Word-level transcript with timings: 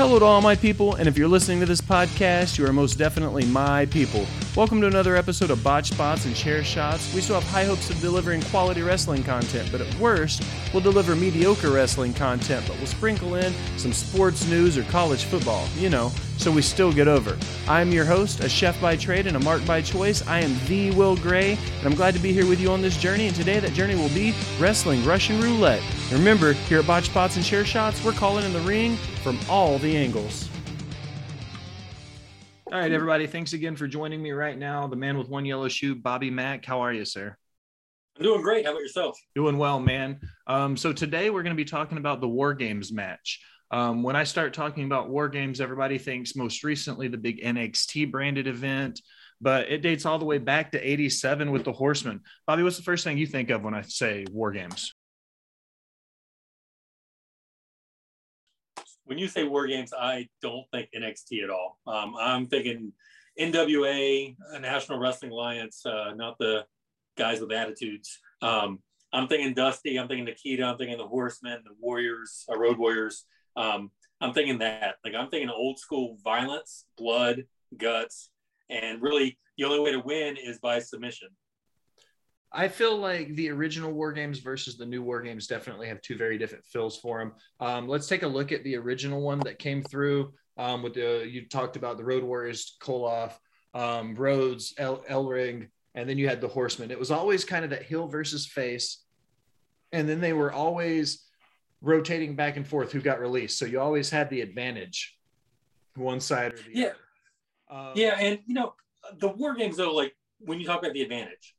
Hello 0.00 0.18
to 0.18 0.24
all 0.24 0.40
my 0.40 0.56
people, 0.56 0.94
and 0.94 1.06
if 1.06 1.18
you're 1.18 1.28
listening 1.28 1.60
to 1.60 1.66
this 1.66 1.82
podcast, 1.82 2.56
you 2.56 2.64
are 2.64 2.72
most 2.72 2.94
definitely 2.94 3.44
my 3.44 3.84
people. 3.84 4.24
Welcome 4.56 4.80
to 4.80 4.86
another 4.86 5.14
episode 5.14 5.50
of 5.50 5.62
Botch 5.62 5.90
Spots 5.90 6.24
and 6.24 6.34
Chair 6.34 6.64
Shots. 6.64 7.14
We 7.14 7.20
still 7.20 7.38
have 7.38 7.44
high 7.50 7.64
hopes 7.64 7.90
of 7.90 8.00
delivering 8.00 8.40
quality 8.44 8.80
wrestling 8.80 9.22
content, 9.22 9.68
but 9.70 9.82
at 9.82 9.94
worst, 9.96 10.42
we'll 10.72 10.82
deliver 10.82 11.14
mediocre 11.14 11.70
wrestling 11.70 12.14
content, 12.14 12.64
but 12.66 12.78
we'll 12.78 12.86
sprinkle 12.86 13.34
in 13.34 13.52
some 13.76 13.92
sports 13.92 14.48
news 14.48 14.78
or 14.78 14.84
college 14.84 15.24
football, 15.24 15.68
you 15.76 15.90
know, 15.90 16.10
so 16.38 16.50
we 16.50 16.62
still 16.62 16.94
get 16.94 17.06
over. 17.06 17.36
I'm 17.68 17.92
your 17.92 18.06
host, 18.06 18.40
a 18.40 18.48
chef 18.48 18.80
by 18.80 18.96
trade 18.96 19.26
and 19.26 19.36
a 19.36 19.40
mark 19.40 19.66
by 19.66 19.82
choice. 19.82 20.26
I 20.26 20.40
am 20.40 20.58
the 20.66 20.92
Will 20.92 21.16
Gray, 21.16 21.58
and 21.76 21.86
I'm 21.86 21.94
glad 21.94 22.14
to 22.14 22.20
be 22.20 22.32
here 22.32 22.46
with 22.46 22.58
you 22.58 22.70
on 22.70 22.80
this 22.80 22.96
journey. 22.96 23.26
And 23.26 23.36
today, 23.36 23.60
that 23.60 23.74
journey 23.74 23.96
will 23.96 24.08
be 24.08 24.34
wrestling 24.58 25.04
Russian 25.04 25.42
roulette. 25.42 25.82
And 26.10 26.18
remember, 26.18 26.54
here 26.54 26.80
at 26.80 26.88
Botch 26.88 27.04
Spots 27.04 27.36
and 27.36 27.44
Chair 27.44 27.64
Shots, 27.64 28.02
we're 28.02 28.10
calling 28.10 28.44
in 28.44 28.52
the 28.52 28.60
ring 28.62 28.96
from 29.22 29.38
all 29.48 29.78
the 29.78 29.96
angles. 29.96 30.48
All 32.66 32.80
right, 32.80 32.90
everybody. 32.90 33.28
Thanks 33.28 33.52
again 33.52 33.76
for 33.76 33.86
joining 33.86 34.20
me 34.20 34.32
right 34.32 34.58
now. 34.58 34.88
The 34.88 34.96
man 34.96 35.18
with 35.18 35.28
one 35.28 35.44
yellow 35.44 35.68
shoe, 35.68 35.94
Bobby 35.94 36.28
Mack. 36.28 36.64
How 36.64 36.80
are 36.80 36.92
you, 36.92 37.04
sir? 37.04 37.36
I'm 38.16 38.24
doing 38.24 38.42
great. 38.42 38.64
How 38.64 38.72
about 38.72 38.80
yourself? 38.80 39.16
Doing 39.36 39.56
well, 39.56 39.78
man. 39.78 40.18
Um, 40.48 40.76
so 40.76 40.92
today 40.92 41.30
we're 41.30 41.44
going 41.44 41.54
to 41.54 41.62
be 41.62 41.64
talking 41.64 41.96
about 41.96 42.20
the 42.20 42.28
War 42.28 42.54
Games 42.54 42.92
match. 42.92 43.40
Um, 43.70 44.02
when 44.02 44.16
I 44.16 44.24
start 44.24 44.52
talking 44.52 44.86
about 44.86 45.10
War 45.10 45.28
Games, 45.28 45.60
everybody 45.60 45.96
thinks 45.96 46.34
most 46.34 46.64
recently 46.64 47.06
the 47.06 47.18
big 47.18 47.40
NXT 47.40 48.10
branded 48.10 48.48
event, 48.48 49.00
but 49.40 49.70
it 49.70 49.80
dates 49.80 50.06
all 50.06 50.18
the 50.18 50.24
way 50.24 50.38
back 50.38 50.72
to 50.72 50.80
87 50.80 51.52
with 51.52 51.62
the 51.62 51.72
Horsemen. 51.72 52.22
Bobby, 52.48 52.64
what's 52.64 52.76
the 52.76 52.82
first 52.82 53.04
thing 53.04 53.16
you 53.16 53.28
think 53.28 53.50
of 53.50 53.62
when 53.62 53.74
I 53.74 53.82
say 53.82 54.26
War 54.32 54.50
Games? 54.50 54.92
When 59.10 59.18
you 59.18 59.26
say 59.26 59.42
war 59.42 59.66
games, 59.66 59.92
I 59.92 60.28
don't 60.40 60.64
think 60.72 60.90
NXT 60.96 61.42
at 61.42 61.50
all. 61.50 61.78
Um, 61.84 62.14
I'm 62.16 62.46
thinking 62.46 62.92
NWA, 63.36 64.36
National 64.60 65.00
Wrestling 65.00 65.32
Alliance, 65.32 65.84
uh, 65.84 66.12
not 66.14 66.38
the 66.38 66.64
guys 67.18 67.40
with 67.40 67.50
attitudes. 67.50 68.20
Um, 68.40 68.78
I'm 69.12 69.26
thinking 69.26 69.52
Dusty. 69.52 69.98
I'm 69.98 70.06
thinking 70.06 70.26
Nikita. 70.26 70.62
I'm 70.62 70.78
thinking 70.78 70.96
the 70.96 71.08
Horsemen, 71.08 71.58
the 71.64 71.74
Warriors, 71.80 72.44
uh, 72.48 72.56
Road 72.56 72.78
Warriors. 72.78 73.24
Um, 73.56 73.90
I'm 74.20 74.32
thinking 74.32 74.58
that. 74.58 74.94
Like 75.04 75.14
I'm 75.18 75.28
thinking 75.28 75.50
old 75.50 75.80
school 75.80 76.16
violence, 76.22 76.84
blood, 76.96 77.46
guts, 77.76 78.30
and 78.70 79.02
really 79.02 79.40
the 79.58 79.64
only 79.64 79.80
way 79.80 79.90
to 79.90 79.98
win 79.98 80.36
is 80.36 80.60
by 80.60 80.78
submission. 80.78 81.30
I 82.52 82.68
feel 82.68 82.96
like 82.96 83.34
the 83.36 83.50
original 83.50 83.92
War 83.92 84.12
Games 84.12 84.40
versus 84.40 84.76
the 84.76 84.86
new 84.86 85.02
War 85.02 85.22
Games 85.22 85.46
definitely 85.46 85.86
have 85.86 86.02
two 86.02 86.16
very 86.16 86.36
different 86.36 86.64
feels 86.64 86.98
for 86.98 87.20
them. 87.20 87.32
Um, 87.60 87.88
let's 87.88 88.08
take 88.08 88.24
a 88.24 88.28
look 88.28 88.50
at 88.50 88.64
the 88.64 88.76
original 88.76 89.20
one 89.20 89.38
that 89.40 89.58
came 89.58 89.82
through 89.82 90.32
um, 90.56 90.82
with 90.82 90.94
the 90.94 91.26
you 91.30 91.46
talked 91.46 91.76
about 91.76 91.96
the 91.96 92.04
Road 92.04 92.24
Warriors, 92.24 92.76
Koloff, 92.82 93.32
um, 93.72 94.16
Rhodes, 94.16 94.74
El, 94.78 94.98
Ellering, 95.08 95.68
and 95.94 96.08
then 96.08 96.18
you 96.18 96.28
had 96.28 96.40
the 96.40 96.48
Horsemen. 96.48 96.90
It 96.90 96.98
was 96.98 97.12
always 97.12 97.44
kind 97.44 97.64
of 97.64 97.70
that 97.70 97.84
heel 97.84 98.08
versus 98.08 98.46
face, 98.46 99.04
and 99.92 100.08
then 100.08 100.20
they 100.20 100.32
were 100.32 100.52
always 100.52 101.24
rotating 101.80 102.34
back 102.34 102.56
and 102.56 102.66
forth 102.66 102.90
who 102.90 103.00
got 103.00 103.20
released. 103.20 103.58
So 103.58 103.64
you 103.64 103.80
always 103.80 104.10
had 104.10 104.28
the 104.28 104.40
advantage, 104.40 105.16
one 105.94 106.20
side 106.20 106.54
or 106.54 106.56
the 106.56 106.62
yeah. 106.72 106.86
other. 106.86 107.90
Um, 107.90 107.92
yeah, 107.94 108.18
and 108.18 108.40
you 108.44 108.54
know 108.54 108.74
the 109.20 109.28
War 109.28 109.54
Games 109.54 109.76
though, 109.76 109.94
like 109.94 110.16
when 110.40 110.58
you 110.58 110.66
talk 110.66 110.80
about 110.80 110.94
the 110.94 111.02
advantage 111.02 111.54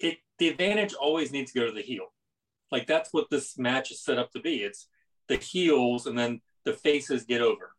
it 0.00 0.18
the 0.38 0.48
advantage 0.48 0.94
always 0.94 1.30
needs 1.30 1.52
to 1.52 1.60
go 1.60 1.66
to 1.66 1.72
the 1.72 1.82
heel. 1.82 2.12
Like 2.72 2.86
that's 2.86 3.12
what 3.12 3.30
this 3.30 3.58
match 3.58 3.90
is 3.90 4.02
set 4.02 4.18
up 4.18 4.30
to 4.32 4.40
be. 4.40 4.62
It's 4.62 4.88
the 5.28 5.36
heels 5.36 6.06
and 6.06 6.18
then 6.18 6.40
the 6.64 6.72
faces 6.72 7.24
get 7.24 7.40
over. 7.40 7.72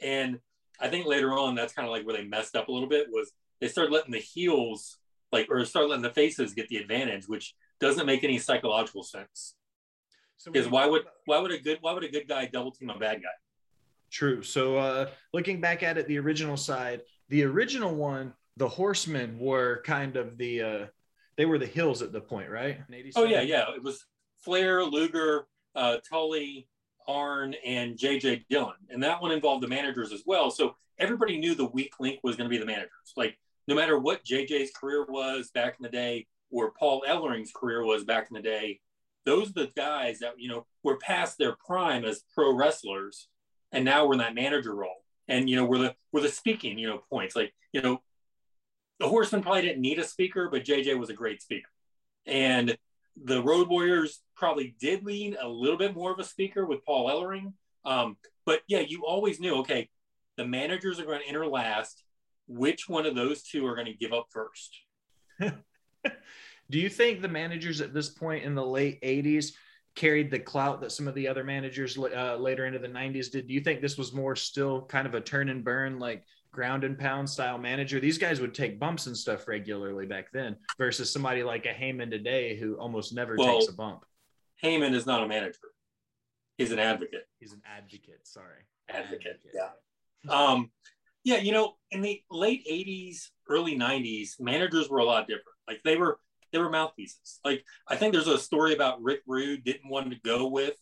And 0.00 0.38
I 0.80 0.88
think 0.88 1.06
later 1.06 1.32
on 1.32 1.54
that's 1.54 1.72
kind 1.72 1.86
of 1.86 1.92
like 1.92 2.06
where 2.06 2.16
they 2.16 2.24
messed 2.24 2.56
up 2.56 2.68
a 2.68 2.72
little 2.72 2.88
bit 2.88 3.08
was 3.10 3.32
they 3.60 3.68
started 3.68 3.92
letting 3.92 4.12
the 4.12 4.18
heels 4.18 4.98
like 5.32 5.48
or 5.50 5.64
start 5.64 5.88
letting 5.88 6.02
the 6.02 6.10
faces 6.10 6.54
get 6.54 6.68
the 6.68 6.76
advantage, 6.76 7.28
which 7.28 7.54
doesn't 7.80 8.06
make 8.06 8.24
any 8.24 8.38
psychological 8.38 9.02
sense. 9.02 9.54
So 10.36 10.50
because 10.50 10.68
why 10.68 10.86
would 10.86 11.02
why 11.24 11.38
would 11.38 11.52
a 11.52 11.58
good 11.58 11.78
why 11.80 11.92
would 11.92 12.04
a 12.04 12.08
good 12.08 12.28
guy 12.28 12.46
double 12.46 12.72
team 12.72 12.90
a 12.90 12.98
bad 12.98 13.22
guy? 13.22 13.28
True. 14.10 14.42
So 14.42 14.76
uh 14.76 15.10
looking 15.32 15.60
back 15.60 15.82
at 15.82 15.98
it, 15.98 16.06
the 16.06 16.18
original 16.18 16.56
side, 16.56 17.02
the 17.28 17.44
original 17.44 17.94
one, 17.94 18.34
the 18.56 18.68
horsemen 18.68 19.38
were 19.38 19.82
kind 19.84 20.16
of 20.16 20.36
the 20.36 20.62
uh 20.62 20.86
they 21.36 21.46
were 21.46 21.58
the 21.58 21.66
heels 21.66 22.02
at 22.02 22.12
the 22.12 22.20
point, 22.20 22.50
right? 22.50 22.78
Oh 23.16 23.24
yeah, 23.24 23.40
yeah. 23.42 23.74
It 23.74 23.82
was 23.82 24.04
Flair, 24.40 24.84
Luger, 24.84 25.46
uh, 25.74 25.98
Tully, 26.08 26.68
Arn, 27.08 27.54
and 27.64 27.96
JJ 27.96 28.44
Dillon, 28.48 28.74
and 28.90 29.02
that 29.02 29.20
one 29.20 29.32
involved 29.32 29.62
the 29.62 29.68
managers 29.68 30.12
as 30.12 30.22
well. 30.26 30.50
So 30.50 30.76
everybody 30.98 31.38
knew 31.38 31.54
the 31.54 31.64
weak 31.64 31.94
link 31.98 32.20
was 32.22 32.36
going 32.36 32.48
to 32.48 32.54
be 32.54 32.58
the 32.58 32.66
managers. 32.66 33.12
Like 33.16 33.36
no 33.66 33.74
matter 33.74 33.98
what 33.98 34.24
JJ's 34.24 34.70
career 34.72 35.04
was 35.08 35.50
back 35.50 35.76
in 35.78 35.82
the 35.82 35.88
day, 35.88 36.26
or 36.50 36.72
Paul 36.72 37.04
Ellering's 37.06 37.52
career 37.52 37.84
was 37.84 38.04
back 38.04 38.28
in 38.30 38.34
the 38.34 38.42
day, 38.42 38.80
those 39.24 39.50
are 39.50 39.54
the 39.54 39.72
guys 39.76 40.18
that 40.20 40.34
you 40.38 40.48
know 40.48 40.66
were 40.82 40.98
past 40.98 41.38
their 41.38 41.56
prime 41.66 42.04
as 42.04 42.22
pro 42.34 42.54
wrestlers, 42.54 43.28
and 43.72 43.84
now 43.84 44.06
we're 44.06 44.14
in 44.14 44.18
that 44.18 44.34
manager 44.34 44.74
role. 44.74 45.02
And 45.26 45.48
you 45.48 45.56
know 45.56 45.64
we're 45.64 45.78
the 45.78 45.94
we're 46.12 46.20
the 46.20 46.28
speaking 46.28 46.78
you 46.78 46.86
know 46.86 46.98
points 47.10 47.34
like 47.34 47.54
you 47.72 47.80
know 47.80 48.02
the 49.00 49.08
Horsemen 49.08 49.42
probably 49.42 49.62
didn't 49.62 49.82
need 49.82 49.98
a 49.98 50.04
speaker, 50.04 50.48
but 50.50 50.64
JJ 50.64 50.98
was 50.98 51.10
a 51.10 51.14
great 51.14 51.42
speaker. 51.42 51.68
And 52.26 52.76
the 53.22 53.42
Road 53.42 53.68
Warriors 53.68 54.20
probably 54.36 54.74
did 54.80 55.04
lean 55.04 55.36
a 55.40 55.48
little 55.48 55.78
bit 55.78 55.94
more 55.94 56.12
of 56.12 56.18
a 56.18 56.24
speaker 56.24 56.66
with 56.66 56.84
Paul 56.84 57.08
Ellering. 57.08 57.52
Um, 57.84 58.16
but 58.46 58.62
yeah, 58.66 58.80
you 58.80 59.04
always 59.04 59.40
knew, 59.40 59.56
okay, 59.56 59.88
the 60.36 60.46
managers 60.46 60.98
are 60.98 61.04
going 61.04 61.20
to 61.20 61.28
enter 61.28 61.46
last. 61.46 62.02
Which 62.46 62.88
one 62.88 63.06
of 63.06 63.14
those 63.14 63.42
two 63.42 63.66
are 63.66 63.74
going 63.74 63.86
to 63.86 63.94
give 63.94 64.12
up 64.12 64.26
first? 64.30 64.78
Do 65.40 66.78
you 66.78 66.88
think 66.88 67.20
the 67.20 67.28
managers 67.28 67.80
at 67.80 67.94
this 67.94 68.08
point 68.08 68.44
in 68.44 68.54
the 68.54 68.64
late 68.64 69.00
80s 69.02 69.52
carried 69.94 70.30
the 70.30 70.38
clout 70.38 70.80
that 70.80 70.92
some 70.92 71.08
of 71.08 71.14
the 71.14 71.28
other 71.28 71.44
managers 71.44 71.96
uh, 71.96 72.36
later 72.36 72.66
into 72.66 72.78
the 72.78 72.88
90s 72.88 73.30
did? 73.30 73.48
Do 73.48 73.54
you 73.54 73.60
think 73.60 73.80
this 73.80 73.96
was 73.96 74.12
more 74.12 74.36
still 74.36 74.82
kind 74.82 75.06
of 75.06 75.14
a 75.14 75.20
turn 75.20 75.48
and 75.48 75.64
burn, 75.64 75.98
like 75.98 76.24
ground 76.54 76.84
and 76.84 76.98
pound 76.98 77.28
style 77.28 77.58
manager. 77.58 78.00
These 78.00 78.18
guys 78.18 78.40
would 78.40 78.54
take 78.54 78.78
bumps 78.78 79.06
and 79.06 79.16
stuff 79.16 79.46
regularly 79.46 80.06
back 80.06 80.32
then 80.32 80.56
versus 80.78 81.12
somebody 81.12 81.42
like 81.42 81.66
a 81.66 81.74
Heyman 81.74 82.10
today 82.10 82.56
who 82.56 82.74
almost 82.76 83.12
never 83.12 83.36
well, 83.36 83.58
takes 83.58 83.70
a 83.70 83.74
bump. 83.74 84.04
Heyman 84.62 84.94
is 84.94 85.04
not 85.04 85.22
a 85.22 85.28
manager. 85.28 85.58
He's 86.56 86.70
an 86.70 86.78
advocate. 86.78 87.26
He's 87.40 87.52
an 87.52 87.62
advocate. 87.66 88.20
Sorry. 88.22 88.62
Advocate. 88.88 89.40
advocate. 89.44 89.52
Yeah. 89.54 90.30
Um, 90.30 90.70
yeah, 91.24 91.38
you 91.38 91.52
know, 91.52 91.74
in 91.90 92.00
the 92.00 92.22
late 92.30 92.64
80s, 92.70 93.30
early 93.48 93.76
90s, 93.76 94.40
managers 94.40 94.88
were 94.88 94.98
a 94.98 95.04
lot 95.04 95.26
different. 95.26 95.56
Like 95.66 95.82
they 95.82 95.96
were 95.96 96.18
they 96.52 96.58
were 96.58 96.70
mouthpieces. 96.70 97.40
Like 97.44 97.64
I 97.88 97.96
think 97.96 98.12
there's 98.12 98.28
a 98.28 98.38
story 98.38 98.74
about 98.74 99.02
Rick 99.02 99.22
Rude 99.26 99.64
didn't 99.64 99.90
want 99.90 100.10
to 100.10 100.18
go 100.24 100.46
with 100.46 100.76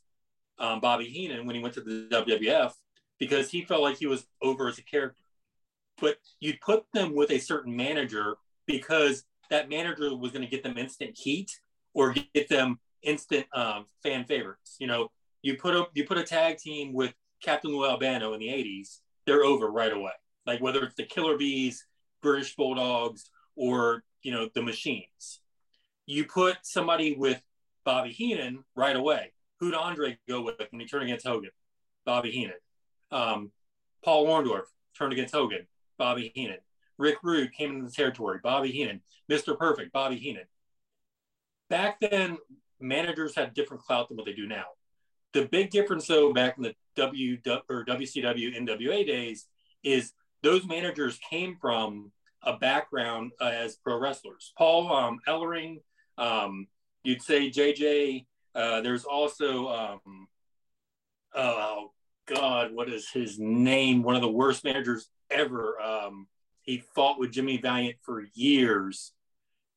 um, 0.59 0.81
Bobby 0.81 1.06
Heenan 1.06 1.47
when 1.47 1.56
he 1.56 1.62
went 1.62 1.75
to 1.75 1.81
the 1.81 2.09
WWF 2.10 2.72
because 3.19 3.50
he 3.50 3.62
felt 3.62 3.83
like 3.83 3.97
he 3.97 4.06
was 4.06 4.27
over 4.43 4.69
as 4.69 4.78
a 4.78 4.83
character 4.83 5.22
but 6.02 6.16
you'd 6.40 6.60
put 6.60 6.84
them 6.92 7.14
with 7.14 7.30
a 7.30 7.38
certain 7.38 7.74
manager 7.74 8.36
because 8.66 9.24
that 9.50 9.70
manager 9.70 10.14
was 10.16 10.32
going 10.32 10.44
to 10.44 10.50
get 10.50 10.64
them 10.64 10.76
instant 10.76 11.16
heat 11.16 11.50
or 11.94 12.14
get 12.34 12.48
them 12.48 12.80
instant 13.02 13.46
um, 13.54 13.86
fan 14.02 14.24
favorites. 14.24 14.76
You 14.80 14.88
know, 14.88 15.10
you 15.42 15.56
put 15.56 15.74
a 15.74 15.86
you 15.94 16.04
put 16.04 16.18
a 16.18 16.24
tag 16.24 16.58
team 16.58 16.92
with 16.92 17.14
Captain 17.42 17.70
Lou 17.70 17.86
Albano 17.86 18.34
in 18.34 18.41
the 18.41 18.48
'80s, 18.48 18.98
they're 19.26 19.44
over 19.44 19.70
right 19.70 19.92
away. 19.92 20.12
Like 20.44 20.60
whether 20.60 20.82
it's 20.82 20.96
the 20.96 21.04
Killer 21.04 21.38
Bees, 21.38 21.86
British 22.20 22.56
Bulldogs, 22.56 23.30
or 23.54 24.02
you 24.22 24.32
know 24.32 24.48
the 24.54 24.62
Machines. 24.62 25.41
You 26.06 26.24
put 26.24 26.56
somebody 26.62 27.15
with 27.16 27.41
Bobby 27.84 28.10
Heenan 28.10 28.65
right 28.74 28.97
away. 28.97 29.32
Who'd 29.60 29.74
Andre 29.74 30.18
go 30.28 30.42
with 30.42 30.56
when 30.71 30.80
he 30.80 30.86
turned 30.86 31.04
against 31.04 31.27
Hogan? 31.27 31.50
Bobby 32.04 32.32
Heenan. 32.32 32.56
Um, 33.12 33.53
Paul 34.04 34.27
Orndorff 34.27 34.65
turned 34.98 35.12
against 35.12 35.32
Hogan. 35.32 35.68
Bobby 36.03 36.33
Heenan. 36.34 36.59
Rick 36.99 37.19
Rude 37.22 37.53
came 37.53 37.71
into 37.71 37.87
the 37.87 37.93
territory, 37.93 38.41
Bobby 38.43 38.72
Heenan. 38.72 39.03
Mr. 39.31 39.57
Perfect, 39.57 39.93
Bobby 39.93 40.16
Heenan. 40.16 40.47
Back 41.71 42.01
then, 42.01 42.39
managers 42.81 43.37
had 43.37 43.54
different 43.54 43.84
clout 43.84 44.09
than 44.09 44.16
what 44.16 44.27
they 44.27 44.33
do 44.33 44.49
now. 44.49 44.65
The 45.33 45.47
big 45.47 45.71
difference, 45.71 46.09
though, 46.09 46.33
back 46.33 46.57
in 46.57 46.65
the 46.65 46.75
W 46.97 47.39
or 47.71 47.84
WCW 47.84 48.59
NWA 48.60 49.07
days, 49.07 49.47
is 49.84 50.13
those 50.43 50.66
managers 50.66 51.21
came 51.31 51.57
from 51.60 52.10
a 52.43 52.57
background 52.57 53.31
uh, 53.41 53.45
as 53.45 53.77
pro 53.77 54.01
wrestlers. 54.01 54.53
Paul 54.59 54.93
um, 54.93 55.21
Ellering, 55.28 55.83
um, 56.19 56.66
you'd 57.04 57.22
say 57.22 57.49
JJ. 57.49 58.27
Uh, 58.57 58.81
there's 58.81 59.04
also, 59.04 59.69
um, 59.69 60.27
oh 61.33 61.93
God, 62.27 62.72
what 62.72 62.89
is 62.89 63.09
his 63.10 63.39
name? 63.39 64.03
One 64.03 64.15
of 64.15 64.22
the 64.22 64.28
worst 64.28 64.65
managers 64.65 65.09
ever. 65.30 65.80
Um, 65.80 66.27
he 66.63 66.78
fought 66.95 67.19
with 67.19 67.33
Jimmy 67.33 67.59
Valiant 67.59 67.97
for 68.03 68.24
years, 68.34 69.13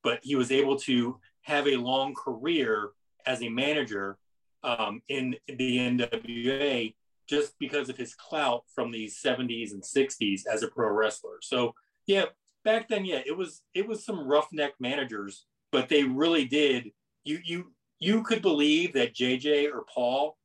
but 0.04 0.20
he 0.22 0.36
was 0.36 0.52
able 0.52 0.78
to 0.80 1.20
have 1.42 1.68
a 1.68 1.78
long 1.78 2.14
career 2.14 2.92
as 3.26 3.42
a 3.42 3.50
manager 3.50 4.18
um, 4.64 5.02
in 5.10 5.36
the 5.48 5.78
NWA 5.78 6.94
just 7.28 7.58
because 7.60 7.90
of 7.90 7.98
his 7.98 8.14
clout 8.14 8.64
from 8.74 8.92
the 8.92 9.08
70s 9.08 9.72
and 9.72 9.82
60s 9.82 10.46
as 10.46 10.64
a 10.64 10.68
pro 10.68 10.90
wrestler. 10.90 11.38
So 11.42 11.74
yeah, 12.06 12.26
back 12.64 12.88
then, 12.88 13.06
yeah, 13.06 13.22
it 13.26 13.36
was 13.36 13.62
it 13.74 13.88
was 13.88 14.06
some 14.06 14.28
roughneck 14.28 14.74
managers, 14.80 15.46
but 15.72 15.90
they 15.90 16.04
really 16.04 16.46
did. 16.46 16.92
You 17.24 17.40
you 17.44 17.74
you 18.00 18.24
could 18.24 18.42
believe 18.42 18.94
that 18.94 19.16
JJ 19.16 19.72
or 19.72 19.86
Paul 19.92 20.38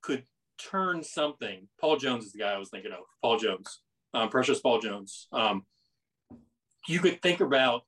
could 0.00 0.24
turn 0.58 1.02
something. 1.02 1.68
Paul 1.80 1.96
Jones 1.96 2.26
is 2.26 2.32
the 2.32 2.40
guy 2.40 2.52
I 2.52 2.58
was 2.58 2.70
thinking 2.70 2.92
of. 2.92 3.00
Paul 3.22 3.38
Jones, 3.38 3.80
um, 4.14 4.28
Precious 4.28 4.60
Paul 4.60 4.80
Jones. 4.80 5.28
Um, 5.32 5.64
you 6.86 7.00
could 7.00 7.22
think 7.22 7.40
about 7.40 7.82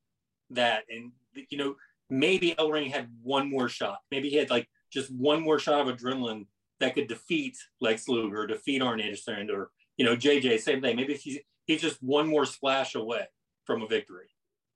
that, 0.51 0.85
and 0.89 1.13
you 1.49 1.59
know 1.59 1.77
maybe 2.09 2.55
Ellering 2.59 2.91
had 2.91 3.09
one 3.23 3.51
more 3.51 3.69
shot. 3.69 3.99
Maybe 4.11 4.29
he 4.31 4.37
had 4.37 4.51
like 4.51 4.69
just 4.93 5.11
one 5.11 5.43
more 5.43 5.59
shot 5.59 5.87
of 5.87 5.97
adrenaline 5.97 6.47
that 6.81 6.95
could 6.95 7.09
defeat 7.09 7.57
Lex 7.81 8.09
Luger, 8.09 8.47
defeat 8.47 8.83
Arn 8.83 9.01
Anderson, 9.01 9.51
or 9.51 9.71
you 9.97 10.05
know 10.05 10.17
JJ. 10.17 10.61
Same 10.61 10.81
thing. 10.81 10.97
Maybe 10.97 11.15
he's 11.15 11.39
he's 11.67 11.81
just 11.81 12.03
one 12.03 12.29
more 12.29 12.45
splash 12.45 12.95
away 12.95 13.27
from 13.65 13.83
a 13.83 13.87
victory. 13.87 14.29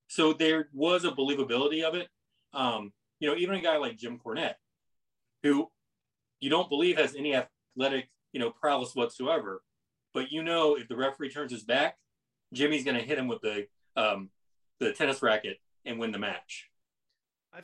So 0.08 0.32
there 0.32 0.68
was 0.72 1.04
a 1.04 1.10
believability 1.10 1.82
of 1.82 1.94
it. 1.94 2.08
Um, 2.52 2.92
you 3.20 3.28
know, 3.28 3.36
even 3.36 3.56
a 3.56 3.60
guy 3.60 3.78
like 3.78 3.96
Jim 3.96 4.20
Cornette, 4.24 4.54
who 5.42 5.68
you 6.40 6.50
don't 6.50 6.68
believe 6.68 6.98
has 6.98 7.14
any 7.16 7.34
athletic, 7.76 8.08
you 8.32 8.40
know, 8.40 8.50
prowess 8.50 8.94
whatsoever, 8.94 9.62
but 10.12 10.30
you 10.30 10.42
know 10.42 10.76
if 10.76 10.88
the 10.88 10.96
referee 10.96 11.30
turns 11.30 11.52
his 11.52 11.64
back, 11.64 11.96
Jimmy's 12.52 12.84
going 12.84 12.96
to 12.96 13.02
hit 13.02 13.18
him 13.18 13.28
with 13.28 13.40
the 13.42 13.66
um, 13.96 14.30
the 14.80 14.92
tennis 14.92 15.22
racket 15.22 15.58
and 15.84 15.98
win 15.98 16.12
the 16.12 16.18
match 16.18 16.70
I 17.52 17.60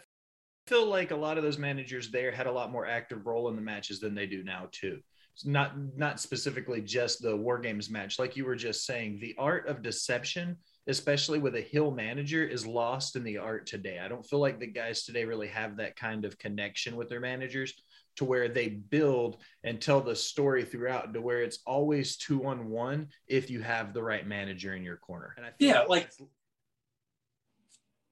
feel 0.66 0.86
like 0.86 1.10
a 1.10 1.16
lot 1.16 1.38
of 1.38 1.42
those 1.42 1.58
managers 1.58 2.10
there 2.10 2.30
had 2.30 2.46
a 2.46 2.52
lot 2.52 2.70
more 2.70 2.86
active 2.86 3.26
role 3.26 3.48
in 3.48 3.56
the 3.56 3.62
matches 3.62 4.00
than 4.00 4.14
they 4.14 4.26
do 4.26 4.44
now 4.44 4.68
too. 4.70 5.00
It's 5.34 5.46
not 5.46 5.72
not 5.96 6.20
specifically 6.20 6.82
just 6.82 7.22
the 7.22 7.36
war 7.36 7.58
games 7.58 7.88
match, 7.88 8.18
like 8.18 8.36
you 8.36 8.44
were 8.44 8.56
just 8.56 8.84
saying. 8.84 9.18
The 9.20 9.34
art 9.38 9.68
of 9.68 9.82
deception, 9.82 10.56
especially 10.86 11.38
with 11.38 11.54
a 11.54 11.60
heel 11.60 11.90
manager, 11.90 12.44
is 12.44 12.66
lost 12.66 13.16
in 13.16 13.24
the 13.24 13.38
art 13.38 13.66
today. 13.66 14.00
I 14.00 14.08
don't 14.08 14.26
feel 14.26 14.40
like 14.40 14.58
the 14.58 14.66
guys 14.66 15.04
today 15.04 15.24
really 15.24 15.48
have 15.48 15.76
that 15.76 15.96
kind 15.96 16.24
of 16.24 16.38
connection 16.38 16.96
with 16.96 17.08
their 17.08 17.20
managers 17.20 17.74
to 18.20 18.26
where 18.26 18.48
they 18.48 18.68
build 18.68 19.38
and 19.64 19.80
tell 19.80 20.02
the 20.02 20.14
story 20.14 20.62
throughout 20.62 21.14
to 21.14 21.22
where 21.22 21.42
it's 21.42 21.60
always 21.64 22.18
two 22.18 22.44
on 22.44 22.68
one 22.68 23.08
if 23.26 23.48
you 23.48 23.62
have 23.62 23.94
the 23.94 24.02
right 24.02 24.26
manager 24.26 24.74
in 24.74 24.82
your 24.82 24.98
corner. 24.98 25.32
And 25.38 25.46
I 25.46 25.52
yeah, 25.58 25.80
like, 25.80 26.10
like 26.20 26.28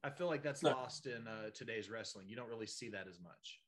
I 0.02 0.08
feel 0.08 0.26
like 0.26 0.43
that's 0.43 0.62
lost 0.62 1.05
in 1.05 1.28
uh, 1.28 1.50
today's 1.52 1.90
wrestling. 1.90 2.25
You 2.26 2.37
don't 2.37 2.49
really 2.49 2.66
see 2.66 2.88
that 2.88 3.06
as 3.06 3.20
much. 3.22 3.60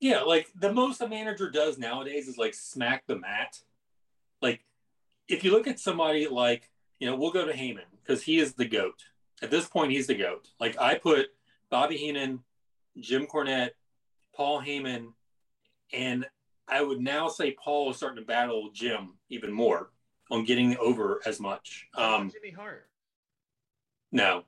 Yeah, 0.00 0.20
like 0.20 0.48
the 0.58 0.72
most 0.72 1.02
a 1.02 1.06
manager 1.06 1.50
does 1.50 1.76
nowadays 1.76 2.28
is 2.28 2.38
like 2.38 2.54
smack 2.54 3.06
the 3.06 3.18
mat. 3.18 3.58
Like 4.40 4.64
if 5.28 5.44
you 5.44 5.50
look 5.50 5.66
at 5.66 5.78
somebody 5.78 6.28
like, 6.28 6.70
you 6.98 7.06
know, 7.06 7.14
we'll 7.14 7.30
go 7.30 7.44
to 7.44 7.52
Heyman 7.52 7.90
because 8.02 8.22
he 8.22 8.38
is 8.38 8.54
the 8.54 8.64
GOAT. 8.64 9.04
At 9.42 9.50
this 9.50 9.68
point, 9.68 9.92
he's 9.92 10.06
the 10.06 10.14
GOAT. 10.14 10.48
Like 10.58 10.80
I 10.80 10.94
put 10.94 11.26
Bobby 11.68 11.98
Heenan, 11.98 12.40
Jim 12.98 13.26
Cornette, 13.26 13.72
Paul 14.34 14.62
Heyman, 14.62 15.08
and 15.92 16.26
I 16.68 16.82
would 16.82 17.00
now 17.00 17.28
say 17.28 17.52
Paul 17.52 17.90
is 17.90 17.96
starting 17.96 18.22
to 18.22 18.26
battle 18.26 18.70
Jim 18.72 19.14
even 19.28 19.52
more 19.52 19.90
on 20.30 20.44
getting 20.44 20.76
over 20.78 21.20
as 21.26 21.40
much. 21.40 21.86
Um, 21.96 22.30
Jimmy 22.30 22.50
Hart. 22.50 22.88
No, 24.10 24.44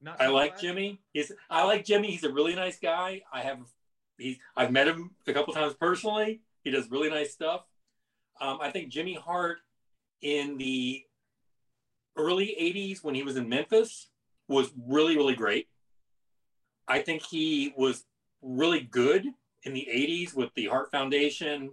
not 0.00 0.20
I 0.20 0.28
like 0.28 0.58
Jimmy. 0.58 1.00
He's 1.12 1.30
I 1.48 1.64
like 1.64 1.84
Jimmy. 1.84 2.10
He's 2.10 2.24
a 2.24 2.32
really 2.32 2.54
nice 2.54 2.78
guy. 2.78 3.22
I 3.32 3.40
have 3.40 3.60
he's 4.18 4.38
I've 4.56 4.72
met 4.72 4.88
him 4.88 5.12
a 5.26 5.32
couple 5.32 5.54
times 5.54 5.74
personally. 5.74 6.40
He 6.64 6.70
does 6.70 6.90
really 6.90 7.10
nice 7.10 7.32
stuff. 7.32 7.64
Um, 8.40 8.58
I 8.60 8.70
think 8.70 8.88
Jimmy 8.88 9.14
Hart 9.14 9.58
in 10.22 10.56
the 10.58 11.02
early 12.16 12.56
80s 12.60 13.02
when 13.02 13.14
he 13.14 13.22
was 13.22 13.36
in 13.36 13.48
Memphis 13.48 14.08
was 14.48 14.70
really, 14.86 15.16
really 15.16 15.34
great. 15.34 15.68
I 16.88 17.00
think 17.00 17.22
he 17.22 17.72
was 17.76 18.04
really 18.42 18.80
good 18.80 19.26
in 19.64 19.74
the 19.74 19.86
80s 19.90 20.34
with 20.34 20.50
the 20.54 20.66
Hart 20.66 20.90
Foundation 20.90 21.70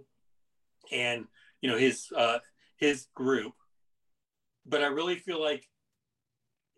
and 0.92 1.26
you 1.60 1.70
know 1.70 1.76
his 1.76 2.08
uh, 2.16 2.38
his 2.76 3.06
group. 3.14 3.52
But 4.66 4.82
I 4.82 4.86
really 4.86 5.16
feel 5.16 5.40
like 5.40 5.68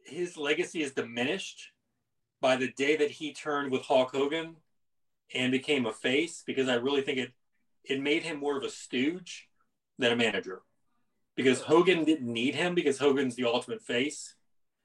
his 0.05 0.37
legacy 0.37 0.83
is 0.83 0.93
diminished 0.93 1.71
by 2.41 2.57
the 2.57 2.73
day 2.73 2.97
that 2.97 3.11
he 3.11 3.33
turned 3.33 3.71
with 3.71 3.83
Hulk 3.83 4.11
Hogan 4.13 4.57
and 5.35 5.53
became 5.53 5.87
a 5.87 5.93
face 5.93 6.43
because 6.47 6.69
I 6.69 6.75
really 6.75 7.03
think 7.03 7.19
it 7.19 7.33
it 7.85 8.01
made 8.01 8.23
him 8.23 8.39
more 8.39 8.57
of 8.57 8.65
a 8.65 8.71
stooge 8.71 9.49
than 9.99 10.13
a 10.13 10.17
manager. 10.17 10.63
Because 11.35 11.63
Hogan 11.63 12.05
didn't 12.05 12.31
need 12.31 12.55
him 12.55 12.75
because 12.75 12.99
Hogan's 12.99 13.37
the 13.37 13.45
ultimate 13.45 13.83
face. 13.83 14.35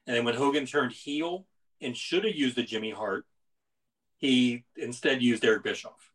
And 0.06 0.16
then 0.16 0.24
when 0.24 0.36
Hogan 0.36 0.66
turned 0.66 0.94
heel 0.94 1.46
and 1.82 1.96
should 1.96 2.24
have 2.24 2.36
used 2.36 2.56
the 2.56 2.64
Jimmy 2.64 2.92
Hart, 2.92 3.26
he 4.16 4.64
instead 4.76 5.22
used 5.22 5.44
Eric 5.44 5.64
Bischoff. 5.64 6.07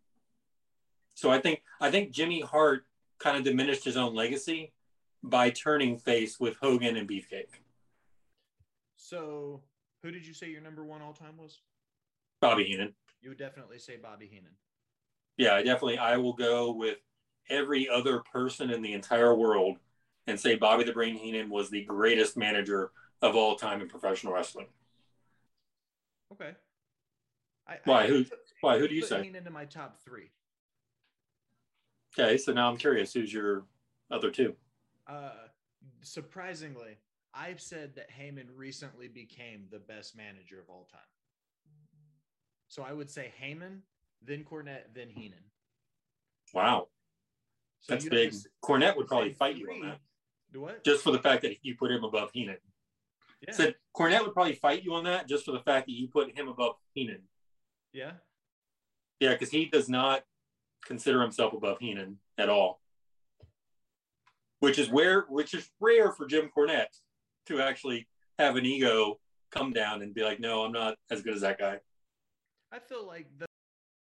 So 1.23 1.31
I 1.31 1.39
think 1.39 1.63
I 1.81 1.89
think 1.89 2.11
Jimmy 2.11 2.41
Hart 2.41 2.85
kind 3.21 3.37
of 3.37 3.45
diminished 3.45 3.85
his 3.85 3.97
own 3.97 4.13
legacy 4.13 4.73
by 5.23 5.51
turning 5.51 5.97
face 5.97 6.41
with 6.41 6.57
Hogan 6.61 6.97
and 6.97 7.09
Beefcake. 7.09 7.63
So, 8.97 9.63
who 10.03 10.11
did 10.11 10.27
you 10.27 10.35
say 10.35 10.51
your 10.51 10.63
number 10.63 10.85
one 10.85 11.01
all 11.01 11.13
time 11.13 11.37
was? 11.39 11.61
Bobby 12.41 12.65
Heenan. 12.65 12.95
You 13.21 13.29
would 13.29 13.39
definitely 13.39 13.79
say 13.79 13.99
Bobby 14.03 14.27
Heenan. 14.27 14.51
Yeah, 15.37 15.55
I 15.55 15.63
definitely. 15.63 15.99
I 15.99 16.17
will 16.17 16.33
go 16.33 16.73
with 16.73 16.99
every 17.49 17.89
other 17.89 18.25
person 18.33 18.71
in 18.71 18.83
the 18.83 18.93
entire 18.93 19.37
world 19.37 19.77
and 20.27 20.41
say 20.41 20.57
Bobby 20.57 20.83
the 20.83 20.93
Brain 20.93 21.15
Heenan 21.15 21.51
was 21.51 21.71
the 21.71 21.85
greatest 21.85 22.37
manager 22.37 22.91
of 23.21 23.37
all 23.37 23.55
time 23.55 23.81
in 23.81 23.87
professional 23.87 24.33
wrestling. 24.33 24.67
Okay. 26.33 26.57
I, 27.69 27.77
why? 27.85 28.03
I 28.03 28.07
who? 28.09 28.25
Why? 28.61 28.81
Who 28.81 28.89
do 28.89 28.95
you 28.97 29.07
say? 29.07 29.23
Heenan 29.23 29.37
into 29.37 29.51
my 29.53 29.67
top 29.67 30.03
three. 30.05 30.33
Okay, 32.19 32.37
so 32.37 32.53
now 32.53 32.69
I'm 32.69 32.77
curious. 32.77 33.13
Who's 33.13 33.33
your 33.33 33.65
other 34.11 34.31
two? 34.31 34.55
Uh, 35.07 35.31
surprisingly, 36.03 36.99
I've 37.35 37.61
said 37.61 37.95
that 37.97 38.11
Heyman 38.11 38.47
recently 38.55 39.09
became 39.09 39.67
the 39.71 39.79
best 39.79 40.17
manager 40.17 40.61
of 40.61 40.69
all 40.69 40.87
time. 40.91 41.01
So 42.69 42.83
I 42.83 42.93
would 42.93 43.11
say 43.11 43.33
Heyman, 43.43 43.81
then 44.23 44.45
Cornette, 44.45 44.95
then 44.95 45.09
Heenan. 45.09 45.45
Wow. 46.55 46.89
So 47.81 47.95
That's 47.95 48.09
big. 48.09 48.35
Cornette 48.65 48.97
would 48.97 49.07
probably 49.07 49.33
fight 49.33 49.57
three. 49.57 49.77
you 49.77 49.83
on 49.83 49.89
that. 49.89 49.99
Do 50.53 50.61
what? 50.61 50.85
Just 50.85 51.03
for 51.03 51.11
the 51.11 51.19
fact 51.19 51.43
that 51.43 51.57
you 51.63 51.75
put 51.77 51.91
him 51.91 52.05
above 52.05 52.31
Heenan. 52.33 52.59
Yeah. 53.47 53.55
Said 53.55 53.75
Cornette 53.97 54.23
would 54.23 54.35
probably 54.35 54.55
fight 54.55 54.85
you 54.85 54.95
on 54.95 55.05
that 55.05 55.29
just 55.29 55.45
for 55.45 55.53
the 55.53 55.61
fact 55.61 55.87
that 55.87 55.93
you 55.93 56.09
put 56.09 56.37
him 56.37 56.49
above 56.49 56.77
Heenan. 56.95 57.23
Yeah. 57.93 58.13
Yeah, 59.19 59.33
because 59.33 59.51
he 59.51 59.67
does 59.67 59.89
not 59.89 60.23
consider 60.85 61.21
himself 61.23 61.53
above 61.53 61.79
Heenan 61.81 62.19
at 62.39 62.49
all. 62.49 62.81
Which 64.61 64.79
is 64.79 64.89
where 64.89 65.23
which 65.29 65.55
is 65.55 65.69
rare 65.81 66.13
for 66.13 66.27
Jim 66.27 66.51
Cornette 66.57 66.97
to 67.47 67.61
actually 67.61 68.07
have 68.39 68.57
an 68.57 68.65
ego 68.65 69.19
come 69.51 69.73
down 69.73 70.03
and 70.03 70.15
be 70.15 70.23
like, 70.23 70.41
no, 70.41 70.65
I'm 70.65 70.73
not 70.73 70.97
as 71.11 71.23
good 71.23 71.35
as 71.35 71.43
that 71.43 71.59
guy. 71.59 71.79
I 72.73 72.79
feel 72.79 73.07
like 73.07 73.27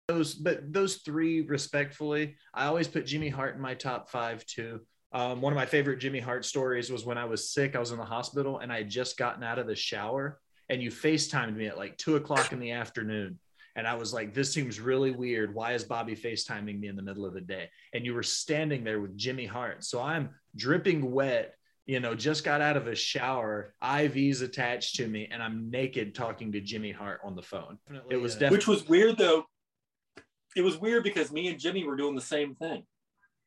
those, 0.09 0.35
but 0.35 0.73
those 0.73 0.97
three, 0.97 1.43
respectfully, 1.43 2.37
I 2.55 2.67
always 2.67 2.89
put 2.89 3.07
Jimmy 3.07 3.29
Hart 3.29 3.57
in 3.57 3.61
my 3.61 3.75
top 3.75 4.09
five 4.09 4.45
too. 4.47 4.81
Um, 5.13 5.41
one 5.41 5.53
of 5.53 5.57
my 5.57 5.67
favorite 5.67 5.99
Jimmy 5.99 6.21
Hart 6.21 6.45
stories 6.45 6.91
was 6.91 7.05
when 7.05 7.19
I 7.19 7.25
was 7.25 7.53
sick. 7.53 7.77
I 7.77 7.79
was 7.81 7.93
in 7.93 7.99
the 7.99 8.05
hospital 8.05 8.59
and 8.59 8.73
I 8.73 8.79
had 8.79 8.91
just 8.91 9.17
gotten 9.17 9.43
out 9.43 9.59
of 9.59 9.67
the 9.67 9.77
shower, 9.77 10.41
and 10.69 10.83
you 10.83 10.91
FaceTimed 10.91 11.57
me 11.57 11.67
at 11.67 11.79
like 11.79 11.97
two 11.97 12.17
o'clock 12.17 12.53
in 12.53 12.61
the 12.61 12.73
afternoon. 12.73 13.39
And 13.77 13.87
I 13.87 13.95
was 13.95 14.13
like, 14.13 14.35
this 14.35 14.53
seems 14.53 14.81
really 14.81 15.13
weird. 15.13 15.55
Why 15.55 15.75
is 15.75 15.85
Bobby 15.85 16.17
FaceTiming 16.17 16.81
me 16.81 16.89
in 16.89 16.97
the 16.97 17.03
middle 17.03 17.27
of 17.27 17.35
the 17.35 17.41
day? 17.41 17.69
And 17.93 18.05
you 18.05 18.15
were 18.15 18.23
standing 18.23 18.83
there 18.83 19.01
with 19.01 19.17
Jimmy 19.17 19.47
Hart. 19.47 19.85
So 19.85 20.01
I'm 20.03 20.31
dripping 20.57 21.13
wet 21.13 21.55
you 21.87 22.01
know, 22.01 22.17
just 22.17 22.43
got 22.43 22.61
out 22.61 22.77
of 22.77 22.89
a 22.89 22.97
shower, 22.97 23.73
IVs 23.81 24.43
attached 24.43 24.97
to 24.97 25.07
me, 25.07 25.29
and 25.31 25.41
I'm 25.41 25.71
naked 25.71 26.17
talking 26.17 26.51
to 26.53 26.61
Jimmy 26.61 26.91
Hart 26.91 27.21
on 27.23 27.37
the 27.37 27.43
phone. 27.43 27.79
Definitely, 27.87 28.15
it 28.15 28.19
was 28.19 28.33
definitely- 28.35 28.57
which 28.57 28.67
was 28.67 28.89
weird 28.89 29.17
though. 29.17 29.47
It 30.57 30.63
was 30.63 30.79
weird 30.79 31.05
because 31.05 31.31
me 31.31 31.49
and 31.49 31.61
Jimmy 31.61 31.85
were 31.85 31.97
doing 31.97 32.15
the 32.15 32.21
same 32.21 32.57
thing. 32.57 32.85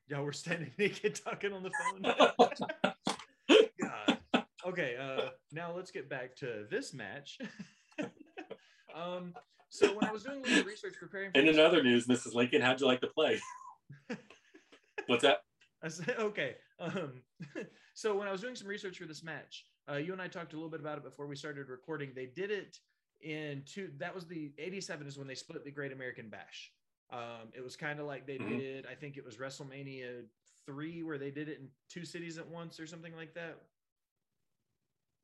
Yeah, 0.07 0.21
we're 0.21 0.31
standing 0.31 0.71
naked 0.77 1.19
talking 1.23 1.51
on 1.51 1.63
the 1.63 1.71
phone. 1.81 2.93
God. 3.81 4.45
Okay, 4.65 4.95
uh, 4.95 5.29
now 5.51 5.73
let's 5.75 5.91
get 5.91 6.09
back 6.09 6.35
to 6.37 6.65
this 6.69 6.93
match. 6.93 7.39
um, 8.95 9.33
so 9.69 9.93
when 9.95 10.05
I 10.05 10.11
was 10.11 10.23
doing 10.23 10.43
a 10.43 10.47
little 10.47 10.63
research 10.63 10.95
preparing 10.99 11.31
for 11.31 11.39
and 11.39 11.47
In 11.47 11.55
another 11.55 11.83
news, 11.83 12.07
Mrs. 12.07 12.33
Lincoln, 12.33 12.61
how'd 12.61 12.79
you 12.79 12.87
like 12.87 13.01
to 13.01 13.07
play? 13.07 13.39
What's 15.07 15.23
that? 15.23 15.39
I 15.83 15.87
said, 15.87 16.15
okay. 16.19 16.55
Um, 16.79 17.21
so 17.93 18.15
when 18.17 18.27
I 18.27 18.31
was 18.31 18.41
doing 18.41 18.55
some 18.55 18.67
research 18.67 18.97
for 18.97 19.05
this 19.05 19.23
match, 19.23 19.65
uh, 19.89 19.95
you 19.95 20.13
and 20.13 20.21
I 20.21 20.27
talked 20.27 20.53
a 20.53 20.55
little 20.55 20.69
bit 20.69 20.81
about 20.81 20.97
it 20.97 21.03
before 21.03 21.27
we 21.27 21.35
started 21.35 21.69
recording. 21.69 22.11
They 22.13 22.27
did 22.27 22.51
it 22.51 22.77
in 23.21 23.63
two. 23.65 23.89
That 23.97 24.13
was 24.13 24.27
the 24.27 24.51
'87 24.57 25.07
is 25.07 25.17
when 25.17 25.27
they 25.27 25.35
split 25.35 25.63
the 25.63 25.71
Great 25.71 25.91
American 25.91 26.29
Bash. 26.29 26.71
Um, 27.11 27.49
it 27.55 27.63
was 27.63 27.75
kind 27.75 27.99
of 27.99 28.05
like 28.05 28.27
they 28.27 28.37
mm-hmm. 28.37 28.57
did. 28.57 28.85
I 28.85 28.93
think 28.93 29.17
it 29.17 29.25
was 29.25 29.37
WrestleMania 29.37 30.25
three 30.69 31.01
where 31.03 31.17
they 31.17 31.31
did 31.31 31.49
it 31.49 31.59
in 31.59 31.67
two 31.89 32.05
cities 32.05 32.37
at 32.37 32.47
once 32.47 32.79
or 32.79 32.85
something 32.85 33.15
like 33.15 33.33
that? 33.33 33.57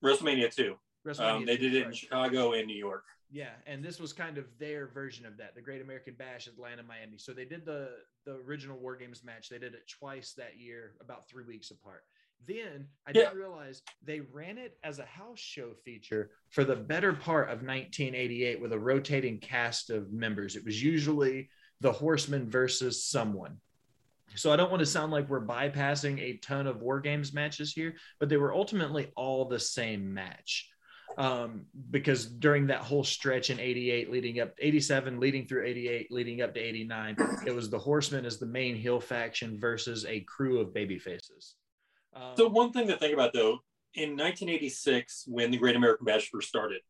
WrestleMania 0.03 0.53
two. 0.53 0.75
Um, 1.19 1.45
they 1.45 1.57
did 1.57 1.75
it 1.75 1.85
in 1.85 1.93
Chicago 1.93 2.53
and 2.53 2.67
New 2.67 2.77
York. 2.77 3.03
Yeah, 3.31 3.49
and 3.65 3.83
this 3.83 3.99
was 3.99 4.13
kind 4.13 4.37
of 4.37 4.45
their 4.59 4.87
version 4.87 5.25
of 5.25 5.37
that, 5.37 5.55
the 5.55 5.61
Great 5.61 5.81
American 5.81 6.13
Bash, 6.17 6.47
Atlanta, 6.47 6.83
Miami. 6.83 7.17
So 7.17 7.33
they 7.33 7.45
did 7.45 7.65
the 7.65 7.89
the 8.25 8.35
original 8.47 8.77
War 8.77 8.95
Games 8.95 9.23
match. 9.23 9.49
They 9.49 9.57
did 9.57 9.73
it 9.73 9.87
twice 9.87 10.33
that 10.37 10.59
year, 10.59 10.93
about 11.01 11.27
three 11.27 11.43
weeks 11.43 11.71
apart. 11.71 12.03
Then 12.47 12.87
I 13.07 13.11
yeah. 13.13 13.23
didn't 13.23 13.37
realize 13.37 13.81
they 14.03 14.19
ran 14.19 14.57
it 14.57 14.77
as 14.83 14.99
a 14.99 15.05
house 15.05 15.39
show 15.39 15.71
feature 15.83 16.31
for 16.49 16.63
the 16.63 16.75
better 16.75 17.13
part 17.13 17.45
of 17.45 17.63
1988 17.63 18.61
with 18.61 18.73
a 18.73 18.79
rotating 18.79 19.39
cast 19.39 19.89
of 19.89 20.11
members. 20.11 20.55
It 20.55 20.65
was 20.65 20.81
usually 20.81 21.49
the 21.81 21.91
Horsemen 21.91 22.49
versus 22.49 23.03
someone. 23.03 23.57
So 24.35 24.51
I 24.51 24.55
don't 24.55 24.69
want 24.69 24.81
to 24.81 24.85
sound 24.85 25.11
like 25.11 25.29
we're 25.29 25.45
bypassing 25.45 26.19
a 26.19 26.37
ton 26.37 26.67
of 26.67 26.81
War 26.81 26.99
Games 26.99 27.33
matches 27.33 27.73
here, 27.73 27.95
but 28.19 28.27
they 28.27 28.37
were 28.37 28.53
ultimately 28.53 29.11
all 29.15 29.45
the 29.45 29.59
same 29.59 30.13
match 30.13 30.69
um, 31.17 31.65
because 31.91 32.25
during 32.25 32.67
that 32.67 32.81
whole 32.81 33.03
stretch 33.03 33.49
in 33.49 33.59
88 33.59 34.11
leading 34.11 34.39
up 34.39 34.53
87 34.59 35.19
leading 35.19 35.45
through 35.45 35.65
88 35.65 36.11
leading 36.11 36.41
up 36.41 36.53
to 36.53 36.59
89 36.59 37.15
it 37.45 37.55
was 37.55 37.69
the 37.69 37.79
horsemen 37.79 38.25
as 38.25 38.37
the 38.37 38.45
main 38.45 38.75
heel 38.75 38.99
faction 38.99 39.59
versus 39.59 40.05
a 40.05 40.21
crew 40.21 40.59
of 40.59 40.73
baby 40.73 40.99
faces. 40.99 41.55
Um, 42.13 42.33
so 42.35 42.47
one 42.47 42.71
thing 42.71 42.87
to 42.87 42.97
think 42.97 43.13
about 43.13 43.33
though 43.33 43.59
in 43.93 44.11
1986 44.11 45.25
when 45.27 45.51
the 45.51 45.57
great 45.57 45.75
american 45.75 46.05
bash 46.05 46.29
first 46.29 46.49
started 46.49 46.81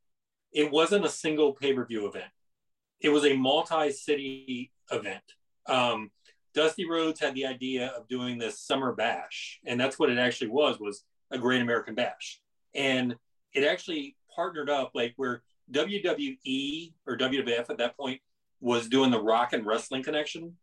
it 0.51 0.71
wasn't 0.71 1.05
a 1.05 1.09
single 1.09 1.51
pay-per-view 1.51 2.07
event. 2.07 2.31
It 3.01 3.09
was 3.09 3.25
a 3.25 3.35
multi-city 3.35 4.71
event. 4.89 5.23
Um, 5.67 6.11
dusty 6.53 6.89
rhodes 6.89 7.19
had 7.19 7.35
the 7.35 7.45
idea 7.45 7.87
of 7.87 8.07
doing 8.07 8.37
this 8.37 8.59
summer 8.59 8.93
bash 8.93 9.59
and 9.65 9.79
that's 9.79 9.99
what 9.99 10.09
it 10.09 10.17
actually 10.17 10.47
was 10.47 10.79
was 10.79 11.03
a 11.29 11.37
great 11.37 11.61
american 11.61 11.95
bash. 11.95 12.41
And 12.73 13.15
it 13.55 13.63
actually 13.63 14.15
partnered 14.35 14.69
up 14.69 14.91
like 14.93 15.13
where 15.15 15.41
WWE 15.71 16.93
or 17.07 17.17
WWF 17.17 17.69
at 17.69 17.77
that 17.77 17.97
point 17.97 18.21
was 18.59 18.87
doing 18.87 19.11
the 19.11 19.21
rock 19.21 19.53
and 19.53 19.65
wrestling 19.65 20.03
connection. 20.03 20.53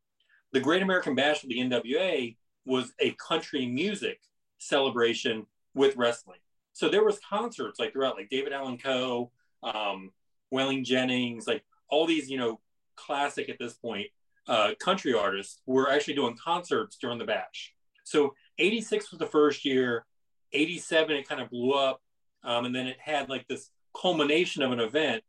The 0.52 0.60
Great 0.60 0.82
American 0.82 1.14
Bash 1.14 1.42
of 1.42 1.48
the 1.48 1.58
NWA 1.58 2.36
was 2.64 2.92
a 3.00 3.12
country 3.12 3.66
music 3.66 4.20
celebration 4.58 5.46
with 5.74 5.96
wrestling. 5.96 6.38
So 6.74 6.88
there 6.88 7.04
was 7.04 7.18
concerts 7.28 7.80
like 7.80 7.92
throughout, 7.92 8.16
like 8.16 8.28
David 8.28 8.52
Allan 8.52 8.78
Coe, 8.78 9.30
um, 9.62 10.10
Waylon 10.52 10.84
Jennings, 10.84 11.46
like 11.46 11.64
all 11.88 12.06
these, 12.06 12.30
you 12.30 12.38
know, 12.38 12.60
classic 12.96 13.48
at 13.48 13.58
this 13.58 13.74
point 13.74 14.08
uh, 14.46 14.70
country 14.80 15.14
artists 15.14 15.60
were 15.66 15.90
actually 15.90 16.14
doing 16.14 16.36
concerts 16.42 16.96
during 16.96 17.18
the 17.18 17.24
bash. 17.24 17.74
So 18.04 18.34
86 18.58 19.10
was 19.10 19.18
the 19.18 19.26
first 19.26 19.64
year. 19.64 20.04
87, 20.52 21.16
it 21.16 21.28
kind 21.28 21.40
of 21.40 21.50
blew 21.50 21.72
up. 21.72 22.02
Um, 22.44 22.64
and 22.64 22.74
then 22.74 22.86
it 22.86 22.98
had 23.00 23.28
like 23.28 23.46
this 23.48 23.70
culmination 24.00 24.62
of 24.62 24.72
an 24.72 24.80
event. 24.80 25.22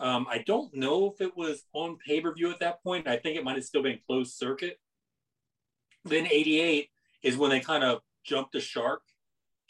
Um, 0.00 0.26
I 0.28 0.38
don't 0.38 0.74
know 0.74 1.12
if 1.12 1.20
it 1.20 1.36
was 1.36 1.64
on 1.72 1.98
pay 2.04 2.20
per 2.20 2.34
view 2.34 2.50
at 2.50 2.60
that 2.60 2.82
point. 2.82 3.06
I 3.06 3.16
think 3.16 3.36
it 3.36 3.44
might 3.44 3.56
have 3.56 3.64
still 3.64 3.82
been 3.82 4.00
closed 4.06 4.34
circuit. 4.34 4.78
Then 6.04 6.26
88 6.26 6.90
is 7.22 7.36
when 7.36 7.50
they 7.50 7.60
kind 7.60 7.84
of 7.84 8.00
jumped 8.24 8.52
the 8.52 8.60
shark 8.60 9.02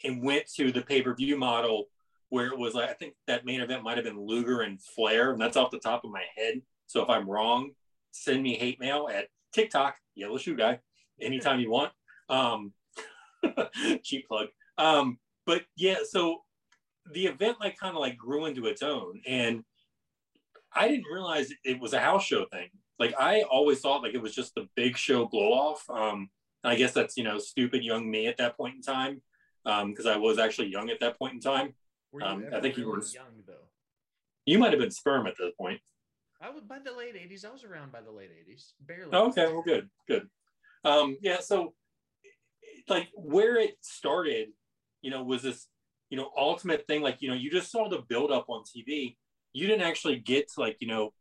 and 0.03 0.23
went 0.23 0.45
to 0.55 0.71
the 0.71 0.81
pay 0.81 1.01
per 1.01 1.15
view 1.15 1.37
model 1.37 1.85
where 2.29 2.47
it 2.47 2.57
was 2.57 2.73
like, 2.73 2.89
I 2.89 2.93
think 2.93 3.13
that 3.27 3.45
main 3.45 3.61
event 3.61 3.83
might 3.83 3.97
have 3.97 4.05
been 4.05 4.19
Luger 4.19 4.61
and 4.61 4.81
Flair. 4.81 5.31
And 5.31 5.39
that's 5.39 5.57
off 5.57 5.71
the 5.71 5.79
top 5.79 6.03
of 6.03 6.11
my 6.11 6.23
head. 6.35 6.61
So 6.87 7.01
if 7.01 7.09
I'm 7.09 7.29
wrong, 7.29 7.71
send 8.11 8.41
me 8.41 8.55
hate 8.55 8.79
mail 8.79 9.07
at 9.13 9.27
TikTok, 9.53 9.95
Yellow 10.15 10.37
Shoe 10.37 10.55
Guy, 10.55 10.79
anytime 11.21 11.59
you 11.59 11.69
want. 11.69 11.91
Um, 12.29 12.73
cheap 14.03 14.27
plug. 14.27 14.47
Um, 14.77 15.19
but 15.45 15.63
yeah, 15.75 15.97
so 16.09 16.41
the 17.13 17.27
event 17.27 17.57
like 17.59 17.77
kind 17.77 17.95
of 17.95 18.01
like 18.01 18.17
grew 18.17 18.45
into 18.45 18.65
its 18.65 18.81
own 18.81 19.21
and 19.27 19.63
i 20.73 20.87
didn't 20.87 21.05
realize 21.11 21.51
it 21.63 21.79
was 21.79 21.93
a 21.93 21.99
house 21.99 22.23
show 22.23 22.45
thing. 22.51 22.69
Like 22.97 23.13
i 23.19 23.41
always 23.43 23.79
thought 23.79 24.01
like 24.01 24.13
it 24.15 24.21
was 24.21 24.33
just 24.33 24.55
the 24.55 24.67
big 24.75 24.97
show 24.97 25.25
blow 25.25 25.51
off 25.53 25.87
um 25.89 26.29
i 26.63 26.75
guess 26.75 26.93
that's 26.93 27.17
you 27.17 27.23
know 27.23 27.37
stupid 27.37 27.83
young 27.83 28.09
me 28.09 28.27
at 28.27 28.37
that 28.37 28.57
point 28.57 28.75
in 28.75 28.81
time 28.81 29.21
um 29.65 29.91
because 29.91 30.05
i 30.05 30.17
was 30.17 30.39
actually 30.39 30.67
young 30.69 30.89
at 30.89 30.99
that 31.01 31.17
point 31.19 31.33
in 31.33 31.39
time. 31.39 31.73
Um 32.21 32.45
i 32.53 32.59
think 32.61 32.77
you 32.77 32.87
were 32.87 33.03
young 33.03 33.43
though? 33.45 33.67
You 34.45 34.59
might 34.59 34.71
have 34.71 34.79
been 34.79 34.91
sperm 34.91 35.27
at 35.27 35.33
this 35.37 35.51
point. 35.59 35.81
I 36.39 36.49
was 36.49 36.63
by 36.63 36.79
the 36.79 36.93
late 36.93 37.15
80s 37.15 37.45
i 37.45 37.51
was 37.51 37.63
around 37.63 37.91
by 37.91 38.01
the 38.01 38.11
late 38.11 38.31
80s 38.31 38.73
barely. 38.79 39.11
Oh, 39.13 39.27
okay 39.29 39.47
well 39.51 39.63
good 39.63 39.89
good. 40.07 40.27
Um 40.83 41.17
yeah 41.21 41.39
so 41.41 41.73
like 42.87 43.09
where 43.15 43.57
it 43.57 43.75
started 43.81 44.49
you 45.01 45.11
know 45.11 45.23
was 45.23 45.41
this 45.41 45.67
you 46.09 46.17
know, 46.17 46.31
ultimate 46.37 46.85
thing. 46.87 47.01
Like, 47.01 47.17
you 47.21 47.29
know, 47.29 47.35
you 47.35 47.51
just 47.51 47.71
saw 47.71 47.89
the 47.89 48.03
build 48.07 48.31
up 48.31 48.45
on 48.49 48.63
TV. 48.63 49.17
You 49.53 49.67
didn't 49.67 49.85
actually 49.85 50.17
get 50.17 50.51
to 50.53 50.59
like, 50.59 50.77
you 50.79 50.87
know, 50.87 51.13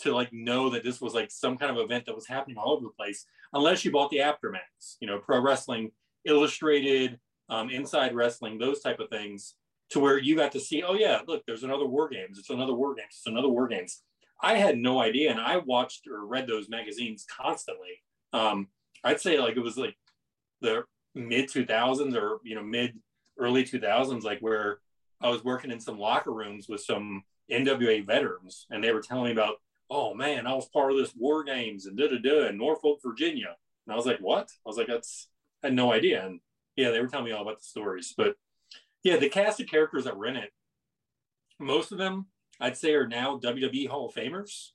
to 0.00 0.14
like 0.14 0.32
know 0.32 0.70
that 0.70 0.84
this 0.84 1.00
was 1.00 1.14
like 1.14 1.30
some 1.30 1.56
kind 1.56 1.76
of 1.76 1.82
event 1.82 2.06
that 2.06 2.14
was 2.14 2.26
happening 2.26 2.56
all 2.56 2.72
over 2.72 2.84
the 2.84 2.90
place, 2.90 3.26
unless 3.52 3.84
you 3.84 3.90
bought 3.90 4.10
the 4.10 4.18
aftermaths, 4.18 4.96
you 5.00 5.06
know, 5.06 5.18
pro 5.18 5.40
wrestling 5.40 5.90
illustrated, 6.24 7.18
um, 7.48 7.70
inside 7.70 8.14
wrestling, 8.14 8.58
those 8.58 8.80
type 8.80 9.00
of 9.00 9.08
things, 9.08 9.54
to 9.90 10.00
where 10.00 10.18
you 10.18 10.36
got 10.36 10.52
to 10.52 10.60
see, 10.60 10.82
oh 10.82 10.94
yeah, 10.94 11.20
look, 11.26 11.42
there's 11.46 11.62
another 11.62 11.86
war 11.86 12.08
games, 12.08 12.38
it's 12.38 12.50
another 12.50 12.74
war 12.74 12.94
games, 12.94 13.14
it's 13.16 13.26
another 13.26 13.48
war 13.48 13.66
games. 13.66 14.02
I 14.40 14.54
had 14.54 14.78
no 14.78 15.00
idea, 15.00 15.30
and 15.30 15.40
I 15.40 15.56
watched 15.56 16.06
or 16.06 16.24
read 16.26 16.46
those 16.46 16.68
magazines 16.68 17.26
constantly. 17.28 18.02
Um, 18.32 18.68
I'd 19.02 19.20
say 19.20 19.38
like 19.38 19.56
it 19.56 19.62
was 19.62 19.76
like 19.76 19.96
the 20.60 20.84
mid 21.14 21.48
2000s 21.48 22.14
or 22.14 22.38
you 22.44 22.54
know 22.54 22.62
mid 22.62 22.94
early 23.38 23.64
2000s, 23.64 24.22
like 24.22 24.40
where 24.40 24.80
I 25.20 25.28
was 25.28 25.44
working 25.44 25.70
in 25.70 25.80
some 25.80 25.98
locker 25.98 26.32
rooms 26.32 26.68
with 26.68 26.80
some 26.82 27.24
NWA 27.50 28.06
veterans, 28.06 28.66
and 28.70 28.82
they 28.82 28.92
were 28.92 29.00
telling 29.00 29.26
me 29.26 29.32
about, 29.32 29.56
oh 29.90 30.14
man, 30.14 30.46
I 30.46 30.54
was 30.54 30.68
part 30.68 30.92
of 30.92 30.98
this 30.98 31.14
war 31.16 31.44
games 31.44 31.86
and 31.86 31.96
da 31.96 32.08
da 32.08 32.18
da 32.18 32.48
in 32.48 32.58
Norfolk, 32.58 33.00
Virginia. 33.02 33.56
And 33.86 33.92
I 33.92 33.96
was 33.96 34.06
like, 34.06 34.18
what? 34.18 34.50
I 34.64 34.68
was 34.68 34.76
like, 34.76 34.86
that's 34.86 35.28
I 35.62 35.68
had 35.68 35.74
no 35.74 35.92
idea. 35.92 36.24
And 36.24 36.40
yeah, 36.76 36.90
they 36.90 37.00
were 37.00 37.08
telling 37.08 37.24
me 37.24 37.32
all 37.32 37.42
about 37.42 37.58
the 37.58 37.64
stories. 37.64 38.14
But 38.16 38.36
yeah, 39.02 39.16
the 39.16 39.28
cast 39.28 39.60
of 39.60 39.66
characters 39.66 40.04
that 40.04 40.16
were 40.16 40.26
in 40.26 40.36
it, 40.36 40.52
most 41.58 41.90
of 41.90 41.98
them 41.98 42.26
I'd 42.60 42.76
say 42.76 42.94
are 42.94 43.06
now 43.06 43.38
WWE 43.38 43.88
Hall 43.88 44.08
of 44.08 44.14
Famers. 44.14 44.70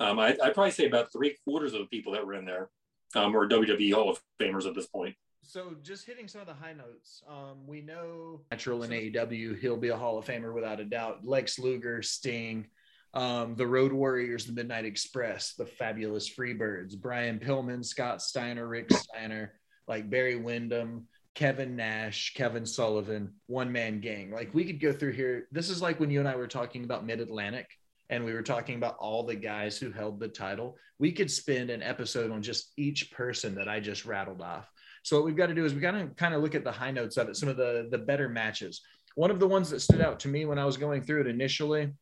Um, 0.00 0.18
I, 0.18 0.36
would 0.42 0.54
probably 0.54 0.70
say 0.70 0.86
about 0.86 1.12
three 1.12 1.36
quarters 1.44 1.72
of 1.72 1.80
the 1.80 1.86
people 1.86 2.12
that 2.12 2.26
were 2.26 2.34
in 2.34 2.44
there 2.44 2.70
um, 3.14 3.36
are 3.36 3.48
WWE 3.48 3.94
Hall 3.94 4.10
of 4.10 4.20
Famers 4.40 4.66
at 4.66 4.74
this 4.74 4.86
point 4.86 5.14
so 5.46 5.74
just 5.82 6.06
hitting 6.06 6.28
some 6.28 6.40
of 6.40 6.46
the 6.46 6.54
high 6.54 6.72
notes. 6.72 7.22
Um, 7.28 7.66
we 7.66 7.80
know 7.80 8.40
natural 8.50 8.82
in 8.82 8.90
AEW, 8.90 9.58
he'll 9.60 9.76
be 9.76 9.88
a 9.88 9.96
Hall 9.96 10.18
of 10.18 10.24
Famer 10.24 10.54
without 10.54 10.80
a 10.80 10.84
doubt. 10.84 11.24
Lex 11.24 11.58
Luger, 11.58 12.02
Sting, 12.02 12.66
um, 13.12 13.54
the 13.54 13.66
Road 13.66 13.92
Warriors, 13.92 14.46
the 14.46 14.52
Midnight 14.52 14.84
Express, 14.84 15.54
the 15.54 15.66
Fabulous 15.66 16.28
Freebirds, 16.28 16.96
Brian 16.98 17.38
Pillman, 17.38 17.84
Scott 17.84 18.22
Steiner, 18.22 18.66
Rick 18.66 18.92
Steiner, 18.92 19.52
like 19.86 20.10
Barry 20.10 20.36
Windham, 20.36 21.06
Kevin 21.34 21.76
Nash, 21.76 22.34
Kevin 22.34 22.64
Sullivan, 22.66 23.34
One 23.46 23.70
Man 23.70 24.00
Gang. 24.00 24.30
Like 24.30 24.54
we 24.54 24.64
could 24.64 24.80
go 24.80 24.92
through 24.92 25.12
here. 25.12 25.48
This 25.52 25.68
is 25.68 25.82
like 25.82 26.00
when 26.00 26.10
you 26.10 26.20
and 26.20 26.28
I 26.28 26.36
were 26.36 26.48
talking 26.48 26.84
about 26.84 27.06
Mid 27.06 27.20
Atlantic 27.20 27.68
and 28.14 28.24
we 28.24 28.32
were 28.32 28.42
talking 28.42 28.76
about 28.76 28.96
all 28.98 29.24
the 29.24 29.34
guys 29.34 29.76
who 29.76 29.90
held 29.90 30.20
the 30.20 30.28
title. 30.28 30.76
We 31.00 31.10
could 31.10 31.30
spend 31.30 31.68
an 31.68 31.82
episode 31.82 32.30
on 32.30 32.42
just 32.42 32.72
each 32.76 33.10
person 33.10 33.56
that 33.56 33.68
I 33.68 33.80
just 33.80 34.04
rattled 34.04 34.40
off. 34.40 34.70
So 35.02 35.16
what 35.16 35.26
we've 35.26 35.36
got 35.36 35.48
to 35.48 35.54
do 35.54 35.64
is 35.64 35.74
we 35.74 35.80
got 35.80 35.92
to 35.92 36.06
kind 36.16 36.32
of 36.32 36.40
look 36.40 36.54
at 36.54 36.62
the 36.62 36.70
high 36.70 36.92
notes 36.92 37.16
of 37.16 37.28
it, 37.28 37.36
some 37.36 37.48
of 37.48 37.56
the 37.56 37.88
the 37.90 37.98
better 37.98 38.28
matches. 38.28 38.82
One 39.16 39.32
of 39.32 39.40
the 39.40 39.48
ones 39.48 39.68
that 39.70 39.80
stood 39.80 40.00
out 40.00 40.20
to 40.20 40.28
me 40.28 40.44
when 40.44 40.60
I 40.60 40.64
was 40.64 40.76
going 40.76 41.02
through 41.02 41.22
it 41.22 41.26
initially 41.26 41.92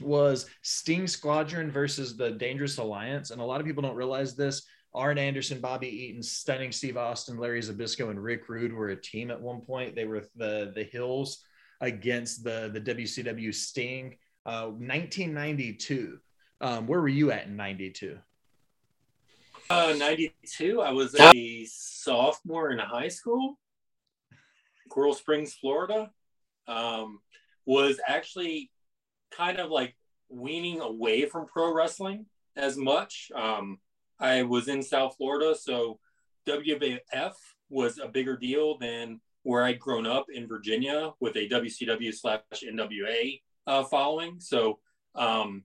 was 0.00 0.46
Sting 0.62 1.08
Squadron 1.08 1.70
versus 1.70 2.16
the 2.16 2.30
Dangerous 2.30 2.78
Alliance, 2.78 3.30
and 3.30 3.40
a 3.40 3.44
lot 3.44 3.60
of 3.60 3.66
people 3.66 3.82
don't 3.82 3.96
realize 3.96 4.36
this. 4.36 4.62
Arn 4.94 5.18
Anderson, 5.18 5.60
Bobby 5.60 5.88
Eaton, 5.88 6.22
Stunning 6.22 6.72
Steve 6.72 6.96
Austin, 6.96 7.38
Larry 7.38 7.60
Zbyszko, 7.60 8.10
and 8.10 8.22
Rick 8.22 8.48
Rude 8.48 8.72
were 8.72 8.90
a 8.90 8.96
team 8.96 9.30
at 9.30 9.40
one 9.40 9.60
point. 9.60 9.96
They 9.96 10.04
were 10.04 10.24
the 10.36 10.72
the 10.74 10.84
Heels 10.84 11.44
against 11.80 12.44
the 12.44 12.70
the 12.72 12.80
WCW 12.80 13.52
Sting. 13.52 14.16
Uh, 14.46 14.66
1992. 14.66 16.18
Um, 16.60 16.86
where 16.86 17.00
were 17.00 17.08
you 17.08 17.30
at 17.30 17.46
in 17.46 17.56
92? 17.56 18.18
Uh, 19.68 19.94
92. 19.98 20.80
I 20.80 20.90
was 20.92 21.14
a 21.14 21.64
sophomore 21.66 22.70
in 22.70 22.78
high 22.78 23.08
school, 23.08 23.58
Coral 24.88 25.14
Springs, 25.14 25.54
Florida. 25.54 26.10
Um, 26.66 27.20
was 27.66 28.00
actually 28.06 28.70
kind 29.30 29.58
of 29.58 29.70
like 29.70 29.94
weaning 30.28 30.80
away 30.80 31.26
from 31.26 31.46
pro 31.46 31.72
wrestling 31.72 32.26
as 32.56 32.76
much. 32.76 33.30
Um, 33.34 33.78
I 34.18 34.42
was 34.42 34.68
in 34.68 34.82
South 34.82 35.16
Florida, 35.16 35.54
so 35.54 35.98
WWF 36.48 37.34
was 37.68 37.98
a 37.98 38.08
bigger 38.08 38.36
deal 38.36 38.78
than 38.78 39.20
where 39.42 39.64
I'd 39.64 39.78
grown 39.78 40.06
up 40.06 40.26
in 40.32 40.48
Virginia 40.48 41.12
with 41.20 41.36
a 41.36 41.48
WCW 41.48 42.12
slash 42.12 42.40
NWA 42.54 43.40
uh, 43.70 43.84
following. 43.84 44.40
So 44.40 44.80
um, 45.14 45.62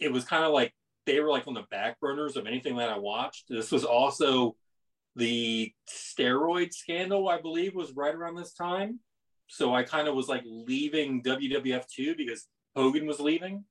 it 0.00 0.10
was 0.10 0.24
kind 0.24 0.44
of 0.44 0.52
like 0.52 0.72
they 1.04 1.20
were 1.20 1.28
like 1.28 1.46
on 1.46 1.54
the 1.54 1.66
back 1.70 2.00
burners 2.00 2.36
of 2.36 2.46
anything 2.46 2.76
that 2.76 2.88
I 2.88 2.98
watched. 2.98 3.44
This 3.50 3.70
was 3.70 3.84
also 3.84 4.56
the 5.14 5.72
steroid 5.90 6.72
scandal, 6.72 7.28
I 7.28 7.40
believe, 7.40 7.74
was 7.74 7.92
right 7.92 8.14
around 8.14 8.36
this 8.36 8.54
time. 8.54 9.00
So 9.46 9.74
I 9.74 9.82
kind 9.82 10.08
of 10.08 10.14
was 10.14 10.26
like 10.26 10.42
leaving 10.46 11.22
WWF 11.22 11.86
too 11.86 12.14
because 12.16 12.46
Hogan 12.74 13.06
was 13.06 13.20
leaving. 13.20 13.64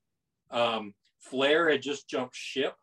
Um, 0.52 0.94
Flair 1.20 1.70
had 1.70 1.82
just 1.82 2.08
jumped 2.08 2.36
ship 2.36 2.76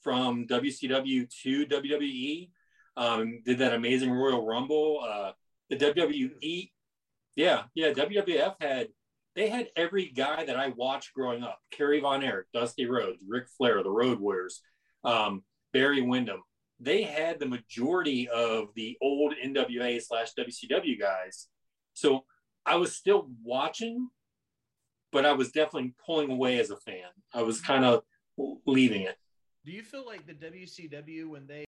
from 0.00 0.46
WCW 0.46 1.28
to 1.42 1.66
WWE. 1.66 2.50
Um, 2.96 3.42
did 3.44 3.58
that 3.58 3.74
amazing 3.74 4.12
Royal 4.12 4.46
Rumble. 4.46 5.00
Uh, 5.06 5.32
the 5.68 5.76
WWE, 5.76 6.70
yeah, 7.34 7.64
yeah, 7.74 7.90
WWF 7.90 8.54
had 8.60 8.88
they 9.36 9.48
had 9.48 9.68
every 9.76 10.06
guy 10.06 10.44
that 10.44 10.56
I 10.56 10.68
watched 10.68 11.12
growing 11.12 11.44
up: 11.44 11.60
Kerry 11.70 12.00
Von 12.00 12.24
Erich, 12.24 12.46
Dusty 12.52 12.86
Rhodes, 12.86 13.22
Ric 13.28 13.44
Flair, 13.56 13.82
the 13.82 13.90
Road 13.90 14.18
Warriors, 14.18 14.62
um, 15.04 15.44
Barry 15.72 16.00
Windham. 16.00 16.42
They 16.80 17.02
had 17.02 17.38
the 17.38 17.46
majority 17.46 18.28
of 18.28 18.68
the 18.74 18.96
old 19.00 19.34
NWA 19.42 20.02
slash 20.02 20.30
WCW 20.38 20.98
guys. 20.98 21.48
So 21.94 22.24
I 22.64 22.76
was 22.76 22.96
still 22.96 23.30
watching, 23.44 24.08
but 25.12 25.24
I 25.24 25.32
was 25.32 25.52
definitely 25.52 25.94
pulling 26.04 26.30
away 26.30 26.58
as 26.58 26.70
a 26.70 26.76
fan. 26.76 27.08
I 27.32 27.42
was 27.42 27.60
kind 27.60 27.84
of 27.84 28.02
leaving 28.66 29.02
it. 29.02 29.16
Do 29.64 29.72
you 29.72 29.82
feel 29.82 30.04
like 30.06 30.26
the 30.26 30.34
WCW 30.34 31.28
when 31.28 31.46
they 31.46 31.64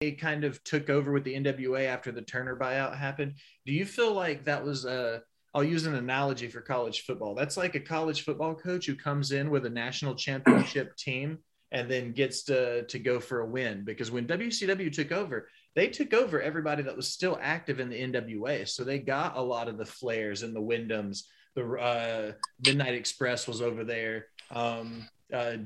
they 0.00 0.12
kind 0.12 0.44
of 0.44 0.62
took 0.64 0.88
over 0.88 1.12
with 1.12 1.24
the 1.24 1.34
NWA 1.34 1.86
after 1.86 2.10
the 2.10 2.22
Turner 2.22 2.56
buyout 2.56 2.96
happened? 2.96 3.34
Do 3.66 3.72
you 3.72 3.84
feel 3.84 4.14
like 4.14 4.44
that 4.44 4.64
was 4.64 4.86
a 4.86 5.22
I'll 5.54 5.64
use 5.64 5.86
an 5.86 5.96
analogy 5.96 6.48
for 6.48 6.60
college 6.60 7.02
football. 7.02 7.34
That's 7.34 7.56
like 7.56 7.74
a 7.74 7.80
college 7.80 8.22
football 8.22 8.54
coach 8.54 8.86
who 8.86 8.94
comes 8.94 9.32
in 9.32 9.50
with 9.50 9.66
a 9.66 9.70
national 9.70 10.14
championship 10.14 10.96
team 10.96 11.38
and 11.72 11.90
then 11.90 12.12
gets 12.12 12.42
to 12.44 12.84
to 12.86 12.98
go 12.98 13.20
for 13.20 13.40
a 13.40 13.46
win 13.46 13.84
because 13.84 14.10
when 14.10 14.26
WCW 14.26 14.92
took 14.92 15.12
over, 15.12 15.48
they 15.74 15.88
took 15.88 16.12
over 16.14 16.40
everybody 16.40 16.82
that 16.82 16.96
was 16.96 17.08
still 17.08 17.38
active 17.40 17.80
in 17.80 17.88
the 17.88 18.00
NWA. 18.00 18.68
So 18.68 18.84
they 18.84 18.98
got 18.98 19.36
a 19.36 19.42
lot 19.42 19.68
of 19.68 19.78
the 19.78 19.84
Flairs 19.84 20.42
and 20.42 20.54
the 20.54 20.60
Windhams. 20.60 21.22
The 21.54 21.74
uh, 21.74 22.32
Midnight 22.64 22.94
Express 22.94 23.48
was 23.48 23.60
over 23.60 23.84
there. 23.84 24.26
Um, 24.52 25.08
uh, 25.32 25.56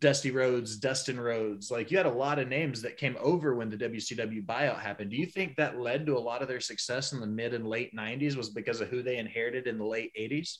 Dusty 0.00 0.30
Rhodes, 0.30 0.76
Dustin 0.76 1.20
Rhodes. 1.20 1.70
Like 1.70 1.90
you 1.90 1.96
had 1.96 2.06
a 2.06 2.10
lot 2.10 2.38
of 2.38 2.48
names 2.48 2.80
that 2.82 2.96
came 2.96 3.16
over 3.20 3.54
when 3.54 3.68
the 3.68 3.76
WCW 3.76 4.44
buyout 4.46 4.80
happened. 4.80 5.10
Do 5.10 5.16
you 5.16 5.26
think 5.26 5.56
that 5.56 5.78
led 5.78 6.06
to 6.06 6.16
a 6.16 6.18
lot 6.18 6.42
of 6.42 6.48
their 6.48 6.60
success 6.60 7.12
in 7.12 7.20
the 7.20 7.26
mid 7.26 7.52
and 7.52 7.66
late 7.66 7.94
90s 7.94 8.36
was 8.36 8.48
because 8.48 8.80
of 8.80 8.88
who 8.88 9.02
they 9.02 9.18
inherited 9.18 9.66
in 9.66 9.78
the 9.78 9.84
late 9.84 10.10
80s? 10.18 10.58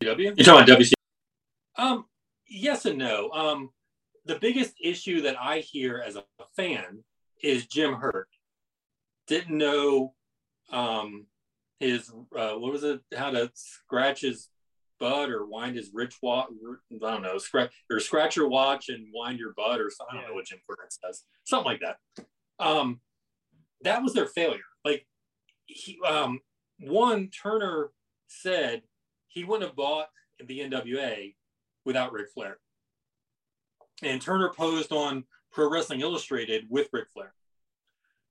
You're 0.00 0.14
talking 0.14 0.32
about 0.48 0.66
WCW? 0.66 0.92
Um, 1.76 2.06
yes 2.48 2.86
and 2.86 2.98
no. 2.98 3.30
Um, 3.30 3.70
the 4.24 4.38
biggest 4.38 4.74
issue 4.82 5.22
that 5.22 5.36
I 5.40 5.58
hear 5.58 6.02
as 6.04 6.16
a 6.16 6.24
fan 6.56 7.04
is 7.42 7.66
Jim 7.66 7.94
Herd. 7.94 8.26
Didn't 9.26 9.56
know 9.56 10.14
um, 10.70 11.26
his 11.80 12.10
uh, 12.36 12.52
what 12.52 12.72
was 12.72 12.84
it? 12.84 13.00
How 13.16 13.30
to 13.30 13.50
scratch 13.54 14.22
his 14.22 14.48
butt 15.02 15.30
or 15.30 15.44
wind 15.44 15.76
his 15.76 15.90
rich 15.92 16.16
watch. 16.22 16.48
I 16.92 16.96
don't 17.10 17.22
know, 17.22 17.36
scratch 17.38 17.72
or 17.90 17.98
scratch 17.98 18.36
your 18.36 18.48
watch 18.48 18.88
and 18.88 19.08
wind 19.12 19.40
your 19.40 19.52
butt 19.54 19.80
or 19.80 19.90
something. 19.90 20.16
I 20.16 20.20
don't 20.20 20.30
know 20.30 20.34
what 20.34 20.46
Jim 20.46 20.60
Herd 20.68 20.78
says. 20.90 21.24
Something 21.42 21.72
like 21.72 21.80
that. 21.80 22.24
Um, 22.64 23.00
that 23.82 24.02
was 24.02 24.14
their 24.14 24.26
failure. 24.26 24.60
Like 24.84 25.04
he, 25.66 25.98
um, 26.06 26.38
one 26.78 27.30
Turner 27.30 27.90
said 28.28 28.82
he 29.26 29.42
wouldn't 29.42 29.68
have 29.68 29.76
bought 29.76 30.06
the 30.46 30.60
NWA 30.60 31.34
without 31.84 32.12
Ric 32.12 32.28
Flair. 32.32 32.58
And 34.04 34.22
Turner 34.22 34.52
posed 34.56 34.92
on 34.92 35.24
Pro 35.50 35.68
Wrestling 35.68 36.00
Illustrated 36.00 36.66
with 36.70 36.88
Ric 36.92 37.08
Flair. 37.12 37.34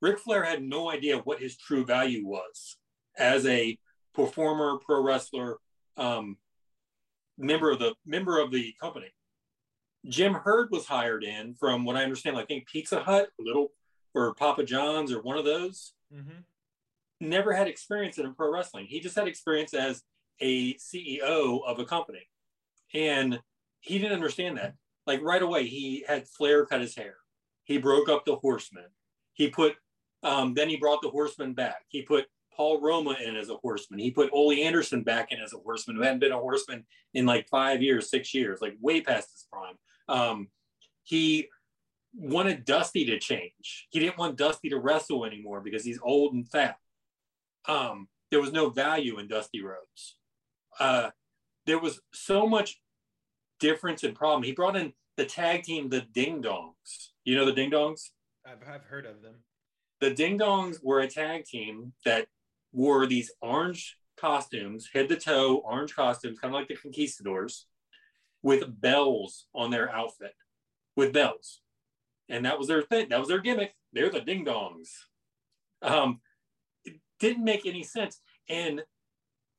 Ric 0.02 0.20
Flair 0.20 0.44
had 0.44 0.64
no 0.64 0.90
idea 0.90 1.18
what 1.18 1.40
his 1.40 1.58
true 1.58 1.86
value 1.86 2.26
was 2.26 2.78
as 3.18 3.46
a 3.46 3.78
performer, 4.14 4.78
pro 4.78 5.02
wrestler, 5.02 5.58
um, 5.98 6.38
member 7.38 7.72
of 7.72 7.80
the 7.80 7.94
member 8.06 8.40
of 8.40 8.52
the 8.52 8.74
company. 8.80 9.14
Jim 10.08 10.34
Herd 10.34 10.70
was 10.72 10.86
hired 10.86 11.24
in 11.24 11.54
from 11.56 11.86
what 11.86 11.96
I 11.96 12.04
understand, 12.04 12.38
I 12.38 12.46
think 12.46 12.68
Pizza 12.68 13.02
Hut, 13.04 13.30
little 13.40 13.72
or 14.14 14.34
Papa 14.34 14.64
John's 14.64 15.12
or 15.12 15.22
one 15.22 15.38
of 15.38 15.46
those. 15.46 15.94
Mm-hmm. 16.14 16.40
Never 17.20 17.54
had 17.54 17.68
experience 17.68 18.18
in 18.18 18.34
pro 18.34 18.52
wrestling. 18.52 18.88
He 18.88 19.00
just 19.00 19.16
had 19.16 19.28
experience 19.28 19.74
as 19.74 20.02
a 20.40 20.74
CEO 20.76 21.62
of 21.66 21.80
a 21.80 21.86
company, 21.86 22.28
and 22.94 23.40
he 23.80 24.00
didn't 24.00 24.14
understand 24.14 24.58
that. 24.58 24.74
Like 25.06 25.22
right 25.22 25.42
away, 25.42 25.68
he 25.68 26.04
had 26.08 26.28
Flair 26.28 26.66
cut 26.66 26.82
his 26.82 26.96
hair. 26.96 27.16
He 27.64 27.78
broke 27.78 28.10
up 28.10 28.26
the 28.26 28.36
Horsemen. 28.36 28.86
He 29.34 29.50
put 29.50 29.76
um, 30.24 30.54
then 30.54 30.70
he 30.70 30.78
brought 30.78 31.02
the 31.02 31.10
Horsemen 31.10 31.54
back. 31.54 31.84
He 31.88 32.02
put 32.02 32.26
Paul 32.56 32.82
Roma 32.82 33.16
in 33.24 33.36
as 33.36 33.50
a 33.50 33.56
horseman. 33.56 34.00
He 34.00 34.12
put 34.12 34.30
Ole 34.34 34.64
Anderson 34.64 35.04
back 35.04 35.32
in 35.32 35.40
as 35.40 35.54
a 35.54 35.58
horseman 35.58 35.96
who 35.96 36.04
hadn't 36.04 36.20
been 36.20 36.32
a 36.32 36.40
horseman 36.40 36.86
in 37.14 37.26
like 37.26 37.48
five 37.50 37.82
years, 37.82 38.10
six 38.10 38.34
years, 38.34 38.60
like 38.62 38.76
way 38.82 39.02
past 39.02 39.32
his 39.32 39.48
prime. 39.52 39.76
Um, 40.08 40.48
he 41.04 41.48
wanted 42.14 42.66
Dusty 42.66 43.06
to 43.06 43.20
change. 43.20 43.88
He 43.90 44.00
didn't 44.00 44.18
want 44.18 44.38
Dusty 44.38 44.70
to 44.70 44.80
wrestle 44.80 45.26
anymore 45.26 45.62
because 45.62 45.84
he's 45.84 46.00
old 46.04 46.34
and 46.34 46.50
fat. 46.50 46.76
Um, 47.68 48.08
there 48.32 48.42
was 48.42 48.52
no 48.52 48.70
value 48.70 49.20
in 49.20 49.28
Dusty 49.28 49.62
Rhodes. 49.62 50.18
Uh, 50.80 51.10
there 51.66 51.80
was 51.80 52.02
so 52.14 52.48
much 52.48 52.82
difference 53.60 54.04
and 54.04 54.16
problem. 54.16 54.44
He 54.44 54.52
brought 54.52 54.76
in 54.76 54.94
the 55.18 55.26
tag 55.26 55.64
team, 55.64 55.90
the 55.90 56.02
Ding 56.02 56.42
Dongs. 56.42 57.10
You 57.24 57.36
know 57.36 57.46
the 57.46 57.54
Ding 57.54 57.72
Dongs? 57.72 58.10
I've, 58.46 58.68
I've 58.68 58.84
heard 58.84 59.06
of 59.06 59.22
them. 59.22 59.36
The 60.00 60.12
Ding 60.12 60.40
Dongs 60.40 60.78
were 60.82 61.02
a 61.02 61.08
tag 61.08 61.46
team 61.46 61.94
that 62.06 62.28
wore 62.72 63.06
these 63.06 63.32
orange 63.42 63.98
costumes, 64.18 64.90
head 64.94 65.10
to 65.10 65.16
toe, 65.16 65.62
orange 65.66 65.96
costumes, 65.96 66.40
kind 66.40 66.54
of 66.54 66.60
like 66.60 66.68
the 66.68 66.76
conquistadors, 66.76 67.68
with 68.44 68.82
bells 68.82 69.46
on 69.54 69.72
their 69.72 69.92
outfit, 69.92 70.34
with 70.96 71.14
bells. 71.14 71.62
And 72.30 72.46
that 72.46 72.58
was 72.58 72.68
their 72.68 72.82
thing. 72.82 73.10
That 73.10 73.20
was 73.20 73.28
their 73.28 73.40
gimmick. 73.40 73.74
They're 73.94 74.10
the 74.10 74.22
ding 74.22 74.46
dongs. 74.46 74.90
Um, 75.82 76.22
it 76.86 76.96
didn't 77.20 77.44
make 77.44 77.66
any 77.66 77.84
sense. 77.84 78.22
And 78.50 78.82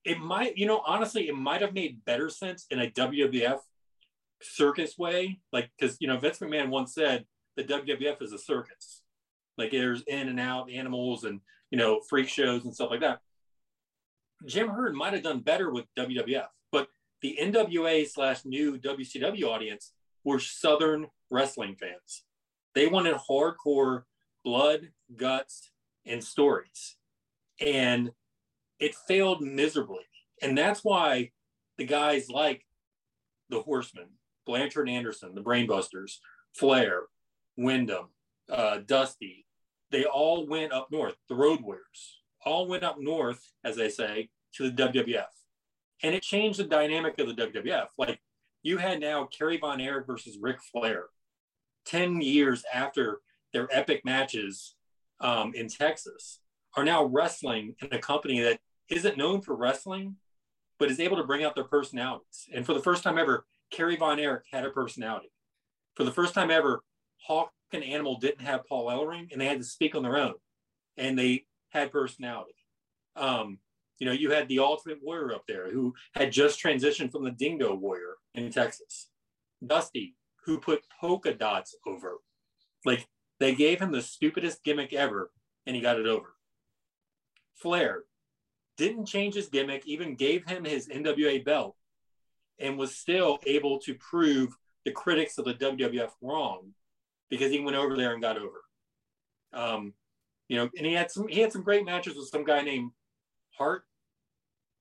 it 0.05 0.19
might, 0.19 0.57
you 0.57 0.67
know, 0.67 0.83
honestly, 0.87 1.29
it 1.29 1.37
might 1.37 1.61
have 1.61 1.75
made 1.75 2.05
better 2.05 2.29
sense 2.29 2.67
in 2.71 2.81
a 2.81 2.91
WWF 2.91 3.59
circus 4.41 4.99
way. 4.99 5.41
Like, 5.53 5.71
because, 5.79 5.97
you 6.01 6.09
know, 6.09 6.19
Vince 6.19 6.39
McMahon 6.39 6.71
once 6.71 6.95
said 6.95 7.25
the 7.57 7.65
WWF 7.65 8.23
is 8.23 8.33
a 8.33 8.39
circus. 8.39 9.03
Like, 9.59 9.71
there's 9.71 10.03
in 10.03 10.29
and 10.29 10.41
out 10.41 10.71
animals 10.71 11.25
and 11.25 11.41
you 11.73 11.79
know, 11.79 12.01
freak 12.09 12.29
shows 12.29 12.65
and 12.65 12.75
stuff 12.75 12.91
like 12.91 13.01
that. 13.01 13.21
Jim 14.47 14.69
Herd 14.69 14.95
might 14.95 15.15
have 15.15 15.23
done 15.23 15.41
better 15.41 15.73
with 15.73 15.87
WWF, 15.99 16.47
but 16.71 16.89
the 17.23 17.39
NWA 17.41 18.07
slash 18.07 18.45
new 18.45 18.79
WCW 18.79 19.45
audience 19.45 19.93
were 20.23 20.39
Southern 20.39 21.07
wrestling 21.31 21.75
fans. 21.75 22.25
They 22.75 22.87
wanted 22.87 23.17
hardcore 23.17 24.03
blood, 24.45 24.91
guts, 25.17 25.71
and 26.05 26.23
stories. 26.23 26.97
And 27.59 28.11
it 28.79 28.95
failed 29.09 29.41
miserably. 29.41 30.05
And 30.43 30.59
that's 30.59 30.85
why 30.85 31.31
the 31.79 31.85
guys 31.85 32.29
like 32.29 32.67
the 33.49 33.63
Horsemen, 33.63 34.09
Blanchard 34.45 34.89
and 34.89 34.97
Anderson, 34.97 35.35
the 35.35 35.43
Brainbusters, 35.43 36.17
Flair, 36.55 37.03
Windham, 37.57 38.09
uh, 38.51 38.79
Dusty, 38.85 39.47
they 39.93 40.05
all 40.05 40.47
went 40.47 40.73
up 40.73 40.89
north. 40.91 41.15
The 41.29 41.35
Road 41.35 41.61
Warriors 41.61 42.23
all 42.45 42.67
went 42.67 42.83
up 42.83 42.97
north, 42.99 43.53
as 43.65 43.77
they 43.77 43.89
say, 43.89 44.31
to 44.55 44.69
the 44.69 44.83
WWF. 44.89 45.27
And 46.03 46.15
it 46.15 46.23
changed 46.23 46.59
the 46.59 46.65
dynamic 46.65 47.19
of 47.19 47.29
the 47.29 47.35
WWF. 47.47 47.87
Like 47.97 48.21
you 48.63 48.79
had 48.79 49.01
now 49.01 49.27
Kerry 49.27 49.59
Von 49.59 49.81
Erich 49.81 50.07
versus 50.07 50.39
Ric 50.41 50.61
Flair 50.61 51.05
10 51.87 52.21
years 52.21 52.65
after 52.73 53.21
their 53.53 53.69
epic 53.71 54.05
matches 54.05 54.75
um, 55.21 55.53
in 55.55 55.69
Texas 55.69 56.41
are 56.77 56.85
now 56.85 57.05
wrestling 57.05 57.75
in 57.81 57.93
a 57.93 57.99
company 57.99 58.41
that 58.41 58.61
isn't 58.89 59.19
known 59.19 59.41
for 59.41 59.55
wrestling, 59.55 60.17
but 60.79 60.91
is 60.91 61.01
able 61.01 61.17
to 61.17 61.25
bring 61.25 61.45
out 61.45 61.55
their 61.55 61.65
personalities. 61.65 62.49
And 62.53 62.65
for 62.65 62.75
the 62.75 62.81
first 62.81 63.03
time 63.03 63.19
ever, 63.19 63.45
Kerry 63.71 63.97
Von 63.97 64.19
Erich 64.19 64.45
had 64.51 64.65
a 64.65 64.71
personality. 64.71 65.31
For 65.95 66.05
the 66.05 66.13
first 66.13 66.35
time 66.35 66.51
ever, 66.51 66.83
Hawk 67.27 67.53
and 67.75 67.85
Animal 67.85 68.19
didn't 68.19 68.45
have 68.45 68.67
Paul 68.67 68.87
Ellering 68.87 69.33
and 69.33 69.41
they 69.41 69.47
had 69.47 69.59
to 69.59 69.65
speak 69.65 69.95
on 69.95 70.03
their 70.03 70.17
own 70.17 70.35
and 70.97 71.19
they 71.19 71.45
had 71.71 71.93
personality. 71.93 72.55
Um, 73.17 73.59
you 73.99 74.07
know, 74.07 74.13
you 74.13 74.31
had 74.31 74.49
the 74.49 74.59
Ultimate 74.59 74.99
Warrior 75.03 75.35
up 75.35 75.45
there 75.47 75.71
who 75.71 75.95
had 76.15 76.33
just 76.33 76.63
transitioned 76.63 77.13
from 77.13 77.25
the 77.25 77.31
Dingo 77.31 77.75
Warrior 77.75 78.17
in 78.35 78.51
Texas. 78.51 79.09
Dusty, 79.65 80.17
who 80.45 80.59
put 80.59 80.83
polka 81.01 81.33
dots 81.33 81.77
over. 81.87 82.19
Like 82.85 83.07
they 83.39 83.55
gave 83.55 83.81
him 83.81 83.93
the 83.93 84.03
stupidest 84.03 84.65
gimmick 84.65 84.93
ever 84.93 85.31
and 85.67 85.77
he 85.77 85.83
got 85.83 86.01
it 86.01 86.07
over. 86.07 86.35
Flair 87.55 88.05
didn't 88.77 89.07
change 89.07 89.35
his 89.35 89.49
gimmick, 89.49 89.87
even 89.87 90.17
gave 90.17 90.49
him 90.49 90.65
his 90.65 90.89
NWA 90.89 91.45
belt 91.45 91.77
and 92.59 92.79
was 92.79 92.97
still 92.97 93.39
able 93.47 93.79
to 93.81 93.95
prove 93.95 94.57
the 94.85 94.91
critics 94.91 95.39
of 95.39 95.45
the 95.45 95.55
WWF 95.55 96.11
wrong 96.21 96.73
because 97.33 97.51
he 97.51 97.61
went 97.61 97.79
over 97.79 97.97
there 97.97 98.13
and 98.13 98.21
got 98.21 98.37
over. 98.37 98.61
Um, 99.55 99.95
you 100.49 100.59
know, 100.59 100.69
and 100.77 100.87
he 100.87 100.93
had 100.93 101.11
some 101.11 101.27
he 101.29 101.41
had 101.41 101.51
some 101.51 101.63
great 101.63 101.83
matches 101.87 102.15
with 102.15 102.29
some 102.29 102.45
guy 102.45 102.61
named 102.61 102.91
Hart, 103.57 103.85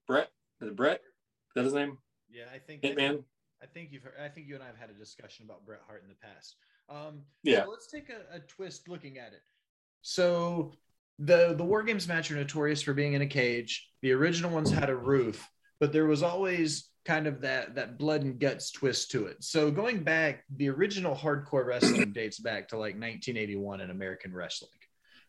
Bret. 0.06 0.30
Is 0.60 0.68
it 0.68 0.76
Bret? 0.76 1.00
Is 1.00 1.54
that 1.56 1.64
his 1.64 1.74
name? 1.74 1.98
Yeah, 2.30 2.44
I 2.54 2.60
think 2.60 2.82
Hitman. 2.82 3.24
I 3.64 3.68
think 3.68 3.92
you've 3.92 4.04
heard, 4.04 4.16
I 4.22 4.28
think 4.28 4.48
you 4.48 4.56
and 4.56 4.64
I 4.64 4.68
have 4.68 4.76
had 4.76 4.90
a 4.90 4.94
discussion 4.94 5.46
about 5.46 5.66
Bret 5.66 5.80
Hart 5.88 6.04
in 6.04 6.10
the 6.10 6.16
past. 6.16 6.58
Um, 6.90 7.22
yeah. 7.42 7.64
So 7.64 7.70
let's 7.70 7.88
take 7.88 8.10
a, 8.10 8.36
a 8.36 8.40
twist 8.42 8.90
looking 8.90 9.18
at 9.18 9.32
it. 9.32 9.44
So 10.02 10.74
the 11.20 11.54
the 11.58 11.64
War 11.64 11.84
Games 11.84 12.06
match 12.06 12.32
are 12.32 12.36
notorious 12.36 12.82
for 12.82 12.94
being 12.94 13.14
in 13.14 13.22
a 13.22 13.28
cage. 13.28 13.88
The 14.02 14.12
original 14.12 14.52
ones 14.52 14.72
had 14.72 14.90
a 14.90 14.96
roof, 14.96 15.48
but 15.80 15.94
there 15.94 16.06
was 16.06 16.22
always 16.22 16.90
kind 17.06 17.26
of 17.26 17.42
that 17.42 17.76
that 17.76 17.98
blood 17.98 18.24
and 18.24 18.40
guts 18.40 18.72
twist 18.72 19.12
to 19.12 19.26
it. 19.26 19.44
So 19.44 19.72
going 19.72 20.04
back, 20.04 20.44
the 20.56 20.70
original 20.70 21.16
hardcore 21.16 21.66
wrestling 21.66 22.12
dates 22.14 22.40
back 22.40 22.68
to 22.70 22.76
like 22.76 22.94
1981 22.94 23.82
in 23.82 23.90
American 23.90 24.34
wrestling. 24.34 24.72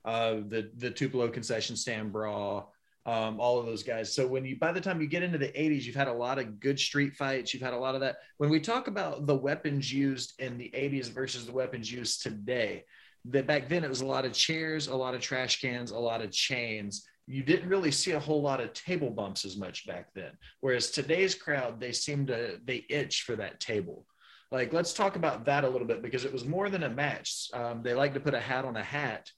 Uh, 0.04 0.40
the 0.48 0.70
the 0.76 0.90
Tupelo 0.90 1.28
concession 1.28 1.76
stand 1.76 2.12
brawl, 2.12 2.74
um, 3.06 3.40
all 3.40 3.58
of 3.58 3.66
those 3.66 3.82
guys. 3.82 4.14
So 4.14 4.26
when 4.26 4.44
you 4.44 4.58
by 4.58 4.72
the 4.72 4.80
time 4.80 5.00
you 5.00 5.06
get 5.06 5.22
into 5.22 5.38
the 5.38 5.48
80s, 5.48 5.84
you've 5.84 5.94
had 5.94 6.08
a 6.08 6.12
lot 6.12 6.38
of 6.38 6.60
good 6.60 6.78
street 6.78 7.14
fights. 7.14 7.54
You've 7.54 7.62
had 7.62 7.74
a 7.74 7.78
lot 7.78 7.94
of 7.94 8.00
that. 8.02 8.16
When 8.38 8.50
we 8.50 8.60
talk 8.60 8.88
about 8.88 9.26
the 9.26 9.34
weapons 9.34 9.92
used 9.92 10.34
in 10.40 10.58
the 10.58 10.70
80s 10.74 11.08
versus 11.08 11.46
the 11.46 11.52
weapons 11.52 11.90
used 11.90 12.22
today, 12.22 12.84
that 13.26 13.46
back 13.46 13.68
then 13.68 13.84
it 13.84 13.88
was 13.88 14.00
a 14.00 14.06
lot 14.06 14.24
of 14.24 14.32
chairs, 14.32 14.88
a 14.88 14.96
lot 14.96 15.14
of 15.14 15.20
trash 15.20 15.60
cans, 15.60 15.90
a 15.90 15.98
lot 15.98 16.22
of 16.22 16.32
chains. 16.32 17.06
You 17.26 17.42
didn't 17.42 17.68
really 17.68 17.92
see 17.92 18.12
a 18.12 18.20
whole 18.20 18.42
lot 18.42 18.60
of 18.60 18.72
table 18.72 19.10
bumps 19.10 19.44
as 19.44 19.56
much 19.56 19.86
back 19.86 20.12
then. 20.14 20.32
Whereas 20.60 20.90
today's 20.90 21.34
crowd, 21.34 21.80
they 21.80 21.92
seem 21.92 22.26
to 22.26 22.58
they 22.64 22.84
itch 22.88 23.22
for 23.22 23.36
that 23.36 23.60
table. 23.60 24.06
Like 24.50 24.72
let's 24.72 24.92
talk 24.92 25.16
about 25.16 25.46
that 25.46 25.64
a 25.64 25.68
little 25.68 25.86
bit 25.86 26.02
because 26.02 26.24
it 26.24 26.32
was 26.32 26.44
more 26.44 26.68
than 26.68 26.82
a 26.82 26.90
match. 26.90 27.48
Um, 27.54 27.82
they 27.82 27.94
like 27.94 28.14
to 28.14 28.20
put 28.20 28.34
a 28.34 28.40
hat 28.40 28.64
on 28.64 28.76
a 28.76 28.82
hat 28.82 29.30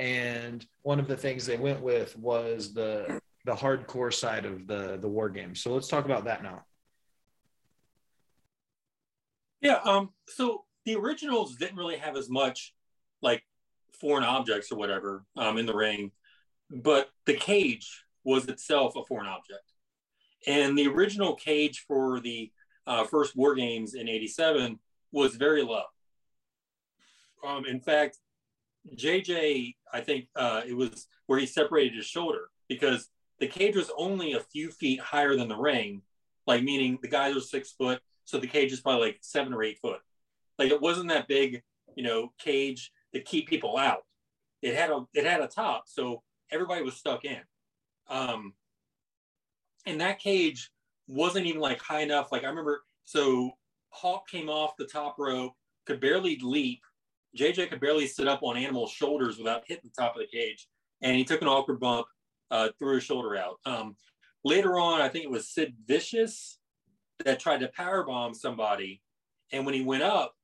and 0.00 0.64
one 0.82 0.98
of 0.98 1.08
the 1.08 1.16
things 1.16 1.44
they 1.44 1.58
went 1.58 1.82
with 1.82 2.16
was 2.16 2.72
the 2.72 3.20
the 3.44 3.54
hardcore 3.54 4.12
side 4.12 4.46
of 4.46 4.66
the 4.66 4.98
the 5.00 5.08
war 5.08 5.28
game. 5.28 5.54
So 5.54 5.74
let's 5.74 5.88
talk 5.88 6.06
about 6.06 6.24
that 6.24 6.42
now. 6.42 6.64
Yeah. 9.60 9.80
Um. 9.84 10.10
So 10.28 10.64
the 10.86 10.96
originals 10.96 11.56
didn't 11.56 11.76
really 11.76 11.98
have 11.98 12.16
as 12.16 12.30
much 12.30 12.72
like 13.20 13.42
foreign 14.00 14.24
objects 14.24 14.72
or 14.72 14.78
whatever 14.78 15.24
um, 15.36 15.58
in 15.58 15.66
the 15.66 15.76
ring, 15.76 16.10
but 16.70 17.10
the 17.26 17.34
cage 17.34 18.04
was 18.24 18.46
itself 18.46 18.96
a 18.96 19.04
foreign 19.04 19.26
object, 19.26 19.72
and 20.46 20.76
the 20.76 20.86
original 20.86 21.34
cage 21.34 21.84
for 21.86 22.20
the 22.20 22.50
uh, 22.86 23.04
first 23.04 23.36
war 23.36 23.54
games 23.54 23.94
in 23.94 24.08
'87 24.08 24.78
was 25.12 25.36
very 25.36 25.62
low. 25.62 25.84
Um, 27.46 27.64
in 27.64 27.80
fact, 27.80 28.18
JJ, 28.94 29.74
I 29.92 30.00
think 30.00 30.28
uh, 30.36 30.62
it 30.66 30.74
was 30.74 31.06
where 31.26 31.38
he 31.38 31.46
separated 31.46 31.94
his 31.94 32.06
shoulder 32.06 32.50
because 32.68 33.08
the 33.38 33.46
cage 33.46 33.76
was 33.76 33.90
only 33.96 34.32
a 34.32 34.40
few 34.40 34.70
feet 34.70 35.00
higher 35.00 35.36
than 35.36 35.48
the 35.48 35.56
ring, 35.56 36.02
like 36.46 36.62
meaning 36.62 36.98
the 37.02 37.08
guys 37.08 37.36
are 37.36 37.40
six 37.40 37.72
foot, 37.72 38.00
so 38.24 38.38
the 38.38 38.46
cage 38.46 38.72
is 38.72 38.80
probably 38.80 39.08
like 39.08 39.18
seven 39.22 39.52
or 39.52 39.62
eight 39.62 39.78
foot. 39.78 40.00
Like 40.58 40.70
it 40.70 40.80
wasn't 40.80 41.08
that 41.08 41.26
big, 41.26 41.62
you 41.96 42.02
know, 42.02 42.32
cage 42.38 42.92
to 43.14 43.20
keep 43.20 43.48
people 43.48 43.76
out. 43.76 44.04
It 44.62 44.74
had 44.74 44.90
a 44.90 45.06
it 45.14 45.24
had 45.24 45.40
a 45.40 45.48
top, 45.48 45.84
so 45.86 46.22
everybody 46.52 46.82
was 46.82 46.96
stuck 46.96 47.24
in. 47.24 47.40
Um, 48.08 48.54
and 49.86 50.00
that 50.00 50.18
cage 50.18 50.70
wasn't 51.06 51.46
even 51.46 51.60
like 51.60 51.80
high 51.80 52.00
enough. 52.00 52.32
Like 52.32 52.44
I 52.44 52.48
remember, 52.48 52.82
so 53.04 53.52
Hawk 53.90 54.28
came 54.28 54.48
off 54.48 54.76
the 54.76 54.86
top 54.86 55.16
rope, 55.18 55.52
could 55.86 56.00
barely 56.00 56.38
leap, 56.42 56.80
JJ 57.36 57.70
could 57.70 57.80
barely 57.80 58.06
sit 58.06 58.28
up 58.28 58.42
on 58.42 58.56
Animal's 58.56 58.90
shoulders 58.90 59.38
without 59.38 59.62
hitting 59.66 59.90
the 59.94 60.02
top 60.02 60.16
of 60.16 60.22
the 60.22 60.26
cage, 60.26 60.68
and 61.02 61.16
he 61.16 61.24
took 61.24 61.42
an 61.42 61.48
awkward 61.48 61.80
bump, 61.80 62.06
uh, 62.50 62.68
threw 62.78 62.96
his 62.96 63.04
shoulder 63.04 63.36
out. 63.36 63.56
Um, 63.64 63.96
later 64.44 64.78
on, 64.78 65.00
I 65.00 65.08
think 65.08 65.24
it 65.24 65.30
was 65.30 65.48
Sid 65.48 65.74
Vicious 65.86 66.58
that 67.24 67.38
tried 67.38 67.60
to 67.60 67.68
power 67.68 68.04
bomb 68.04 68.34
somebody, 68.34 69.00
and 69.52 69.64
when 69.64 69.74
he 69.74 69.82
went 69.82 70.02
up, 70.02 70.34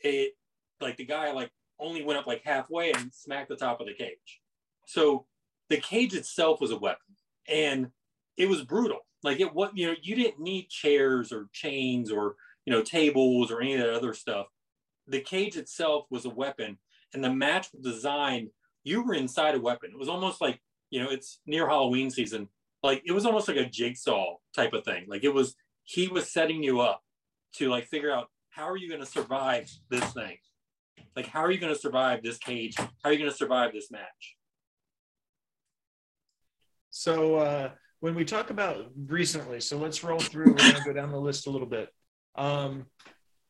it 0.00 0.32
like 0.80 0.96
the 0.96 1.04
guy 1.04 1.32
like 1.32 1.50
only 1.80 2.02
went 2.04 2.18
up 2.18 2.26
like 2.26 2.42
halfway 2.44 2.92
and 2.92 3.12
smacked 3.12 3.48
the 3.48 3.56
top 3.56 3.80
of 3.80 3.86
the 3.86 3.94
cage. 3.94 4.40
So 4.86 5.26
the 5.68 5.78
cage 5.78 6.14
itself 6.14 6.60
was 6.60 6.70
a 6.70 6.78
weapon, 6.78 7.16
and 7.48 7.88
it 8.36 8.48
was 8.48 8.62
brutal. 8.62 9.00
Like 9.22 9.40
it 9.40 9.54
what 9.54 9.76
you 9.76 9.88
know 9.88 9.94
you 10.00 10.14
didn't 10.14 10.40
need 10.40 10.68
chairs 10.68 11.32
or 11.32 11.48
chains 11.52 12.10
or 12.10 12.36
you 12.64 12.72
know 12.72 12.82
tables 12.82 13.50
or 13.50 13.60
any 13.60 13.74
of 13.74 13.80
that 13.80 13.94
other 13.94 14.14
stuff. 14.14 14.46
The 15.06 15.20
cage 15.20 15.56
itself 15.56 16.06
was 16.10 16.24
a 16.24 16.30
weapon 16.30 16.78
and 17.12 17.24
the 17.24 17.32
match 17.32 17.68
was 17.72 17.94
designed 17.94 18.50
you 18.84 19.02
were 19.02 19.14
inside 19.14 19.54
a 19.54 19.60
weapon. 19.60 19.90
It 19.92 19.98
was 19.98 20.08
almost 20.08 20.40
like 20.40 20.60
you 20.90 21.02
know 21.02 21.10
it's 21.10 21.40
near 21.46 21.66
halloween 21.66 22.10
season. 22.10 22.48
Like 22.82 23.02
it 23.04 23.12
was 23.12 23.26
almost 23.26 23.48
like 23.48 23.56
a 23.56 23.68
jigsaw 23.68 24.36
type 24.54 24.72
of 24.72 24.84
thing. 24.84 25.06
Like 25.08 25.24
it 25.24 25.34
was 25.34 25.56
he 25.82 26.06
was 26.06 26.30
setting 26.30 26.62
you 26.62 26.80
up 26.80 27.02
to 27.54 27.68
like 27.68 27.88
figure 27.88 28.12
out 28.12 28.28
how 28.50 28.68
are 28.68 28.76
you 28.76 28.88
going 28.88 29.00
to 29.00 29.06
survive 29.06 29.70
this 29.90 30.12
thing? 30.12 30.36
Like 31.16 31.26
how 31.26 31.40
are 31.40 31.50
you 31.50 31.58
going 31.58 31.74
to 31.74 31.78
survive 31.78 32.22
this 32.22 32.38
cage? 32.38 32.76
How 32.76 32.86
are 33.04 33.12
you 33.12 33.18
going 33.18 33.30
to 33.30 33.36
survive 33.36 33.72
this 33.72 33.90
match 33.90 34.36
so 36.98 37.36
uh 37.36 37.70
when 38.00 38.14
we 38.14 38.24
talk 38.24 38.50
about 38.50 38.86
recently 39.06 39.60
so 39.60 39.76
let's 39.78 40.02
roll 40.04 40.18
through 40.18 40.46
we're 40.46 40.58
going 40.58 40.74
to 40.74 40.84
go 40.84 40.92
down 40.92 41.10
the 41.10 41.20
list 41.20 41.46
a 41.46 41.50
little 41.50 41.66
bit 41.66 41.88
um 42.36 42.86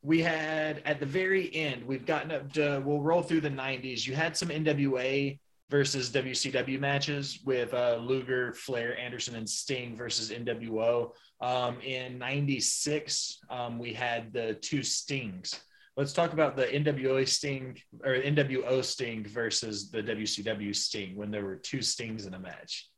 we 0.01 0.21
had 0.21 0.81
at 0.85 0.99
the 0.99 1.05
very 1.05 1.53
end, 1.53 1.83
we've 1.83 2.05
gotten 2.05 2.31
up 2.31 2.53
to, 2.53 2.81
we'll 2.85 3.01
roll 3.01 3.21
through 3.21 3.41
the 3.41 3.49
90s. 3.49 4.07
You 4.07 4.15
had 4.15 4.37
some 4.37 4.49
NWA 4.49 5.37
versus 5.69 6.09
WCW 6.09 6.79
matches 6.79 7.39
with 7.45 7.73
uh, 7.73 7.97
Luger, 8.01 8.53
Flair, 8.53 8.97
Anderson, 8.97 9.35
and 9.35 9.47
Sting 9.47 9.95
versus 9.95 10.31
NWO. 10.31 11.11
Um, 11.41 11.79
in 11.81 12.17
96, 12.17 13.39
um, 13.49 13.77
we 13.77 13.93
had 13.93 14.33
the 14.33 14.55
two 14.55 14.83
Stings. 14.83 15.59
Let's 15.95 16.13
talk 16.13 16.31
about 16.33 16.55
the 16.55 16.65
NWO 16.65 17.27
Sting 17.27 17.77
or 18.03 18.13
NWO 18.13 18.83
Sting 18.83 19.25
versus 19.25 19.91
the 19.91 20.01
WCW 20.01 20.73
Sting 20.73 21.15
when 21.15 21.29
there 21.29 21.43
were 21.43 21.57
two 21.57 21.81
Stings 21.81 22.25
in 22.25 22.33
a 22.33 22.39
match. 22.39 22.88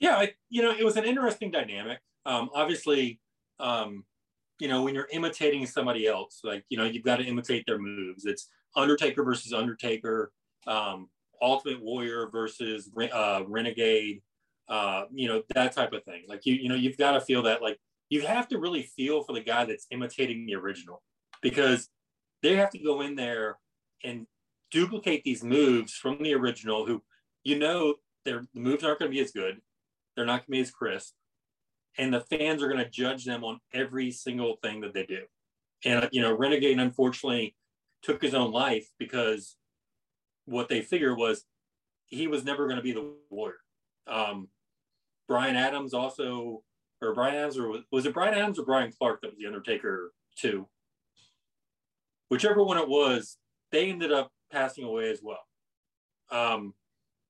Yeah, 0.00 0.26
you 0.48 0.62
know, 0.62 0.70
it 0.70 0.84
was 0.84 0.96
an 0.96 1.04
interesting 1.04 1.50
dynamic 1.50 1.98
um, 2.28 2.50
obviously, 2.54 3.20
um, 3.58 4.04
you 4.60 4.68
know, 4.68 4.82
when 4.82 4.94
you're 4.94 5.08
imitating 5.12 5.66
somebody 5.66 6.06
else, 6.06 6.40
like, 6.44 6.64
you 6.68 6.76
know, 6.76 6.84
you've 6.84 7.04
got 7.04 7.16
to 7.16 7.24
imitate 7.24 7.64
their 7.66 7.78
moves. 7.78 8.26
It's 8.26 8.48
Undertaker 8.76 9.24
versus 9.24 9.54
Undertaker, 9.54 10.30
um, 10.66 11.08
Ultimate 11.40 11.80
Warrior 11.80 12.28
versus 12.30 12.90
uh, 13.12 13.42
Renegade, 13.46 14.20
uh, 14.68 15.04
you 15.10 15.26
know, 15.26 15.42
that 15.54 15.72
type 15.72 15.92
of 15.94 16.04
thing. 16.04 16.24
Like, 16.28 16.44
you, 16.44 16.54
you 16.54 16.68
know, 16.68 16.74
you've 16.74 16.98
got 16.98 17.12
to 17.12 17.20
feel 17.20 17.42
that, 17.44 17.62
like, 17.62 17.78
you 18.10 18.26
have 18.26 18.48
to 18.48 18.58
really 18.58 18.82
feel 18.82 19.22
for 19.22 19.32
the 19.32 19.40
guy 19.40 19.64
that's 19.64 19.86
imitating 19.90 20.44
the 20.44 20.54
original 20.54 21.02
because 21.40 21.88
they 22.42 22.56
have 22.56 22.70
to 22.70 22.78
go 22.78 23.00
in 23.00 23.16
there 23.16 23.58
and 24.04 24.26
duplicate 24.70 25.24
these 25.24 25.42
moves 25.42 25.94
from 25.94 26.22
the 26.22 26.34
original 26.34 26.84
who, 26.84 27.02
you 27.42 27.58
know, 27.58 27.94
their 28.24 28.44
the 28.52 28.60
moves 28.60 28.84
aren't 28.84 28.98
going 28.98 29.10
to 29.10 29.14
be 29.14 29.22
as 29.22 29.30
good. 29.30 29.60
They're 30.18 30.26
not 30.26 30.40
going 30.40 30.46
to 30.46 30.50
be 30.50 30.60
as 30.60 30.72
crisp 30.72 31.14
and 31.98 32.14
the 32.14 32.20
fans 32.20 32.62
are 32.62 32.68
going 32.68 32.82
to 32.82 32.88
judge 32.88 33.24
them 33.24 33.44
on 33.44 33.58
every 33.74 34.10
single 34.10 34.56
thing 34.62 34.80
that 34.80 34.94
they 34.94 35.04
do. 35.04 35.22
And 35.84 36.08
you 36.12 36.22
know, 36.22 36.34
Renegade 36.34 36.78
unfortunately 36.78 37.56
took 38.02 38.22
his 38.22 38.34
own 38.34 38.52
life 38.52 38.88
because 38.98 39.56
what 40.46 40.68
they 40.68 40.80
figured 40.80 41.18
was 41.18 41.44
he 42.06 42.28
was 42.28 42.44
never 42.44 42.66
going 42.66 42.76
to 42.76 42.82
be 42.82 42.92
the 42.92 43.12
warrior. 43.30 43.56
Um, 44.06 44.48
Brian 45.26 45.56
Adams 45.56 45.92
also, 45.92 46.62
or 47.02 47.14
Brian 47.14 47.34
Adams, 47.34 47.58
or 47.58 47.80
was 47.92 48.06
it 48.06 48.14
Brian 48.14 48.34
Adams 48.34 48.58
or 48.58 48.64
Brian 48.64 48.92
Clark 48.96 49.20
that 49.20 49.30
was 49.30 49.38
the 49.38 49.46
Undertaker 49.46 50.12
too? 50.36 50.68
Whichever 52.28 52.62
one 52.62 52.78
it 52.78 52.88
was, 52.88 53.36
they 53.72 53.90
ended 53.90 54.12
up 54.12 54.30
passing 54.50 54.84
away 54.84 55.10
as 55.10 55.20
well. 55.22 55.44
Um, 56.30 56.74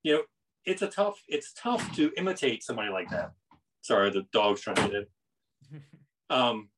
you 0.03 0.15
know, 0.15 0.23
it's 0.65 0.83
a 0.83 0.89
tough, 0.89 1.23
it's 1.29 1.53
tough 1.53 1.95
to 1.97 2.13
imitate 2.17 2.63
somebody 2.63 2.91
like 2.91 3.11
that. 3.11 3.33
Sorry, 3.81 4.11
the 4.11 4.27
dog's 4.33 4.61
trying 4.61 4.77
to 4.77 4.83
get 4.83 4.95
in. 5.73 5.83
um, 6.31 6.69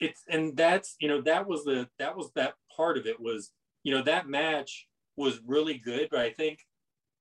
it's 0.00 0.22
and 0.28 0.56
that's 0.56 0.96
you 1.00 1.08
know 1.08 1.20
that 1.22 1.46
was 1.46 1.64
the 1.64 1.88
that 1.98 2.16
was 2.16 2.30
that 2.34 2.54
part 2.76 2.98
of 2.98 3.06
it 3.06 3.18
was 3.18 3.52
you 3.82 3.94
know 3.94 4.02
that 4.02 4.28
match 4.28 4.86
was 5.16 5.40
really 5.46 5.78
good, 5.78 6.08
but 6.10 6.20
I 6.20 6.30
think 6.30 6.60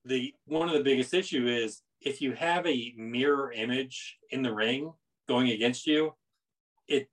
the 0.04 0.34
one 0.46 0.68
of 0.68 0.76
the 0.76 0.84
biggest 0.84 1.14
issue 1.14 1.48
is 1.48 1.82
if 2.02 2.22
you 2.22 2.34
have 2.34 2.66
a 2.68 2.94
mirror 2.98 3.52
image 3.52 4.18
in 4.30 4.42
the 4.42 4.54
ring 4.54 4.94
going 5.28 5.50
against 5.50 5.88
you, 5.88 6.14
it's 6.88 7.08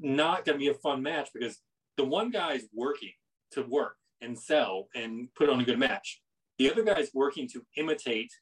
not 0.00 0.44
going 0.44 0.58
to 0.58 0.64
be 0.64 0.70
a 0.70 0.74
fun 0.74 1.02
match 1.02 1.30
because 1.32 1.60
the 1.96 2.04
one 2.04 2.30
guy's 2.30 2.64
working 2.74 3.12
to 3.52 3.62
work 3.62 3.96
and 4.20 4.38
sell 4.38 4.88
and 4.94 5.28
put 5.34 5.50
on 5.50 5.60
a 5.60 5.64
good 5.64 5.78
match. 5.78 6.21
The 6.62 6.70
other 6.70 6.84
guy's 6.84 7.10
working 7.12 7.48
to 7.48 7.66
imitate 7.76 8.32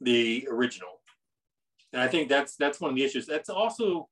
the 0.00 0.48
original. 0.50 1.00
And 1.92 2.02
I 2.02 2.08
think 2.08 2.28
that's 2.28 2.56
that's 2.56 2.80
one 2.80 2.90
of 2.90 2.96
the 2.96 3.04
issues. 3.04 3.26
That's 3.26 3.48
also 3.48 4.08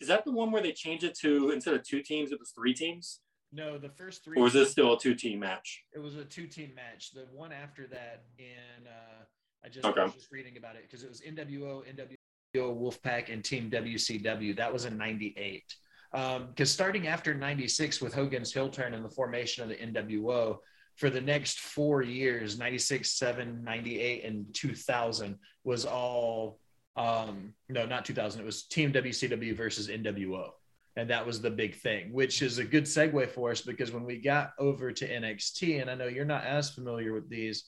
is 0.00 0.06
that 0.06 0.24
the 0.24 0.30
one 0.30 0.52
where 0.52 0.62
they 0.62 0.70
changed 0.70 1.02
it 1.02 1.18
to 1.18 1.50
instead 1.50 1.74
of 1.74 1.82
two 1.82 2.00
teams, 2.00 2.30
it 2.30 2.38
was 2.38 2.52
three 2.52 2.72
teams? 2.74 3.18
No, 3.50 3.76
the 3.76 3.88
first 3.88 4.24
three. 4.24 4.38
Or 4.38 4.44
was 4.44 4.52
this 4.52 4.70
still 4.70 4.92
a 4.92 5.00
two 5.00 5.16
team 5.16 5.40
match? 5.40 5.82
It 5.92 5.98
was 5.98 6.14
a 6.14 6.24
two 6.24 6.46
team 6.46 6.70
match. 6.76 7.10
The 7.12 7.26
one 7.32 7.50
after 7.50 7.88
that, 7.88 8.26
in 8.38 8.86
uh, 8.86 9.24
I 9.64 9.68
just 9.68 9.84
Okay. 9.84 10.04
was 10.04 10.12
just 10.14 10.30
reading 10.30 10.56
about 10.58 10.76
it 10.76 10.82
because 10.82 11.02
it 11.02 11.08
was 11.08 11.20
NWO, 11.22 11.82
NWO, 11.92 12.78
Wolfpack, 12.78 13.32
and 13.32 13.42
Team 13.44 13.68
WCW. 13.68 14.54
That 14.56 14.72
was 14.72 14.84
in 14.84 14.96
'98. 14.96 15.64
Because 16.12 16.70
starting 16.70 17.08
after 17.08 17.34
'96 17.34 18.00
with 18.00 18.14
Hogan's 18.14 18.52
heel 18.52 18.68
turn 18.68 18.94
and 18.94 19.04
the 19.04 19.10
formation 19.10 19.64
of 19.64 19.70
the 19.70 19.74
NWO, 19.74 20.58
for 20.98 21.08
the 21.10 21.20
next 21.20 21.60
four 21.60 22.02
years 22.02 22.58
96 22.58 23.10
7 23.12 23.64
98 23.64 24.24
and 24.24 24.46
2000 24.52 25.38
was 25.64 25.86
all 25.86 26.58
um 26.96 27.54
no 27.68 27.86
not 27.86 28.04
2000 28.04 28.40
it 28.40 28.44
was 28.44 28.64
team 28.64 28.92
wcw 28.92 29.56
versus 29.56 29.88
nwo 29.88 30.50
and 30.96 31.08
that 31.10 31.24
was 31.24 31.40
the 31.40 31.50
big 31.50 31.76
thing 31.76 32.12
which 32.12 32.42
is 32.42 32.58
a 32.58 32.64
good 32.64 32.84
segue 32.84 33.30
for 33.30 33.52
us 33.52 33.62
because 33.62 33.92
when 33.92 34.04
we 34.04 34.18
got 34.18 34.52
over 34.58 34.92
to 34.92 35.08
nxt 35.20 35.80
and 35.80 35.88
i 35.88 35.94
know 35.94 36.08
you're 36.08 36.24
not 36.24 36.44
as 36.44 36.70
familiar 36.70 37.12
with 37.12 37.30
these 37.30 37.64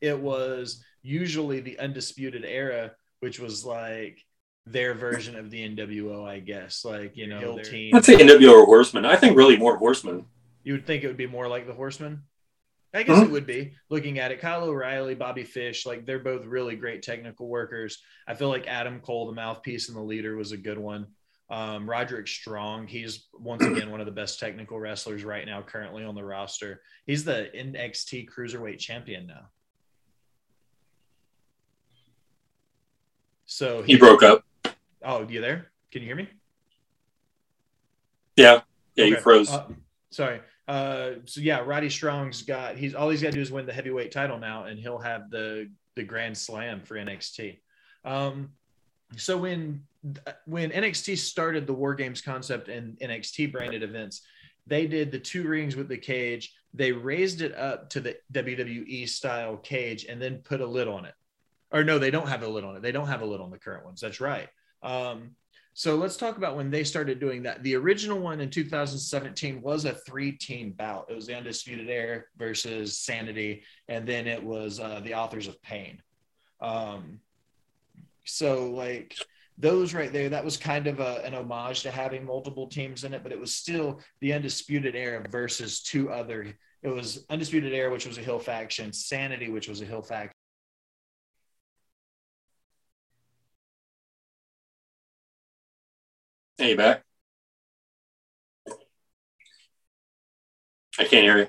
it 0.00 0.18
was 0.18 0.84
usually 1.02 1.60
the 1.60 1.78
undisputed 1.78 2.44
era 2.44 2.92
which 3.20 3.40
was 3.40 3.64
like 3.64 4.22
their 4.66 4.92
version 4.92 5.36
of 5.36 5.50
the 5.50 5.66
nwo 5.70 6.28
i 6.28 6.38
guess 6.38 6.84
like 6.84 7.16
you 7.16 7.26
know 7.26 7.54
their 7.54 7.64
team. 7.64 7.94
I'd 7.94 8.04
say 8.04 8.16
NWO 8.16 8.52
or 8.52 8.66
Horseman. 8.66 9.06
I 9.06 9.14
think 9.14 9.36
really 9.36 9.56
more 9.56 9.76
Horseman. 9.76 10.26
You 10.66 10.72
would 10.72 10.84
think 10.84 11.04
it 11.04 11.06
would 11.06 11.16
be 11.16 11.28
more 11.28 11.46
like 11.46 11.68
the 11.68 11.72
Horsemen. 11.72 12.22
I 12.92 13.04
guess 13.04 13.22
it 13.22 13.30
would 13.30 13.46
be 13.46 13.74
looking 13.88 14.18
at 14.18 14.32
it. 14.32 14.40
Kyle 14.40 14.64
O'Reilly, 14.64 15.14
Bobby 15.14 15.44
Fish, 15.44 15.86
like 15.86 16.04
they're 16.04 16.18
both 16.18 16.44
really 16.44 16.74
great 16.74 17.04
technical 17.04 17.46
workers. 17.46 18.02
I 18.26 18.34
feel 18.34 18.48
like 18.48 18.66
Adam 18.66 18.98
Cole, 18.98 19.26
the 19.26 19.32
mouthpiece 19.32 19.88
and 19.88 19.96
the 19.96 20.02
leader, 20.02 20.34
was 20.34 20.50
a 20.50 20.56
good 20.56 20.78
one. 20.78 21.06
Um, 21.50 21.88
Roderick 21.88 22.26
Strong, 22.26 22.88
he's 22.88 23.28
once 23.32 23.64
again 23.64 23.92
one 23.92 24.00
of 24.00 24.06
the 24.06 24.12
best 24.12 24.40
technical 24.40 24.80
wrestlers 24.80 25.22
right 25.22 25.46
now, 25.46 25.62
currently 25.62 26.02
on 26.02 26.16
the 26.16 26.24
roster. 26.24 26.80
He's 27.06 27.22
the 27.22 27.48
NXT 27.54 28.28
Cruiserweight 28.28 28.80
Champion 28.80 29.28
now. 29.28 29.46
So 33.44 33.82
He 33.82 33.96
broke 33.96 34.24
up. 34.24 34.42
Oh, 35.04 35.24
you 35.28 35.40
there? 35.40 35.70
Can 35.92 36.02
you 36.02 36.08
hear 36.08 36.16
me? 36.16 36.28
Yeah. 38.34 38.62
Yeah, 38.96 39.04
you 39.04 39.16
froze. 39.18 39.48
Uh, 39.48 39.68
sorry. 40.10 40.40
Uh, 40.68 41.12
so 41.24 41.40
yeah, 41.40 41.60
Roddy 41.60 41.88
Strong's 41.88 42.42
got 42.42 42.76
he's 42.76 42.94
all 42.94 43.08
he's 43.08 43.22
got 43.22 43.28
to 43.28 43.36
do 43.36 43.40
is 43.40 43.52
win 43.52 43.66
the 43.66 43.72
heavyweight 43.72 44.10
title 44.10 44.38
now, 44.38 44.64
and 44.64 44.78
he'll 44.78 44.98
have 44.98 45.30
the 45.30 45.70
the 45.94 46.02
Grand 46.02 46.36
Slam 46.36 46.82
for 46.82 46.96
NXT. 46.96 47.60
Um, 48.04 48.50
so 49.16 49.36
when 49.36 49.82
when 50.44 50.70
NXT 50.70 51.18
started 51.18 51.66
the 51.66 51.72
War 51.72 51.94
Games 51.94 52.20
concept 52.20 52.68
and 52.68 52.98
NXT 52.98 53.52
branded 53.52 53.82
events, 53.82 54.22
they 54.66 54.86
did 54.86 55.12
the 55.12 55.18
two 55.18 55.46
rings 55.46 55.76
with 55.76 55.88
the 55.88 55.96
cage. 55.96 56.52
They 56.74 56.92
raised 56.92 57.40
it 57.40 57.56
up 57.56 57.88
to 57.90 58.00
the 58.00 58.16
WWE 58.32 59.08
style 59.08 59.56
cage 59.56 60.04
and 60.08 60.20
then 60.20 60.38
put 60.38 60.60
a 60.60 60.66
lid 60.66 60.88
on 60.88 61.04
it. 61.04 61.14
Or 61.72 61.84
no, 61.84 61.98
they 61.98 62.10
don't 62.10 62.28
have 62.28 62.42
a 62.42 62.48
lid 62.48 62.64
on 62.64 62.76
it. 62.76 62.82
They 62.82 62.92
don't 62.92 63.08
have 63.08 63.22
a 63.22 63.26
lid 63.26 63.40
on 63.40 63.50
the 63.50 63.58
current 63.58 63.84
ones. 63.84 64.00
That's 64.00 64.20
right. 64.20 64.48
Um, 64.82 65.36
so 65.78 65.94
let's 65.94 66.16
talk 66.16 66.38
about 66.38 66.56
when 66.56 66.70
they 66.70 66.84
started 66.84 67.20
doing 67.20 67.42
that. 67.42 67.62
The 67.62 67.74
original 67.74 68.18
one 68.18 68.40
in 68.40 68.48
2017 68.48 69.60
was 69.60 69.84
a 69.84 69.92
three 69.92 70.32
team 70.32 70.72
bout. 70.72 71.04
It 71.10 71.14
was 71.14 71.26
the 71.26 71.36
Undisputed 71.36 71.90
Era 71.90 72.22
versus 72.38 72.96
Sanity, 72.96 73.62
and 73.86 74.08
then 74.08 74.26
it 74.26 74.42
was 74.42 74.80
uh, 74.80 75.00
the 75.04 75.12
Authors 75.12 75.48
of 75.48 75.60
Pain. 75.60 76.00
Um, 76.62 77.20
so, 78.24 78.70
like, 78.70 79.16
those 79.58 79.92
right 79.92 80.10
there, 80.10 80.30
that 80.30 80.46
was 80.46 80.56
kind 80.56 80.86
of 80.86 80.98
a, 80.98 81.22
an 81.26 81.34
homage 81.34 81.82
to 81.82 81.90
having 81.90 82.24
multiple 82.24 82.68
teams 82.68 83.04
in 83.04 83.12
it, 83.12 83.22
but 83.22 83.30
it 83.30 83.38
was 83.38 83.52
still 83.52 84.00
the 84.22 84.32
Undisputed 84.32 84.96
Era 84.96 85.26
versus 85.28 85.82
two 85.82 86.10
other. 86.10 86.56
It 86.82 86.88
was 86.88 87.26
Undisputed 87.28 87.74
Era, 87.74 87.92
which 87.92 88.06
was 88.06 88.16
a 88.16 88.22
Heel 88.22 88.38
faction, 88.38 88.94
Sanity, 88.94 89.50
which 89.50 89.68
was 89.68 89.82
a 89.82 89.84
Heel 89.84 90.00
faction. 90.00 90.32
Hey, 96.58 96.70
you 96.70 96.76
back? 96.76 97.04
I 100.98 101.04
can't 101.04 101.24
hear 101.24 101.38
you. 101.38 101.46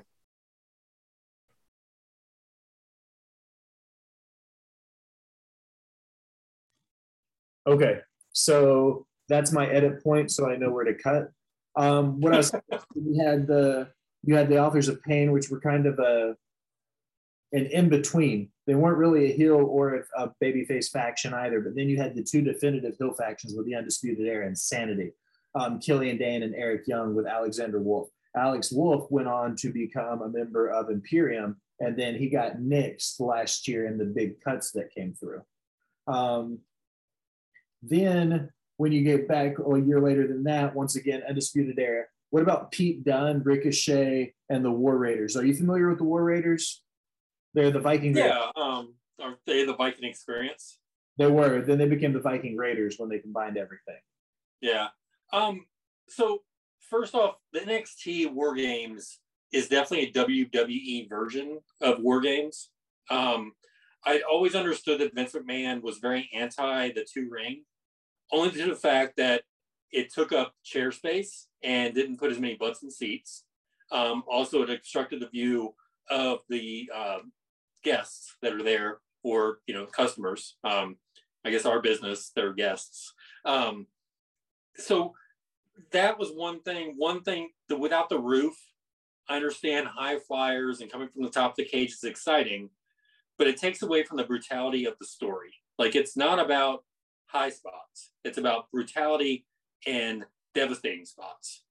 Okay, 7.66 8.00
so 8.34 9.06
that's 9.28 9.52
my 9.52 9.68
edit 9.68 10.04
point, 10.04 10.32
so 10.32 10.50
I 10.50 10.56
know 10.56 10.72
where 10.72 10.86
to 10.86 10.94
cut. 10.94 11.30
Um, 11.76 12.22
what 12.22 12.34
I 12.34 12.38
was 12.38 12.52
you 12.96 13.24
had 13.24 13.48
the 13.48 13.90
you 14.24 14.36
had 14.36 14.50
the 14.50 14.60
authors 14.60 14.88
of 14.88 15.02
pain, 15.04 15.32
which 15.32 15.50
were 15.50 15.60
kind 15.60 15.86
of 15.86 16.00
a 16.00 16.36
an 17.52 17.66
in 17.68 17.90
between. 17.90 18.50
They 18.68 18.76
weren't 18.76 18.98
really 18.98 19.32
a 19.32 19.36
heel 19.36 19.56
or 19.56 20.06
a, 20.18 20.30
babyface 20.44 20.92
faction 20.92 21.34
either. 21.34 21.62
But 21.62 21.76
then 21.76 21.88
you 21.88 21.98
had 21.98 22.16
the 22.16 22.22
two 22.22 22.42
definitive 22.42 22.96
heel 23.00 23.14
factions 23.14 23.56
with 23.56 23.66
the 23.66 23.76
Undisputed 23.76 24.28
Era 24.28 24.46
and 24.46 24.58
Sanity, 24.58 25.14
um, 25.56 25.80
Killian 25.80 26.18
Dain 26.18 26.44
and 26.44 26.54
Eric 26.54 26.86
Young 26.86 27.16
with 27.16 27.26
Alexander 27.26 27.80
Wolf. 27.80 28.10
Alex 28.36 28.72
Wolf 28.72 29.10
went 29.10 29.30
on 29.30 29.56
to 29.56 29.72
become 29.72 30.22
a 30.22 30.30
member 30.30 30.68
of 30.68 30.90
Imperium, 30.90 31.56
and 31.80 31.98
then 31.98 32.16
he 32.16 32.30
got 32.30 32.58
nixed 32.58 33.20
last 33.20 33.68
year 33.68 33.88
in 33.88 33.98
the 33.98 34.06
big 34.06 34.40
cuts 34.42 34.72
that 34.72 34.94
came 34.94 35.14
through. 35.14 35.42
Um, 36.06 36.60
then 37.82 38.50
when 38.76 38.92
you 38.92 39.04
get 39.04 39.28
back 39.28 39.56
a 39.60 39.80
year 39.80 40.02
later 40.02 40.28
than 40.28 40.44
that, 40.44 40.76
once 40.76 40.96
again, 40.96 41.24
Undisputed 41.28 41.80
Era. 41.80 42.04
What 42.32 42.44
about 42.44 42.72
Pete 42.72 43.06
Dunne, 43.06 43.42
Ricochet, 43.44 44.34
and 44.50 44.64
the 44.64 44.72
War 44.72 44.98
Raiders? 44.98 45.38
Are 45.38 45.46
you 45.46 45.56
familiar 45.56 45.88
with 45.88 46.00
the 46.00 46.04
War 46.04 46.24
Raiders? 46.24 46.84
They're 47.58 47.72
the 47.72 47.80
Viking 47.80 48.14
Raiders. 48.14 48.32
Yeah. 48.32 48.52
Um, 48.56 48.94
are 49.20 49.40
they 49.48 49.66
the 49.66 49.74
Viking 49.74 50.08
experience? 50.08 50.78
They 51.18 51.26
were. 51.26 51.62
Then 51.62 51.80
they 51.80 51.88
became 51.88 52.14
the 52.14 52.20
Viking 52.20 52.56
Raiders 52.56 52.98
when 53.00 53.10
they 53.10 53.18
combined 53.18 53.58
everything. 53.58 53.98
Yeah. 54.62 54.90
Um, 55.34 55.66
so 56.08 56.44
first 56.88 57.16
off, 57.16 57.38
the 57.54 57.62
NXT 57.62 58.32
War 58.32 58.54
Games 58.54 59.22
is 59.52 59.70
definitely 59.70 60.10
a 60.10 60.12
WWE 60.12 61.10
version 61.10 61.58
of 61.82 62.00
War 62.00 62.22
Games. 62.22 62.70
Um, 63.10 63.54
I 64.06 64.22
always 64.32 64.54
understood 64.54 65.02
that 65.02 65.16
Vince 65.16 65.34
McMahon 65.34 65.82
was 65.82 65.98
very 65.98 66.30
anti 66.36 66.90
the 66.92 67.08
two 67.12 67.28
ring, 67.28 67.64
only 68.32 68.52
due 68.52 68.66
to 68.66 68.70
the 68.70 68.80
fact 68.80 69.14
that 69.18 69.42
it 69.92 70.14
took 70.14 70.32
up 70.32 70.54
chair 70.64 70.92
space 70.92 71.48
and 71.64 71.96
didn't 71.96 72.20
put 72.20 72.30
as 72.30 72.40
many 72.40 72.54
butts 72.54 72.84
in 72.84 72.92
seats. 72.92 73.46
Um, 73.92 74.22
also, 74.32 74.62
it 74.62 74.70
obstructed 74.70 75.22
the 75.22 75.30
view 75.30 75.74
of 76.12 76.42
the 76.50 76.88
um, 76.96 77.32
guests 77.88 78.36
that 78.42 78.54
are 78.54 78.64
there 78.64 79.00
or 79.24 79.60
you 79.66 79.74
know 79.74 79.86
customers. 79.86 80.56
Um, 80.64 80.98
I 81.46 81.52
guess 81.52 81.66
our 81.66 81.82
business, 81.82 82.32
their 82.36 82.54
guests. 82.54 83.14
Um, 83.46 83.88
so 84.76 85.14
that 85.92 86.20
was 86.20 86.30
one 86.30 86.62
thing. 86.62 86.96
One 86.98 87.22
thing 87.22 87.50
without 87.78 88.10
the 88.10 88.20
roof, 88.20 88.56
I 89.30 89.36
understand 89.38 89.88
high 89.88 90.20
flyers 90.20 90.82
and 90.82 90.92
coming 90.92 91.08
from 91.08 91.24
the 91.24 91.30
top 91.30 91.52
of 91.52 91.58
the 91.58 91.66
cage 91.66 91.94
is 91.94 92.04
exciting, 92.04 92.70
but 93.38 93.48
it 93.48 93.58
takes 93.58 93.82
away 93.82 94.04
from 94.04 94.18
the 94.18 94.26
brutality 94.26 94.86
of 94.86 94.96
the 95.00 95.06
story. 95.06 95.54
Like 95.80 95.96
it's 95.96 96.18
not 96.18 96.40
about 96.40 96.84
high 97.28 97.50
spots; 97.50 98.12
it's 98.26 98.38
about 98.38 98.70
brutality 98.72 99.46
and 99.86 100.26
devastating 100.54 101.06
spots. 101.06 101.64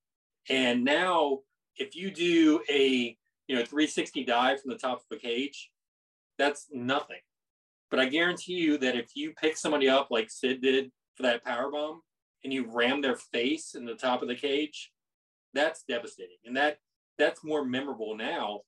And 0.49 0.85
now, 0.85 1.41
if 1.77 1.95
you 1.95 2.11
do 2.11 2.63
a 2.71 3.17
you 3.47 3.57
know 3.57 3.65
360 3.65 4.25
dive 4.25 4.63
from 4.63 4.71
the 4.71 4.79
top 4.79 4.99
of 4.99 5.05
the 5.11 5.17
cage, 5.19 5.71
that's 6.39 6.67
nothing. 6.73 7.21
But 7.91 8.01
I 8.01 8.07
guarantee 8.07 8.55
you 8.55 8.79
that 8.79 8.97
if 8.97 9.11
you 9.15 9.33
pick 9.41 9.57
somebody 9.57 9.89
up 9.89 10.09
like 10.11 10.31
Sid 10.31 10.61
did 10.61 10.91
for 11.15 11.23
that 11.23 11.45
power 11.45 11.71
bomb 11.71 12.03
and 12.45 12.53
you 12.53 12.71
ram 12.73 13.01
their 13.01 13.17
face 13.17 13.75
in 13.75 13.85
the 13.85 13.95
top 13.95 14.23
of 14.23 14.29
the 14.29 14.35
cage, 14.35 14.91
that's 15.55 15.85
devastating. 15.89 16.37
And 16.45 16.57
that 16.57 16.79
that's 17.19 17.45
more 17.45 17.65
memorable 17.65 18.17
now, 18.17 18.61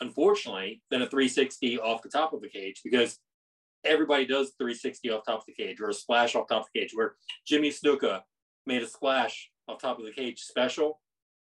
unfortunately, 0.00 0.82
than 0.90 1.02
a 1.02 1.06
360 1.06 1.78
off 1.80 2.02
the 2.02 2.08
top 2.08 2.32
of 2.32 2.40
the 2.40 2.48
cage 2.48 2.80
because 2.84 3.18
everybody 3.84 4.24
does 4.24 4.52
360 4.58 5.10
off 5.10 5.24
top 5.26 5.40
of 5.40 5.46
the 5.46 5.52
cage 5.52 5.80
or 5.80 5.88
a 5.88 5.94
splash 5.94 6.34
off 6.34 6.48
top 6.48 6.62
of 6.62 6.68
the 6.72 6.80
cage 6.80 6.92
where 6.94 7.14
Jimmy 7.46 7.70
Snuka 7.70 8.20
made 8.66 8.82
a 8.82 8.86
splash 8.86 9.50
off 9.66 9.80
top 9.80 9.98
of 9.98 10.04
the 10.04 10.12
cage 10.12 10.40
special. 10.40 11.00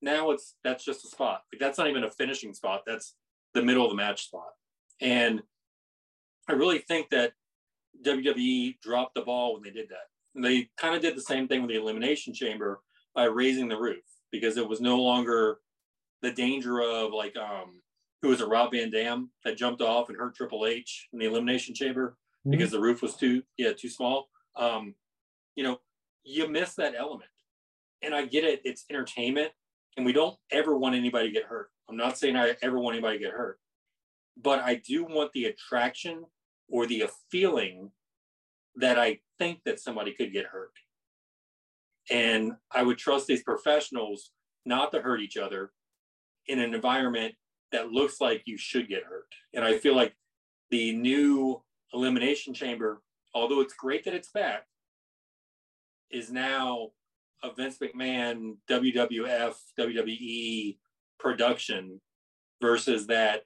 Now 0.02 0.32
it's 0.32 0.56
that's 0.63 0.84
just 0.84 1.06
a 1.06 1.10
spot. 1.10 1.41
Like 1.54 1.60
that's 1.60 1.78
not 1.78 1.89
even 1.89 2.04
a 2.04 2.12
finishing 2.12 2.54
spot. 2.54 2.82
That's 2.86 3.15
the 3.54 3.62
middle 3.62 3.86
of 3.86 3.91
the 3.91 3.97
match 3.97 4.26
spot. 4.26 4.50
And 5.00 5.41
I 6.49 6.54
really 6.54 6.80
think 6.80 7.10
that 7.10 7.34
WWE 8.06 8.80
dropped 8.82 9.15
the 9.15 9.21
ball 9.21 9.54
when 9.54 9.63
they 9.63 9.69
did 9.71 9.89
that. 9.89 10.08
And 10.36 10.43
they 10.43 10.69
kind 10.77 10.95
of 10.95 11.01
did 11.01 11.15
the 11.15 11.21
same 11.21 11.47
thing 11.47 11.62
with 11.62 11.69
the 11.69 11.77
Elimination 11.77 12.34
Chamber 12.34 12.82
by 13.13 13.25
raising 13.25 13.67
the 13.67 13.77
roof 13.77 14.04
because 14.32 14.58
it 14.58 14.67
was 14.67 14.80
no 14.82 14.97
longer 14.97 15.60
the 16.21 16.32
danger 16.32 16.82
of 16.82 17.12
like 17.13 17.36
um 17.38 17.82
who 18.21 18.30
was 18.30 18.39
it 18.39 18.47
Rob 18.47 18.71
Van 18.71 18.91
Dam 18.91 19.32
that 19.43 19.58
jumped 19.58 19.82
off 19.82 20.10
and 20.10 20.17
hurt 20.17 20.36
Triple 20.36 20.65
H 20.67 21.10
in 21.12 21.19
the 21.19 21.25
Elimination 21.25 21.73
Chamber 21.75 22.17
Mm-hmm. 22.41 22.58
because 22.58 22.71
the 22.71 22.80
roof 22.80 23.04
was 23.04 23.15
too 23.15 23.43
yeah 23.60 23.71
too 23.71 23.88
small. 23.88 24.27
Um, 24.56 24.95
you 25.56 25.63
know, 25.63 25.80
you 26.23 26.49
miss 26.49 26.73
that 26.73 26.95
element, 26.97 27.30
and 28.01 28.15
I 28.15 28.25
get 28.25 28.43
it. 28.43 28.62
It's 28.63 28.84
entertainment, 28.89 29.51
and 29.95 30.04
we 30.08 30.12
don't 30.12 30.36
ever 30.51 30.75
want 30.75 30.95
anybody 30.95 31.27
to 31.27 31.32
get 31.32 31.43
hurt. 31.43 31.69
I'm 31.88 31.97
not 31.97 32.17
saying 32.17 32.36
I 32.36 32.56
ever 32.63 32.80
want 32.80 32.95
anybody 32.95 33.19
to 33.19 33.23
get 33.25 33.34
hurt, 33.34 33.60
but 34.41 34.60
I 34.60 34.75
do 34.75 35.04
want 35.04 35.32
the 35.34 35.45
attraction 35.45 36.25
or 36.69 36.86
the 36.86 37.06
feeling 37.30 37.91
that 38.75 38.97
I 38.97 39.19
think 39.38 39.60
that 39.65 39.80
somebody 39.80 40.13
could 40.13 40.32
get 40.32 40.45
hurt. 40.45 40.71
And 42.10 42.54
I 42.71 42.84
would 42.84 42.97
trust 42.97 43.27
these 43.27 43.43
professionals 43.43 44.32
not 44.65 44.91
to 44.91 45.01
hurt 45.01 45.21
each 45.21 45.38
other 45.38 45.71
in 46.47 46.60
an 46.60 46.73
environment 46.73 47.36
that 47.71 47.91
looks 47.91 48.19
like 48.19 48.43
you 48.45 48.58
should 48.58 48.88
get 48.88 49.04
hurt. 49.04 49.27
And 49.54 49.63
I 49.63 49.77
feel 49.77 49.95
like 49.95 50.13
the 50.69 50.93
new 50.93 51.62
elimination 51.93 52.54
chamber, 52.54 53.01
although 53.34 53.62
it's 53.62 53.73
great 53.73 54.06
that 54.06 54.13
it's 54.13 54.32
back, 54.32 54.65
is 56.10 56.32
now 56.32 56.89
a 57.43 57.54
Vince 57.54 57.77
McMahon 57.80 58.56
WWF 58.69 59.56
WWE 59.80 60.77
production 61.19 62.01
versus 62.62 63.08
that 63.08 63.43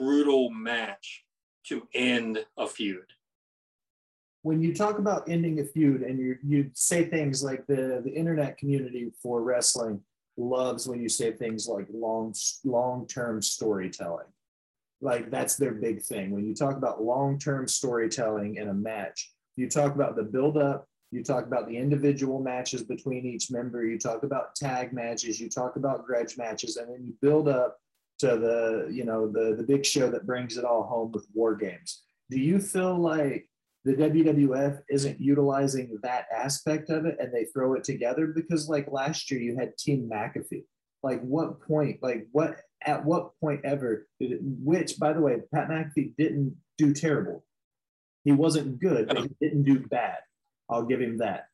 brutal 0.00 0.50
match 0.50 1.24
to 1.66 1.86
end 1.94 2.44
a 2.56 2.66
feud. 2.66 3.04
When 4.42 4.62
you 4.62 4.74
talk 4.74 4.98
about 4.98 5.28
ending 5.28 5.60
a 5.60 5.64
feud 5.64 6.00
and 6.00 6.18
you 6.18 6.38
you 6.42 6.70
say 6.72 7.04
things 7.04 7.44
like 7.44 7.66
the 7.66 8.00
the 8.02 8.10
internet 8.10 8.56
community 8.56 9.12
for 9.22 9.42
wrestling 9.42 10.00
loves 10.38 10.88
when 10.88 11.02
you 11.02 11.08
say 11.10 11.32
things 11.32 11.68
like 11.68 11.86
long 11.92 12.34
long 12.64 13.06
term 13.06 13.42
storytelling. 13.42 14.26
Like 15.02 15.30
that's 15.30 15.56
their 15.56 15.74
big 15.74 16.00
thing. 16.02 16.30
When 16.30 16.46
you 16.46 16.54
talk 16.54 16.76
about 16.76 17.02
long 17.02 17.38
term 17.38 17.68
storytelling 17.68 18.56
in 18.56 18.68
a 18.68 18.74
match, 18.74 19.30
you 19.56 19.68
talk 19.68 19.94
about 19.94 20.16
the 20.16 20.22
build 20.22 20.56
up, 20.56 20.88
you 21.10 21.22
talk 21.22 21.44
about 21.44 21.68
the 21.68 21.76
individual 21.76 22.40
matches 22.40 22.82
between 22.82 23.26
each 23.26 23.50
member, 23.50 23.84
you 23.84 23.98
talk 23.98 24.22
about 24.22 24.54
tag 24.54 24.94
matches, 24.94 25.38
you 25.38 25.50
talk 25.50 25.76
about 25.76 26.06
grudge 26.06 26.38
matches, 26.38 26.78
and 26.78 26.88
then 26.88 27.04
you 27.04 27.12
build 27.20 27.46
up 27.46 27.78
to 28.20 28.26
the 28.36 28.88
you 28.92 29.04
know 29.04 29.30
the 29.30 29.54
the 29.56 29.62
big 29.62 29.84
show 29.84 30.10
that 30.10 30.26
brings 30.26 30.56
it 30.56 30.64
all 30.64 30.84
home 30.84 31.10
with 31.12 31.26
war 31.34 31.54
games. 31.56 32.02
Do 32.30 32.38
you 32.38 32.60
feel 32.60 32.96
like 32.96 33.48
the 33.84 33.94
WWF 33.94 34.82
isn't 34.90 35.20
utilizing 35.20 35.98
that 36.02 36.26
aspect 36.34 36.90
of 36.90 37.06
it 37.06 37.16
and 37.18 37.32
they 37.32 37.44
throw 37.46 37.74
it 37.74 37.84
together 37.84 38.26
because 38.26 38.68
like 38.68 38.92
last 38.92 39.30
year 39.30 39.40
you 39.40 39.56
had 39.56 39.76
Team 39.78 40.08
McAfee. 40.12 40.64
Like 41.02 41.22
what 41.22 41.62
point, 41.62 42.02
like 42.02 42.26
what 42.32 42.56
at 42.84 43.04
what 43.04 43.30
point 43.40 43.62
ever 43.64 44.06
did 44.20 44.32
it, 44.32 44.40
which 44.42 44.98
by 44.98 45.14
the 45.14 45.20
way, 45.20 45.38
Pat 45.54 45.68
McAfee 45.68 46.14
didn't 46.18 46.56
do 46.76 46.92
terrible. 46.92 47.42
He 48.24 48.32
wasn't 48.32 48.80
good, 48.80 49.08
but 49.08 49.18
he 49.18 49.30
didn't 49.40 49.64
do 49.64 49.80
bad. 49.80 50.18
I'll 50.68 50.84
give 50.84 51.00
him 51.00 51.18
that. 51.18 51.46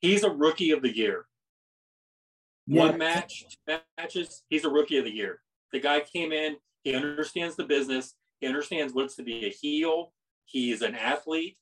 He's 0.00 0.24
a 0.24 0.30
rookie 0.30 0.72
of 0.72 0.82
the 0.82 0.94
year. 0.94 1.24
Yeah. 2.66 2.82
One 2.82 2.98
match, 2.98 3.46
matches, 3.98 4.42
he's 4.50 4.64
a 4.64 4.70
rookie 4.70 4.98
of 4.98 5.04
the 5.04 5.14
year. 5.14 5.40
The 5.72 5.80
guy 5.80 6.00
came 6.00 6.32
in, 6.32 6.56
he 6.82 6.94
understands 6.94 7.56
the 7.56 7.64
business, 7.64 8.14
he 8.40 8.46
understands 8.46 8.92
what's 8.92 9.16
to 9.16 9.22
be 9.22 9.46
a 9.46 9.50
heel. 9.50 10.12
He's 10.44 10.82
an 10.82 10.94
athlete 10.94 11.56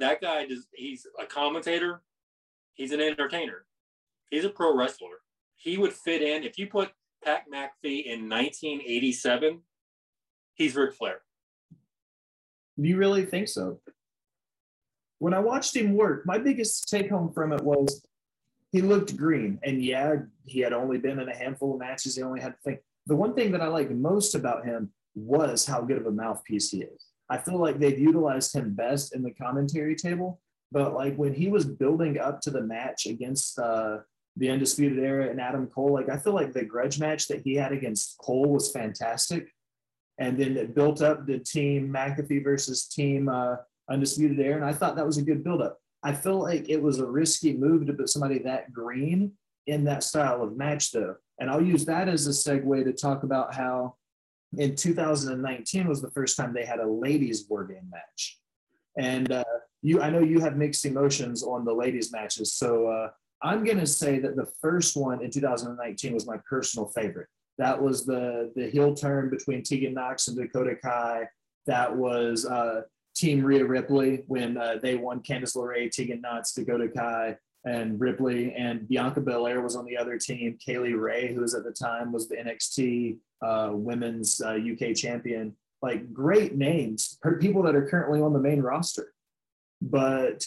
that 0.00 0.20
guy 0.20 0.46
just 0.46 0.66
he's 0.74 1.06
a 1.20 1.26
commentator, 1.26 2.02
he's 2.74 2.92
an 2.92 3.00
entertainer, 3.00 3.64
he's 4.30 4.44
a 4.44 4.50
pro 4.50 4.76
wrestler. 4.76 5.20
He 5.54 5.78
would 5.78 5.92
fit 5.92 6.22
in 6.22 6.42
if 6.42 6.58
you 6.58 6.66
put 6.66 6.90
Pat 7.22 7.44
McAfee 7.52 8.06
in 8.06 8.28
1987, 8.28 9.60
he's 10.54 10.74
Ric 10.74 10.94
Flair. 10.94 11.20
Do 12.80 12.88
you 12.88 12.96
really 12.96 13.26
think 13.26 13.48
so? 13.48 13.78
When 15.18 15.34
I 15.34 15.38
watched 15.38 15.76
him 15.76 15.94
work, 15.94 16.24
my 16.24 16.38
biggest 16.38 16.88
take 16.88 17.10
home 17.10 17.30
from 17.30 17.52
it 17.52 17.62
was 17.62 18.02
he 18.72 18.80
looked 18.80 19.14
green. 19.18 19.58
And 19.62 19.84
yeah, 19.84 20.14
he 20.46 20.60
had 20.60 20.72
only 20.72 20.96
been 20.96 21.18
in 21.18 21.28
a 21.28 21.36
handful 21.36 21.74
of 21.74 21.80
matches. 21.80 22.16
He 22.16 22.22
only 22.22 22.40
had 22.40 22.54
to 22.54 22.60
think. 22.64 22.80
The 23.10 23.16
one 23.16 23.34
thing 23.34 23.50
that 23.50 23.60
I 23.60 23.66
liked 23.66 23.90
most 23.90 24.36
about 24.36 24.64
him 24.64 24.92
was 25.16 25.66
how 25.66 25.80
good 25.80 25.98
of 25.98 26.06
a 26.06 26.12
mouthpiece 26.12 26.70
he 26.70 26.82
is. 26.82 27.06
I 27.28 27.38
feel 27.38 27.58
like 27.58 27.80
they've 27.80 27.98
utilized 27.98 28.54
him 28.54 28.72
best 28.72 29.16
in 29.16 29.24
the 29.24 29.32
commentary 29.32 29.96
table. 29.96 30.40
But 30.70 30.94
like 30.94 31.16
when 31.16 31.34
he 31.34 31.48
was 31.48 31.64
building 31.64 32.20
up 32.20 32.40
to 32.42 32.52
the 32.52 32.62
match 32.62 33.06
against 33.06 33.58
uh, 33.58 33.98
the 34.36 34.50
Undisputed 34.50 35.00
Era 35.00 35.28
and 35.28 35.40
Adam 35.40 35.66
Cole, 35.66 35.92
like 35.92 36.08
I 36.08 36.18
feel 36.18 36.34
like 36.34 36.52
the 36.52 36.64
grudge 36.64 37.00
match 37.00 37.26
that 37.26 37.42
he 37.42 37.56
had 37.56 37.72
against 37.72 38.16
Cole 38.18 38.48
was 38.48 38.70
fantastic. 38.70 39.48
And 40.18 40.38
then 40.38 40.56
it 40.56 40.76
built 40.76 41.02
up 41.02 41.26
the 41.26 41.40
team 41.40 41.92
McAfee 41.92 42.44
versus 42.44 42.86
team 42.86 43.28
uh, 43.28 43.56
Undisputed 43.90 44.38
Era. 44.38 44.54
And 44.54 44.64
I 44.64 44.72
thought 44.72 44.94
that 44.94 45.06
was 45.06 45.18
a 45.18 45.22
good 45.22 45.42
buildup. 45.42 45.78
I 46.04 46.12
feel 46.14 46.38
like 46.38 46.68
it 46.68 46.80
was 46.80 47.00
a 47.00 47.06
risky 47.06 47.56
move 47.56 47.88
to 47.88 47.92
put 47.92 48.08
somebody 48.08 48.38
that 48.44 48.72
green 48.72 49.32
in 49.70 49.84
that 49.84 50.02
style 50.02 50.42
of 50.42 50.56
match, 50.56 50.92
though. 50.92 51.16
And 51.38 51.50
I'll 51.50 51.62
use 51.62 51.84
that 51.86 52.08
as 52.08 52.26
a 52.26 52.30
segue 52.30 52.84
to 52.84 52.92
talk 52.92 53.22
about 53.22 53.54
how 53.54 53.94
in 54.58 54.76
2019 54.76 55.88
was 55.88 56.02
the 56.02 56.10
first 56.10 56.36
time 56.36 56.52
they 56.52 56.64
had 56.64 56.80
a 56.80 56.86
ladies 56.86 57.46
war 57.48 57.64
game 57.64 57.88
match. 57.90 58.38
And 58.98 59.32
uh, 59.32 59.44
you 59.82 60.00
i 60.00 60.10
know 60.10 60.20
you 60.20 60.40
have 60.40 60.56
mixed 60.56 60.84
emotions 60.84 61.42
on 61.42 61.64
the 61.64 61.72
ladies 61.72 62.12
matches 62.12 62.52
so 62.52 62.86
uh, 62.86 63.10
i'm 63.42 63.64
going 63.64 63.78
to 63.78 63.86
say 63.86 64.18
that 64.18 64.36
the 64.36 64.48
first 64.60 64.96
one 64.96 65.22
in 65.22 65.30
2019 65.30 66.14
was 66.14 66.26
my 66.26 66.36
personal 66.48 66.88
favorite. 66.88 67.28
That 67.58 67.80
was 67.80 68.06
the 68.06 68.52
the 68.56 68.70
heel 68.70 68.94
turn 68.94 69.30
between 69.30 69.62
tegan 69.62 69.94
nox 69.94 70.28
and 70.28 70.36
dakota 70.36 70.76
kai. 70.82 71.28
That 71.66 71.94
was 71.94 72.46
uh, 72.46 72.82
team 73.14 73.44
rhea 73.44 73.64
ripley 73.64 74.24
when 74.28 74.56
uh, 74.56 74.76
they 74.82 74.96
won 74.96 75.20
candice 75.20 75.54
LeRae, 75.56 75.90
tegan 75.90 76.22
nox 76.22 76.52
dakota 76.52 76.88
kai 76.88 77.36
and 77.64 78.00
Ripley 78.00 78.54
and 78.54 78.88
Bianca 78.88 79.20
Belair 79.20 79.60
was 79.60 79.76
on 79.76 79.84
the 79.84 79.96
other 79.96 80.18
team. 80.18 80.56
Kay 80.64 80.78
Lee 80.78 80.94
Ray, 80.94 81.32
who 81.34 81.42
was 81.42 81.54
at 81.54 81.64
the 81.64 81.72
time 81.72 82.12
was 82.12 82.28
the 82.28 82.36
NXT 82.36 83.18
uh, 83.42 83.70
Women's 83.72 84.40
uh, 84.40 84.56
UK 84.56 84.94
champion. 84.94 85.54
Like 85.82 86.12
great 86.12 86.54
names, 86.56 87.18
people 87.40 87.62
that 87.62 87.74
are 87.74 87.88
currently 87.88 88.20
on 88.20 88.32
the 88.32 88.38
main 88.38 88.60
roster. 88.60 89.12
But 89.80 90.44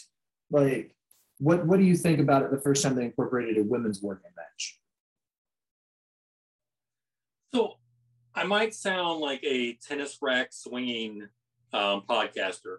like, 0.52 0.96
what 1.40 1.66
what 1.66 1.80
do 1.80 1.86
you 1.86 1.98
think 1.98 2.20
about 2.20 2.44
it? 2.44 2.52
The 2.52 2.62
first 2.62 2.84
time 2.84 2.96
they 2.96 3.06
incorporated 3.06 3.58
a 3.58 3.64
women's 3.64 4.02
working 4.02 4.30
match. 4.36 4.80
So, 7.54 7.74
I 8.36 8.44
might 8.44 8.76
sound 8.76 9.22
like 9.22 9.44
a 9.44 9.74
tennis 9.74 10.20
rack 10.22 10.50
swinging 10.52 11.28
um, 11.74 12.04
podcaster 12.08 12.78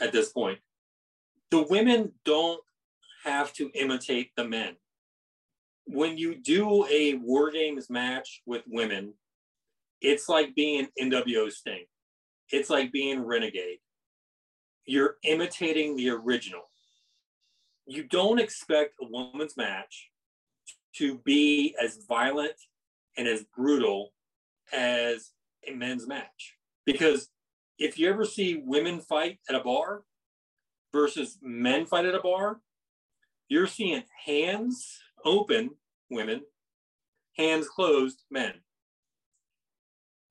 at 0.00 0.12
this 0.12 0.30
point. 0.30 0.58
The 1.50 1.62
women 1.62 2.12
don't 2.24 2.60
have 3.24 3.52
to 3.54 3.70
imitate 3.74 4.30
the 4.36 4.44
men. 4.44 4.76
When 5.86 6.16
you 6.16 6.36
do 6.36 6.86
a 6.86 7.14
War 7.14 7.50
Games 7.50 7.90
match 7.90 8.42
with 8.46 8.62
women, 8.66 9.14
it's 10.00 10.28
like 10.28 10.54
being 10.54 10.88
NWO 11.00 11.50
Sting. 11.50 11.84
It's 12.50 12.70
like 12.70 12.92
being 12.92 13.24
Renegade. 13.24 13.78
You're 14.84 15.16
imitating 15.22 15.96
the 15.96 16.10
original. 16.10 16.62
You 17.86 18.04
don't 18.04 18.40
expect 18.40 18.94
a 19.00 19.06
woman's 19.06 19.56
match 19.56 20.10
to 20.96 21.18
be 21.18 21.74
as 21.82 21.98
violent 22.08 22.54
and 23.16 23.26
as 23.26 23.44
brutal 23.56 24.12
as 24.72 25.30
a 25.66 25.72
men's 25.72 26.06
match. 26.06 26.56
Because 26.84 27.28
if 27.78 27.98
you 27.98 28.08
ever 28.08 28.24
see 28.24 28.62
women 28.64 29.00
fight 29.00 29.38
at 29.48 29.54
a 29.54 29.60
bar 29.60 30.02
versus 30.92 31.38
men 31.42 31.86
fight 31.86 32.06
at 32.06 32.14
a 32.14 32.20
bar, 32.20 32.60
you're 33.52 33.66
seeing 33.66 34.02
hands 34.24 34.98
open 35.26 35.72
women, 36.10 36.40
hands 37.36 37.68
closed 37.68 38.22
men. 38.30 38.54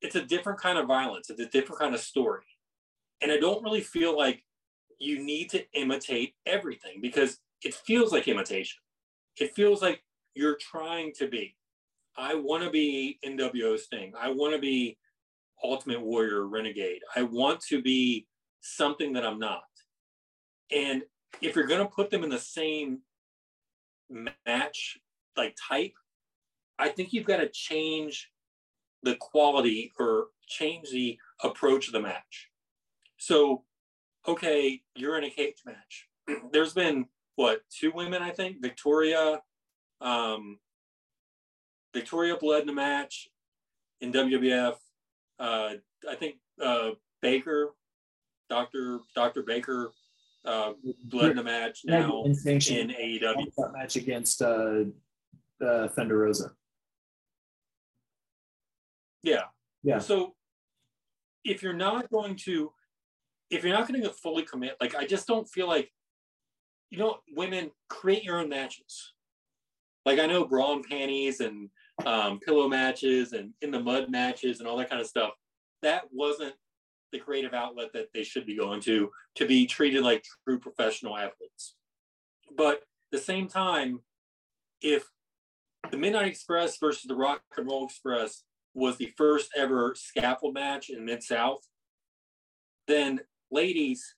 It's 0.01 0.15
a 0.15 0.25
different 0.25 0.59
kind 0.59 0.79
of 0.79 0.87
violence. 0.87 1.29
It's 1.29 1.39
a 1.39 1.45
different 1.45 1.79
kind 1.79 1.93
of 1.93 2.01
story. 2.01 2.45
And 3.21 3.31
I 3.31 3.37
don't 3.37 3.63
really 3.63 3.81
feel 3.81 4.17
like 4.17 4.43
you 4.97 5.23
need 5.23 5.51
to 5.51 5.63
imitate 5.73 6.33
everything 6.47 6.99
because 6.99 7.37
it 7.63 7.75
feels 7.75 8.11
like 8.11 8.27
imitation. 8.27 8.79
It 9.39 9.53
feels 9.53 9.83
like 9.83 10.03
you're 10.33 10.57
trying 10.59 11.13
to 11.19 11.27
be. 11.27 11.55
I 12.17 12.33
want 12.33 12.63
to 12.63 12.71
be 12.71 13.19
NWO 13.23 13.77
Sting. 13.77 14.13
I 14.19 14.31
want 14.31 14.55
to 14.55 14.59
be 14.59 14.97
Ultimate 15.63 16.01
Warrior 16.01 16.47
Renegade. 16.47 17.01
I 17.15 17.21
want 17.21 17.61
to 17.69 17.83
be 17.83 18.25
something 18.61 19.13
that 19.13 19.25
I'm 19.25 19.37
not. 19.37 19.61
And 20.71 21.03
if 21.39 21.55
you're 21.55 21.67
going 21.67 21.85
to 21.85 21.93
put 21.93 22.09
them 22.09 22.23
in 22.23 22.31
the 22.31 22.39
same 22.39 23.01
match 24.11 24.97
like 25.37 25.55
type, 25.69 25.93
I 26.77 26.89
think 26.89 27.13
you've 27.13 27.25
got 27.25 27.37
to 27.37 27.49
change 27.49 28.29
the 29.03 29.15
quality 29.15 29.91
or 29.99 30.27
change 30.47 30.89
the 30.91 31.17
approach 31.43 31.87
of 31.87 31.93
the 31.93 32.01
match. 32.01 32.49
So, 33.17 33.63
okay, 34.27 34.81
you're 34.95 35.17
in 35.17 35.23
a 35.23 35.29
cage 35.29 35.63
match. 35.65 36.07
There's 36.51 36.73
been 36.73 37.05
what 37.35 37.61
two 37.69 37.91
women, 37.93 38.21
I 38.21 38.31
think, 38.31 38.61
Victoria, 38.61 39.41
um, 40.01 40.59
Victoria 41.93 42.37
bled 42.37 42.63
in 42.63 42.69
a 42.69 42.73
match 42.73 43.29
in 44.01 44.11
WWF. 44.11 44.75
Uh, 45.39 45.73
I 46.09 46.15
think 46.15 46.35
uh, 46.61 46.91
Baker, 47.21 47.69
Doctor 48.49 48.99
Doctor 49.15 49.43
Baker 49.43 49.91
uh, 50.45 50.73
in 50.83 51.37
a 51.37 51.43
match 51.43 51.81
now 51.85 52.23
in 52.23 52.33
AEW. 52.33 53.21
That 53.57 53.71
match 53.73 53.95
against 53.95 54.41
uh, 54.41 54.83
uh, 55.65 55.87
Thunder 55.89 56.17
Rosa. 56.17 56.51
Yeah. 59.23 59.43
Yeah. 59.83 59.99
So 59.99 60.33
if 61.43 61.61
you're 61.61 61.73
not 61.73 62.09
going 62.09 62.35
to, 62.37 62.71
if 63.49 63.63
you're 63.63 63.77
not 63.77 63.87
going 63.87 64.01
to 64.01 64.09
fully 64.09 64.43
commit, 64.43 64.77
like 64.79 64.95
I 64.95 65.05
just 65.05 65.27
don't 65.27 65.47
feel 65.47 65.67
like, 65.67 65.91
you 66.89 66.97
know, 66.97 67.17
women 67.35 67.71
create 67.89 68.23
your 68.23 68.39
own 68.39 68.49
matches. 68.49 69.13
Like 70.05 70.19
I 70.19 70.25
know 70.25 70.45
bra 70.45 70.73
and 70.73 70.83
panties 70.83 71.39
and 71.39 71.69
um, 72.05 72.39
pillow 72.39 72.67
matches 72.67 73.33
and 73.33 73.53
in 73.61 73.71
the 73.71 73.79
mud 73.79 74.09
matches 74.09 74.59
and 74.59 74.67
all 74.67 74.77
that 74.77 74.89
kind 74.89 75.01
of 75.01 75.07
stuff. 75.07 75.31
That 75.83 76.03
wasn't 76.11 76.53
the 77.11 77.19
creative 77.19 77.53
outlet 77.53 77.93
that 77.93 78.07
they 78.13 78.23
should 78.23 78.45
be 78.45 78.55
going 78.55 78.81
to 78.81 79.11
to 79.35 79.45
be 79.45 79.65
treated 79.65 80.03
like 80.03 80.25
true 80.43 80.59
professional 80.59 81.17
athletes. 81.17 81.75
But 82.55 82.77
at 82.77 82.83
the 83.11 83.17
same 83.17 83.47
time, 83.47 83.99
if 84.81 85.09
the 85.89 85.97
Midnight 85.97 86.27
Express 86.27 86.77
versus 86.77 87.03
the 87.03 87.15
Rock 87.15 87.41
and 87.57 87.67
Roll 87.67 87.85
Express 87.85 88.43
was 88.73 88.97
the 88.97 89.13
first 89.17 89.51
ever 89.55 89.93
scaffold 89.95 90.53
match 90.53 90.89
in 90.89 91.05
Mid 91.05 91.23
South, 91.23 91.59
then 92.87 93.21
ladies, 93.51 94.15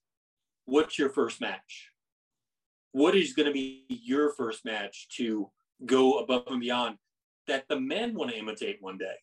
what's 0.64 0.98
your 0.98 1.08
first 1.08 1.40
match? 1.40 1.90
What 2.92 3.16
is 3.16 3.32
going 3.32 3.46
to 3.46 3.52
be 3.52 3.84
your 3.88 4.32
first 4.32 4.64
match 4.64 5.08
to 5.16 5.50
go 5.84 6.18
above 6.18 6.44
and 6.46 6.60
beyond 6.60 6.96
that 7.46 7.66
the 7.68 7.78
men 7.78 8.14
want 8.14 8.30
to 8.30 8.38
imitate 8.38 8.78
one 8.80 8.98
day? 8.98 9.16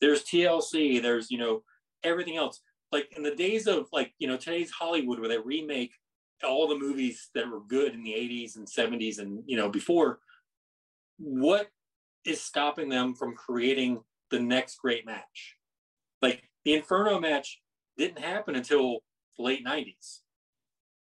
There's 0.00 0.24
TLC, 0.24 1.00
there's, 1.00 1.30
you 1.30 1.38
know, 1.38 1.62
everything 2.02 2.36
else. 2.36 2.60
Like 2.92 3.12
in 3.16 3.22
the 3.22 3.34
days 3.34 3.66
of 3.66 3.88
like, 3.92 4.12
you 4.18 4.28
know, 4.28 4.36
today's 4.36 4.70
Hollywood 4.70 5.18
where 5.18 5.28
they 5.28 5.38
remake 5.38 5.92
all 6.44 6.68
the 6.68 6.78
movies 6.78 7.30
that 7.34 7.50
were 7.50 7.60
good 7.60 7.94
in 7.94 8.02
the 8.02 8.12
80s 8.12 8.56
and 8.56 8.66
70s 8.66 9.18
and, 9.18 9.42
you 9.46 9.56
know, 9.56 9.68
before, 9.68 10.18
what 11.18 11.68
is 12.24 12.40
stopping 12.40 12.88
them 12.88 13.14
from 13.14 13.34
creating 13.34 14.00
the 14.30 14.40
next 14.40 14.76
great 14.76 15.06
match. 15.06 15.56
Like 16.20 16.42
the 16.64 16.74
Inferno 16.74 17.18
match 17.18 17.60
didn't 17.96 18.18
happen 18.18 18.54
until 18.54 18.98
late 19.38 19.64
90s. 19.64 20.20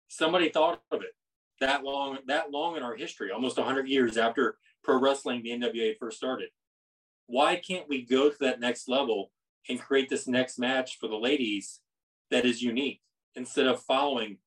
Somebody 0.08 0.48
thought 0.48 0.82
of 0.90 1.02
it 1.02 1.14
that 1.60 1.84
long, 1.84 2.18
that 2.26 2.50
long 2.50 2.76
in 2.76 2.82
our 2.82 2.96
history, 2.96 3.30
almost 3.30 3.58
100 3.58 3.88
years 3.88 4.16
after 4.16 4.56
pro 4.82 4.98
wrestling, 4.98 5.42
the 5.42 5.50
NWA 5.50 5.96
first 5.98 6.16
started. 6.16 6.48
Why 7.26 7.56
can't 7.56 7.88
we 7.88 8.02
go 8.02 8.30
to 8.30 8.36
that 8.40 8.60
next 8.60 8.88
level 8.88 9.30
and 9.68 9.80
create 9.80 10.08
this 10.08 10.26
next 10.26 10.58
match 10.58 10.98
for 10.98 11.08
the 11.08 11.16
ladies 11.16 11.80
that 12.30 12.44
is 12.44 12.62
unique 12.62 13.00
instead 13.34 13.66
of 13.66 13.82
following 13.82 14.38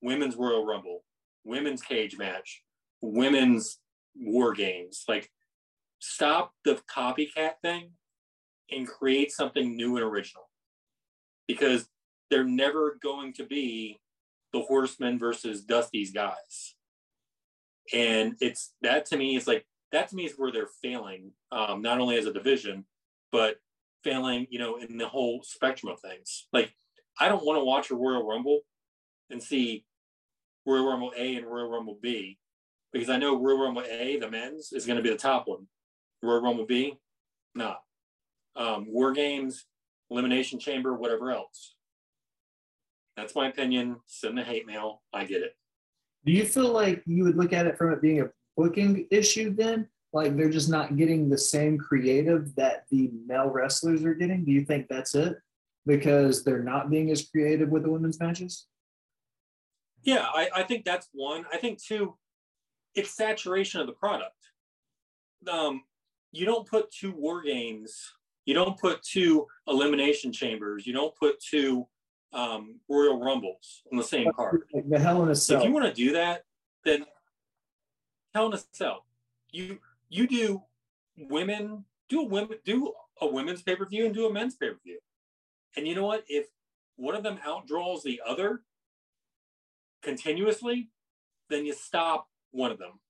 women's 0.00 0.36
Royal 0.36 0.64
Rumble, 0.64 1.04
women's 1.44 1.82
cage 1.82 2.16
match, 2.16 2.62
women's 3.00 3.78
war 4.14 4.52
games? 4.52 5.04
Like, 5.08 5.30
stop 5.98 6.52
the 6.64 6.80
copycat 6.90 7.54
thing 7.62 7.90
and 8.70 8.88
create 8.88 9.30
something 9.30 9.76
new 9.76 9.96
and 9.96 10.04
original 10.04 10.48
because 11.46 11.88
they're 12.30 12.44
never 12.44 12.98
going 13.02 13.32
to 13.34 13.44
be 13.44 14.00
the 14.52 14.60
horsemen 14.60 15.18
versus 15.18 15.62
dusty's 15.62 16.12
guys 16.12 16.74
and 17.92 18.36
it's 18.40 18.74
that 18.82 19.06
to 19.06 19.16
me 19.16 19.36
is 19.36 19.46
like 19.46 19.66
that 19.92 20.08
to 20.08 20.16
me 20.16 20.24
is 20.24 20.34
where 20.36 20.52
they're 20.52 20.68
failing 20.82 21.32
um, 21.50 21.82
not 21.82 22.00
only 22.00 22.16
as 22.16 22.26
a 22.26 22.32
division 22.32 22.84
but 23.30 23.56
failing 24.04 24.46
you 24.50 24.58
know 24.58 24.76
in 24.78 24.98
the 24.98 25.08
whole 25.08 25.42
spectrum 25.42 25.92
of 25.92 26.00
things 26.00 26.48
like 26.52 26.72
i 27.20 27.28
don't 27.28 27.44
want 27.44 27.58
to 27.58 27.64
watch 27.64 27.90
a 27.90 27.94
royal 27.94 28.26
rumble 28.26 28.60
and 29.30 29.42
see 29.42 29.84
royal 30.66 30.88
rumble 30.88 31.12
a 31.16 31.36
and 31.36 31.46
royal 31.46 31.70
rumble 31.70 31.98
b 32.02 32.38
because 32.92 33.10
i 33.10 33.16
know 33.16 33.40
royal 33.40 33.62
rumble 33.62 33.84
a 33.88 34.18
the 34.18 34.30
men's 34.30 34.72
is 34.72 34.86
going 34.86 34.96
to 34.96 35.02
be 35.02 35.10
the 35.10 35.16
top 35.16 35.46
one 35.46 35.66
royal 36.22 36.42
rumble 36.42 36.66
b 36.66 36.98
not 37.54 37.82
um, 38.56 38.86
war 38.88 39.12
games, 39.12 39.64
elimination 40.10 40.58
chamber, 40.58 40.94
whatever 40.94 41.30
else. 41.30 41.74
That's 43.16 43.34
my 43.34 43.48
opinion. 43.48 43.96
Send 44.06 44.38
the 44.38 44.42
hate 44.42 44.66
mail. 44.66 45.02
I 45.12 45.24
get 45.24 45.42
it. 45.42 45.56
Do 46.24 46.32
you 46.32 46.44
feel 46.44 46.70
like 46.70 47.02
you 47.06 47.24
would 47.24 47.36
look 47.36 47.52
at 47.52 47.66
it 47.66 47.76
from 47.76 47.92
it 47.92 48.00
being 48.00 48.20
a 48.20 48.30
booking 48.56 49.06
issue 49.10 49.54
then? 49.54 49.88
Like 50.12 50.36
they're 50.36 50.50
just 50.50 50.68
not 50.68 50.96
getting 50.96 51.28
the 51.28 51.38
same 51.38 51.78
creative 51.78 52.54
that 52.56 52.84
the 52.90 53.10
male 53.26 53.48
wrestlers 53.48 54.04
are 54.04 54.14
getting? 54.14 54.44
Do 54.44 54.52
you 54.52 54.64
think 54.64 54.88
that's 54.88 55.14
it? 55.14 55.36
Because 55.86 56.44
they're 56.44 56.62
not 56.62 56.90
being 56.90 57.10
as 57.10 57.28
creative 57.28 57.70
with 57.70 57.82
the 57.82 57.90
women's 57.90 58.20
matches? 58.20 58.66
Yeah, 60.02 60.26
I, 60.34 60.48
I 60.54 60.62
think 60.64 60.84
that's 60.84 61.08
one. 61.12 61.44
I 61.52 61.56
think 61.56 61.82
two, 61.82 62.16
it's 62.94 63.16
saturation 63.16 63.80
of 63.80 63.86
the 63.86 63.92
product. 63.92 64.36
Um, 65.50 65.82
you 66.32 66.44
don't 66.44 66.66
put 66.66 66.90
two 66.90 67.12
war 67.12 67.42
games 67.42 68.12
you 68.44 68.54
don't 68.54 68.78
put 68.78 69.02
two 69.02 69.46
elimination 69.68 70.32
chambers. 70.32 70.86
You 70.86 70.92
don't 70.92 71.14
put 71.16 71.40
two 71.40 71.86
um, 72.32 72.80
Royal 72.88 73.20
Rumbles 73.20 73.82
on 73.90 73.98
the 73.98 74.04
same 74.04 74.32
card. 74.34 74.64
Like 74.72 74.88
the 74.88 74.98
Hell 74.98 75.22
in 75.22 75.28
a 75.28 75.34
Cell. 75.34 75.60
If 75.60 75.66
you 75.66 75.72
want 75.72 75.86
to 75.86 75.92
do 75.92 76.12
that, 76.12 76.42
then 76.84 77.04
Hell 78.34 78.46
in 78.46 78.54
a 78.54 78.60
Cell. 78.72 79.04
You 79.50 79.78
you 80.12 80.26
do 80.26 80.62
women 81.16 81.84
do 82.08 82.20
a 82.20 82.24
women 82.24 82.58
do 82.64 82.92
a 83.20 83.26
women's 83.26 83.62
pay 83.62 83.76
per 83.76 83.86
view 83.86 84.04
and 84.04 84.14
do 84.14 84.26
a 84.26 84.32
men's 84.32 84.54
pay 84.54 84.68
per 84.68 84.78
view. 84.84 84.98
And 85.76 85.88
you 85.88 85.94
know 85.94 86.04
what? 86.04 86.24
If 86.28 86.46
one 86.96 87.14
of 87.14 87.22
them 87.22 87.38
outdraws 87.46 88.02
the 88.02 88.20
other 88.26 88.62
continuously, 90.02 90.90
then 91.48 91.64
you 91.64 91.72
stop 91.72 92.28
one 92.50 92.70
of 92.70 92.78
them. 92.78 93.00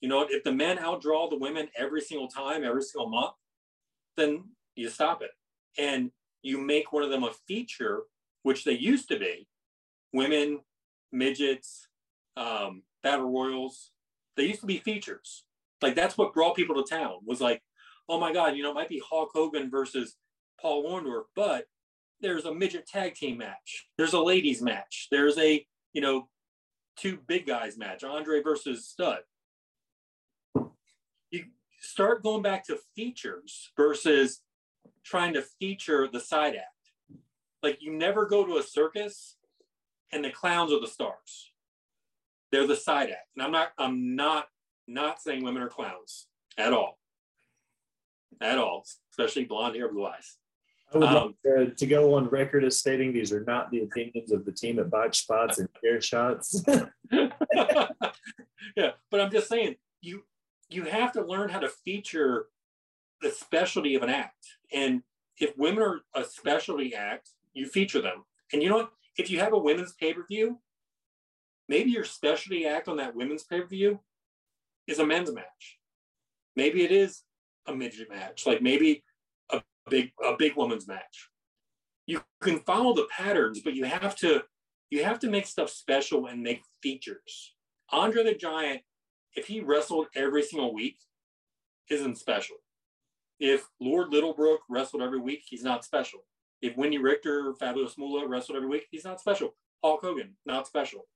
You 0.00 0.08
know, 0.08 0.26
if 0.28 0.42
the 0.42 0.52
men 0.52 0.78
outdraw 0.78 1.30
the 1.30 1.38
women 1.38 1.68
every 1.76 2.00
single 2.00 2.28
time, 2.28 2.64
every 2.64 2.82
single 2.82 3.08
month, 3.08 3.34
then 4.16 4.44
you 4.74 4.88
stop 4.88 5.22
it. 5.22 5.30
And 5.78 6.10
you 6.42 6.58
make 6.58 6.92
one 6.92 7.02
of 7.02 7.10
them 7.10 7.24
a 7.24 7.32
feature, 7.46 8.02
which 8.42 8.64
they 8.64 8.72
used 8.72 9.08
to 9.08 9.18
be 9.18 9.46
women, 10.12 10.60
midgets, 11.12 11.88
um, 12.36 12.82
battle 13.02 13.30
royals. 13.30 13.92
They 14.36 14.44
used 14.44 14.60
to 14.60 14.66
be 14.66 14.78
features. 14.78 15.45
Like 15.82 15.94
that's 15.94 16.16
what 16.16 16.34
brought 16.34 16.56
people 16.56 16.82
to 16.82 16.88
town 16.88 17.18
was 17.24 17.40
like, 17.40 17.62
oh 18.08 18.18
my 18.18 18.32
God, 18.32 18.56
you 18.56 18.62
know, 18.62 18.70
it 18.70 18.74
might 18.74 18.88
be 18.88 19.02
Hulk 19.08 19.30
Hogan 19.34 19.70
versus 19.70 20.16
Paul 20.60 20.84
Orndorff, 20.90 21.24
but 21.34 21.66
there's 22.20 22.44
a 22.44 22.54
midget 22.54 22.86
tag 22.86 23.14
team 23.14 23.38
match. 23.38 23.88
There's 23.98 24.14
a 24.14 24.20
ladies 24.20 24.62
match. 24.62 25.08
There's 25.10 25.36
a, 25.38 25.66
you 25.92 26.00
know, 26.00 26.28
two 26.96 27.18
big 27.26 27.46
guys 27.46 27.76
match, 27.76 28.04
Andre 28.04 28.42
versus 28.42 28.88
Studd 28.88 29.20
You 31.30 31.44
start 31.80 32.22
going 32.22 32.42
back 32.42 32.64
to 32.66 32.78
features 32.94 33.70
versus 33.76 34.40
trying 35.04 35.34
to 35.34 35.42
feature 35.42 36.08
the 36.10 36.20
side 36.20 36.56
act. 36.56 37.20
Like 37.62 37.78
you 37.80 37.92
never 37.92 38.26
go 38.26 38.46
to 38.46 38.56
a 38.56 38.62
circus 38.62 39.36
and 40.12 40.24
the 40.24 40.30
clowns 40.30 40.72
are 40.72 40.80
the 40.80 40.86
stars. 40.86 41.52
They're 42.50 42.66
the 42.66 42.76
side 42.76 43.10
act. 43.10 43.28
And 43.36 43.44
I'm 43.44 43.52
not 43.52 43.72
I'm 43.78 44.16
not 44.16 44.46
not 44.86 45.20
saying 45.20 45.42
women 45.42 45.62
are 45.62 45.68
clowns 45.68 46.26
at 46.56 46.72
all. 46.72 46.98
At 48.40 48.58
all, 48.58 48.84
especially 49.10 49.44
blonde 49.44 49.76
hair, 49.76 49.90
blue 49.90 50.06
eyes. 50.06 50.36
I 50.92 50.98
would 50.98 51.08
um, 51.08 51.14
like 51.14 51.34
to, 51.44 51.74
to, 51.74 51.86
go 51.86 52.14
on 52.14 52.28
record 52.28 52.64
as 52.64 52.78
stating 52.78 53.12
these 53.12 53.32
are 53.32 53.42
not 53.44 53.70
the 53.70 53.82
opinions 53.82 54.30
of 54.30 54.44
the 54.44 54.52
team 54.52 54.78
at 54.78 54.90
Botch 54.90 55.18
Spots 55.18 55.58
and 55.58 55.68
Chair 55.82 56.00
Shots. 56.00 56.62
yeah, 57.10 58.90
but 59.10 59.20
I'm 59.20 59.30
just 59.30 59.48
saying 59.48 59.76
you 60.00 60.22
you 60.68 60.84
have 60.84 61.12
to 61.12 61.24
learn 61.24 61.48
how 61.48 61.60
to 61.60 61.68
feature 61.68 62.46
the 63.20 63.30
specialty 63.30 63.94
of 63.94 64.02
an 64.02 64.10
act. 64.10 64.46
And 64.72 65.02
if 65.38 65.56
women 65.56 65.82
are 65.82 66.00
a 66.14 66.24
specialty 66.24 66.94
act, 66.94 67.30
you 67.54 67.66
feature 67.66 68.00
them. 68.00 68.24
And 68.52 68.62
you 68.62 68.68
know 68.68 68.76
what? 68.76 68.90
If 69.18 69.30
you 69.30 69.40
have 69.40 69.52
a 69.52 69.58
women's 69.58 69.92
pay 69.94 70.12
per 70.12 70.24
view, 70.26 70.60
maybe 71.68 71.90
your 71.90 72.04
specialty 72.04 72.66
act 72.66 72.86
on 72.86 72.98
that 72.98 73.16
women's 73.16 73.42
pay 73.42 73.60
per 73.60 73.66
view 73.66 74.00
is 74.86 74.98
a 74.98 75.06
men's 75.06 75.32
match. 75.32 75.78
Maybe 76.54 76.84
it 76.84 76.92
is 76.92 77.22
a 77.66 77.74
midget 77.74 78.08
match, 78.08 78.46
like 78.46 78.62
maybe 78.62 79.02
a 79.50 79.62
big 79.90 80.12
a 80.24 80.36
big 80.36 80.56
woman's 80.56 80.88
match. 80.88 81.30
You 82.06 82.22
can 82.40 82.60
follow 82.60 82.94
the 82.94 83.08
patterns, 83.10 83.60
but 83.64 83.74
you 83.74 83.84
have 83.84 84.16
to 84.16 84.42
you 84.90 85.04
have 85.04 85.18
to 85.20 85.30
make 85.30 85.46
stuff 85.46 85.70
special 85.70 86.26
and 86.26 86.42
make 86.42 86.62
features. 86.82 87.54
Andre 87.90 88.24
the 88.24 88.34
Giant 88.34 88.82
if 89.36 89.46
he 89.46 89.60
wrestled 89.60 90.06
every 90.16 90.42
single 90.42 90.74
week, 90.74 90.98
isn't 91.90 92.18
special. 92.18 92.56
If 93.38 93.68
Lord 93.80 94.10
Littlebrook 94.10 94.58
wrestled 94.68 95.02
every 95.02 95.20
week, 95.20 95.42
he's 95.46 95.62
not 95.62 95.84
special. 95.84 96.20
If 96.62 96.74
Wendi 96.74 97.00
Richter, 97.00 97.54
Fabulous 97.60 97.98
Moolah 97.98 98.26
wrestled 98.26 98.56
every 98.56 98.68
week, 98.68 98.86
he's 98.90 99.04
not 99.04 99.20
special. 99.20 99.54
Hulk 99.84 100.00
Hogan, 100.00 100.34
not 100.46 100.66
special. 100.66 101.06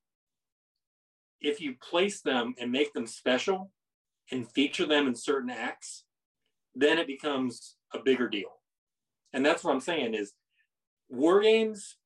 If 1.40 1.60
you 1.60 1.74
place 1.80 2.20
them 2.20 2.54
and 2.60 2.70
make 2.70 2.92
them 2.92 3.06
special 3.06 3.70
and 4.30 4.50
feature 4.50 4.86
them 4.86 5.06
in 5.06 5.14
certain 5.14 5.50
acts, 5.50 6.04
then 6.74 6.98
it 6.98 7.06
becomes 7.06 7.76
a 7.94 7.98
bigger 7.98 8.28
deal. 8.28 8.60
And 9.32 9.44
that's 9.44 9.64
what 9.64 9.72
I'm 9.72 9.80
saying 9.80 10.14
is 10.14 10.32
War 11.08 11.40
Games 11.40 11.96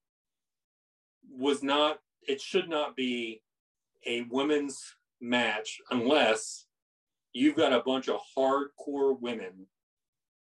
was 1.30 1.62
not, 1.62 1.98
it 2.26 2.40
should 2.40 2.68
not 2.68 2.96
be 2.96 3.42
a 4.06 4.22
women's 4.30 4.94
match 5.20 5.80
unless 5.90 6.66
you've 7.32 7.56
got 7.56 7.72
a 7.72 7.82
bunch 7.82 8.08
of 8.08 8.20
hardcore 8.36 9.20
women 9.20 9.66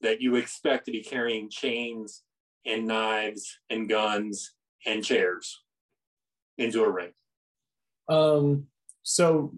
that 0.01 0.20
you 0.20 0.36
expect 0.36 0.86
to 0.86 0.93
be 0.93 1.03
carrying 1.03 1.49
chains 1.49 2.22
and 2.66 2.86
knives 2.86 3.59
and 3.70 3.88
guns 3.88 4.55
and 4.84 5.05
chairs 5.05 5.62
into 6.59 6.82
a 6.82 6.90
ring. 6.90 7.12
Um, 8.09 8.66
so 9.03 9.55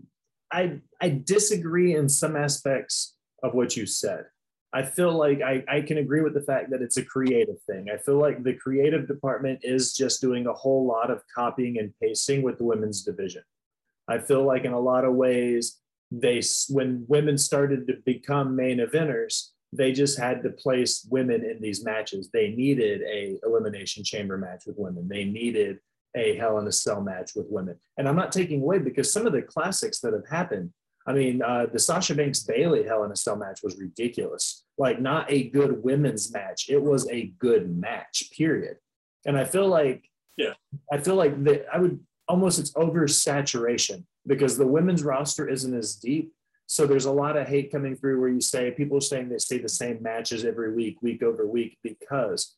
I 0.53 0.81
I 1.01 1.21
disagree 1.25 1.95
in 1.95 2.09
some 2.09 2.37
aspects 2.37 3.17
of 3.43 3.55
what 3.55 3.77
you 3.77 3.87
said. 3.87 4.25
I 4.73 4.83
feel 4.83 5.17
like 5.17 5.41
I, 5.41 5.63
I 5.69 5.83
can 5.83 5.99
agree 5.99 6.21
with 6.21 6.35
the 6.35 6.43
fact 6.43 6.71
that 6.71 6.83
it's 6.83 6.97
a 6.97 7.05
creative 7.05 7.63
thing. 7.63 7.87
I 7.95 7.97
feel 7.97 8.19
like 8.19 8.43
the 8.43 8.55
creative 8.55 9.07
department 9.07 9.61
is 9.63 9.93
just 9.93 10.21
doing 10.21 10.49
a 10.49 10.53
whole 10.53 10.85
lot 10.85 11.13
of 11.13 11.23
copying 11.33 11.79
and 11.79 11.95
pasting 12.03 12.43
with 12.43 12.59
the 12.59 12.65
women's 12.65 13.05
division. 13.05 13.43
I 14.09 14.19
feel 14.19 14.45
like 14.45 14.65
in 14.65 14.73
a 14.73 14.81
lot 14.81 15.05
of 15.05 15.15
ways, 15.15 15.81
they 16.11 16.43
when 16.69 17.05
women 17.09 17.39
started 17.39 17.87
to 17.87 17.95
become 18.05 18.57
main 18.57 18.79
eventers, 18.79 19.51
they 19.73 19.93
just 19.93 20.19
had 20.19 20.43
to 20.43 20.51
place 20.51 21.07
women 21.09 21.45
in 21.45 21.61
these 21.61 21.85
matches. 21.85 22.31
They 22.33 22.51
needed 22.51 23.03
a 23.03 23.39
elimination 23.45 24.03
chamber 24.03 24.39
match 24.39 24.65
with 24.67 24.77
women. 24.77 25.09
They 25.09 25.25
needed 25.25 25.79
a 26.15 26.37
Hell 26.37 26.59
in 26.59 26.67
a 26.67 26.73
Cell 26.73 27.01
match 27.01 27.33
with 27.35 27.47
women. 27.49 27.77
And 27.99 28.09
I'm 28.09 28.17
not 28.17 28.33
taking 28.33 28.63
away 28.63 28.79
because 28.79 29.13
some 29.13 29.27
of 29.27 29.33
the 29.33 29.43
classics 29.43 30.01
that 30.01 30.13
have 30.13 30.29
happened. 30.29 30.73
I 31.07 31.13
mean, 31.13 31.43
uh, 31.43 31.67
the 31.71 31.79
Sasha 31.79 32.15
Banks 32.15 32.41
Bailey 32.41 32.85
Hell 32.85 33.05
in 33.05 33.13
a 33.13 33.17
Cell 33.17 33.37
match 33.37 33.61
was 33.63 33.79
ridiculous. 33.79 34.65
Like, 34.79 35.01
not 35.01 35.31
a 35.31 35.51
good 35.51 35.83
women's 35.83 36.33
match. 36.33 36.71
It 36.71 36.83
was 36.83 37.09
a 37.11 37.33
good 37.39 37.77
match. 37.77 38.31
Period. 38.35 38.79
And 39.27 39.37
I 39.37 39.45
feel 39.45 39.69
like, 39.69 40.09
yeah, 40.37 40.55
I 40.91 40.99
feel 40.99 41.17
like 41.17 41.45
that. 41.45 41.67
I 41.73 41.79
would 41.79 42.01
almost 42.27 42.59
it's 42.59 42.73
oversaturation 42.73 44.05
because 44.27 44.57
the 44.57 44.67
women's 44.67 45.03
roster 45.03 45.49
isn't 45.49 45.75
as 45.75 45.97
deep. 45.97 46.33
So 46.67 46.87
there's 46.87 47.05
a 47.05 47.13
lot 47.13 47.37
of 47.37 47.47
hate 47.47 47.71
coming 47.71 47.95
through 47.95 48.21
where 48.21 48.31
you 48.31 48.41
say 48.41 48.71
people 48.71 48.97
are 48.97 49.03
saying 49.03 49.29
they 49.29 49.39
see 49.39 49.59
the 49.59 49.69
same 49.69 50.03
matches 50.03 50.45
every 50.45 50.73
week, 50.73 51.03
week 51.03 51.23
over 51.23 51.47
week, 51.47 51.77
because, 51.83 52.57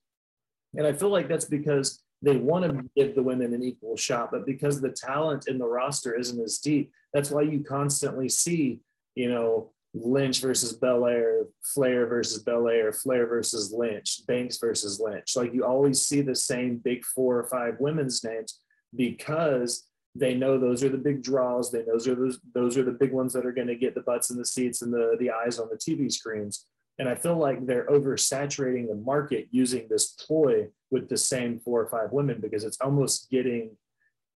and 0.77 0.87
I 0.87 0.93
feel 0.93 1.09
like 1.09 1.29
that's 1.29 1.45
because 1.45 2.03
they 2.23 2.37
want 2.37 2.65
to 2.65 2.85
give 2.97 3.15
the 3.15 3.23
women 3.23 3.53
an 3.53 3.63
equal 3.63 3.97
shot, 3.97 4.31
but 4.31 4.47
because 4.47 4.81
the 4.81 4.91
talent 4.91 5.49
in 5.49 5.59
the 5.59 5.67
roster 5.67 6.19
isn't 6.19 6.41
as 6.41 6.59
deep, 6.59 6.91
that's 7.13 7.31
why 7.31 7.43
you 7.43 7.63
constantly 7.63 8.29
see, 8.29 8.81
you 9.15 9.31
know, 9.31 9.71
Lynch 9.95 10.41
versus 10.41 10.73
Belair, 10.75 11.47
Flair 11.63 12.07
versus 12.07 12.43
Belair, 12.43 12.93
Flair 12.93 13.27
versus 13.27 13.73
Lynch, 13.73 14.27
Banks 14.27 14.59
versus 14.59 15.01
Lynch. 15.01 15.37
Like 15.37 15.55
you 15.55 15.65
always 15.65 16.03
see 16.03 16.21
the 16.21 16.35
same 16.35 16.79
big 16.79 17.05
four 17.05 17.39
or 17.39 17.49
five 17.49 17.77
women's 17.81 18.23
names 18.23 18.61
because 18.95 19.85
they 20.15 20.35
know 20.35 20.59
those 20.59 20.83
are 20.83 20.89
the 20.89 20.99
big 20.99 21.23
draws. 21.23 21.71
They 21.71 21.81
know 21.81 21.93
those 21.93 22.09
are 22.09 22.15
those, 22.15 22.41
those 22.55 22.77
are 22.79 22.85
the 22.85 22.93
big 22.93 23.13
ones 23.13 23.33
that 23.33 23.47
are 23.47 23.53
going 23.53 23.69
to 23.69 23.77
get 23.77 23.95
the 23.95 24.03
butts 24.03 24.31
in 24.31 24.37
the 24.37 24.45
seats 24.45 24.83
and 24.83 24.93
the, 24.93 25.17
the 25.19 25.31
eyes 25.31 25.59
on 25.59 25.69
the 25.71 25.77
TV 25.77 26.11
screens. 26.11 26.67
And 26.99 27.09
I 27.09 27.15
feel 27.15 27.37
like 27.37 27.67
they're 27.67 27.87
oversaturating 27.87 28.89
the 28.89 28.95
market 28.95 29.49
using 29.51 29.87
this 29.89 30.13
ploy 30.13 30.69
with 30.91 31.09
the 31.09 31.17
same 31.17 31.59
four 31.59 31.83
or 31.83 31.89
five 31.89 32.13
women 32.13 32.41
because 32.41 32.65
it's 32.65 32.81
almost 32.81 33.31
getting 33.31 33.71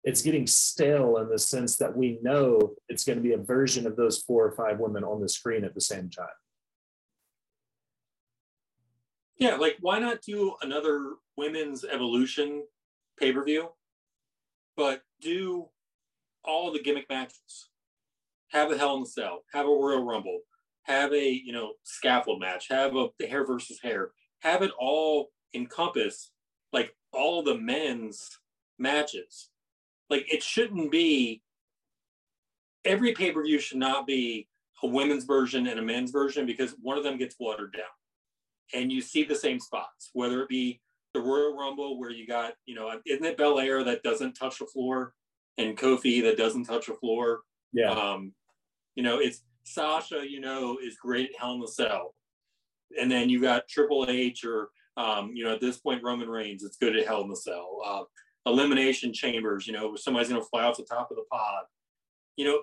it's 0.05 0.23
getting 0.23 0.47
stale 0.47 1.19
in 1.19 1.29
the 1.29 1.39
sense 1.39 1.77
that 1.77 1.95
we 1.95 2.19
know 2.23 2.75
it's 2.89 3.05
going 3.05 3.19
to 3.19 3.23
be 3.23 3.33
a 3.33 3.39
version 3.39 3.87
of 3.87 3.97
those 3.97 4.19
four 4.19 4.47
or 4.47 4.53
five 4.53 4.79
women 4.79 5.05
on 5.05 5.21
the 5.21 5.29
screen 5.29 5.65
at 5.65 5.75
the 5.75 5.81
same 5.81 6.09
time. 6.09 6.29
Yeah, 9.37 9.57
like 9.57 9.77
why 9.81 9.99
not 9.99 10.23
do 10.23 10.55
another 10.63 11.15
women's 11.37 11.85
evolution 11.85 12.65
pay 13.19 13.33
per 13.33 13.45
view, 13.45 13.71
but 14.77 15.03
do 15.21 15.69
all 16.45 16.73
the 16.73 16.83
gimmick 16.83 17.09
matches, 17.09 17.69
have 18.51 18.71
a 18.71 18.79
Hell 18.79 18.95
in 18.95 19.01
the 19.03 19.09
Cell, 19.09 19.45
have 19.53 19.67
a 19.67 19.69
Royal 19.69 20.05
Rumble, 20.05 20.41
have 20.85 21.13
a 21.13 21.29
you 21.29 21.53
know 21.53 21.73
scaffold 21.83 22.41
match, 22.41 22.69
have 22.69 22.97
a 22.97 23.09
the 23.19 23.27
hair 23.27 23.47
versus 23.47 23.81
hair, 23.81 24.11
have 24.41 24.63
it 24.63 24.71
all 24.79 25.31
encompass 25.55 26.31
all 27.13 27.43
the 27.43 27.57
men's 27.57 28.39
matches. 28.79 29.51
Like 30.11 30.33
it 30.33 30.43
shouldn't 30.43 30.91
be 30.91 31.43
every 32.85 33.13
pay 33.13 33.33
per 33.33 33.43
view 33.43 33.59
should 33.59 33.79
not 33.79 34.07
be 34.07 34.49
a 34.83 34.87
women's 34.87 35.25
version 35.25 35.67
and 35.67 35.79
a 35.79 35.83
men's 35.83 36.11
version 36.11 36.47
because 36.47 36.75
one 36.81 36.97
of 36.97 37.05
them 37.05 37.19
gets 37.19 37.37
watered 37.39 37.73
down, 37.73 38.81
and 38.81 38.93
you 38.93 39.01
see 39.01 39.25
the 39.25 39.35
same 39.35 39.61
spots, 39.61 40.11
whether 40.13 40.43
it 40.43 40.49
be 40.49 40.81
the 41.15 41.21
Royal 41.21 41.57
Rumble 41.57 41.99
where 41.99 42.11
you 42.11 42.27
got 42.27 42.55
you 42.67 42.75
know 42.75 42.91
isn't 43.07 43.25
it 43.25 43.37
Belair 43.37 43.85
that 43.85 44.03
doesn't 44.03 44.35
touch 44.35 44.59
the 44.59 44.67
floor 44.67 45.15
and 45.59 45.77
Kofi 45.77 46.23
that 46.23 46.39
doesn't 46.39 46.65
touch 46.65 46.87
the 46.87 46.95
floor. 46.95 47.41
Yeah. 47.73 47.91
Um, 47.91 48.33
you 48.95 49.03
know, 49.03 49.19
it's 49.19 49.43
Sasha, 49.65 50.25
you 50.27 50.41
know, 50.41 50.79
is 50.83 50.97
great 50.97 51.31
at 51.31 51.41
Hell 51.41 51.55
in 51.55 51.61
the 51.61 51.69
Cell. 51.69 52.15
And 52.99 53.11
then 53.11 53.29
you 53.29 53.41
got 53.41 53.69
Triple 53.69 54.07
H 54.09 54.45
or, 54.45 54.71
um, 54.99 55.31
you 55.33 55.45
know, 55.45 55.53
at 55.53 55.61
this 55.61 55.79
point, 55.79 56.03
Roman 56.03 56.29
Reigns, 56.29 56.65
it's 56.65 56.77
good 56.77 56.97
at 56.97 57.07
Hell 57.07 57.23
in 57.23 57.29
the 57.29 57.37
Cell. 57.37 57.81
Uh, 57.87 58.03
elimination 58.51 59.13
chambers, 59.13 59.65
you 59.67 59.73
know, 59.73 59.95
somebody's 59.95 60.29
going 60.29 60.41
to 60.41 60.49
fly 60.49 60.65
off 60.65 60.77
the 60.77 60.83
top 60.83 61.11
of 61.13 61.17
the 61.17 61.25
pod. 61.31 61.65
You 62.37 62.47
know, 62.47 62.61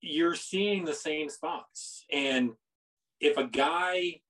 you're 0.00 0.36
seeing 0.36 0.84
the 0.84 0.94
same 0.94 1.28
spots. 1.28 2.04
And 2.12 2.52
if 3.20 3.36
a 3.36 3.48
guy 3.48 4.20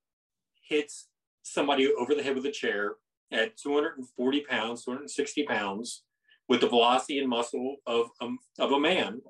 hits 0.67 1.07
somebody 1.43 1.93
over 1.93 2.15
the 2.15 2.23
head 2.23 2.35
with 2.35 2.45
a 2.47 2.51
chair 2.51 2.95
at 3.31 3.55
240 3.55 4.41
pounds, 4.41 4.83
260 4.83 5.43
pounds, 5.43 6.03
with 6.49 6.61
the 6.61 6.69
velocity 6.69 7.19
and 7.19 7.29
muscle 7.29 7.77
of, 7.85 8.07
um, 8.19 8.39
of 8.57 8.71
a 8.71 8.79
man, 8.79 9.21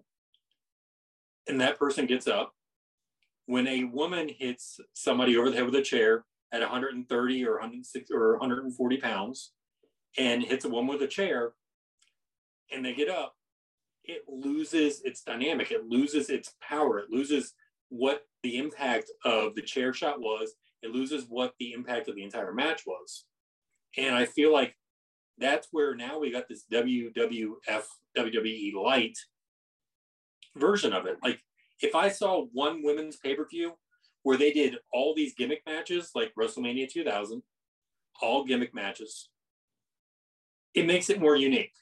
and 1.47 1.59
that 1.59 1.77
person 1.77 2.05
gets 2.05 2.25
up. 2.25 2.53
When 3.47 3.67
a 3.67 3.83
woman 3.83 4.29
hits 4.29 4.79
somebody 4.93 5.37
over 5.37 5.49
the 5.49 5.57
head 5.57 5.65
with 5.65 5.75
a 5.75 5.81
chair 5.81 6.23
at 6.51 6.61
130 6.61 7.45
or 7.45 7.53
160 7.53 8.13
or 8.13 8.37
140 8.37 8.97
pounds 8.97 9.51
and 10.17 10.43
hits 10.43 10.65
a 10.65 10.69
woman 10.69 10.93
with 10.93 11.01
a 11.01 11.07
chair 11.07 11.53
and 12.71 12.85
they 12.85 12.93
get 12.93 13.09
up, 13.09 13.35
it 14.03 14.23
loses 14.27 15.01
its 15.03 15.21
dynamic, 15.21 15.71
it 15.71 15.87
loses 15.87 16.29
its 16.29 16.53
power, 16.61 16.99
it 16.99 17.09
loses 17.09 17.53
what 17.89 18.21
the 18.43 18.57
impact 18.57 19.09
of 19.23 19.55
the 19.55 19.61
chair 19.61 19.93
shot 19.93 20.19
was, 20.19 20.53
it 20.81 20.91
loses 20.91 21.25
what 21.27 21.53
the 21.59 21.73
impact 21.73 22.07
of 22.07 22.15
the 22.15 22.23
entire 22.23 22.53
match 22.53 22.83
was. 22.85 23.25
And 23.97 24.15
I 24.15 24.25
feel 24.25 24.53
like 24.53 24.75
that's 25.37 25.67
where 25.71 25.95
now 25.95 26.19
we 26.19 26.31
got 26.31 26.47
this 26.47 26.65
WWF 26.71 27.83
WWE 28.17 28.73
light 28.73 29.17
version 30.55 30.93
of 30.93 31.05
it. 31.05 31.17
Like 31.23 31.39
if 31.81 31.95
I 31.95 32.09
saw 32.09 32.45
one 32.53 32.83
women's 32.83 33.17
pay 33.17 33.35
per 33.35 33.47
view 33.47 33.73
where 34.25 34.37
they 34.37 34.51
did 34.51 34.77
all 34.91 35.13
these 35.13 35.35
gimmick 35.35 35.61
matches, 35.67 36.09
like 36.15 36.33
WrestleMania 36.33 36.91
2000, 36.91 37.43
all 38.23 38.43
gimmick 38.43 38.73
matches, 38.73 39.29
it 40.73 40.87
makes 40.87 41.11
it 41.11 41.21
more 41.21 41.35
unique 41.35 41.75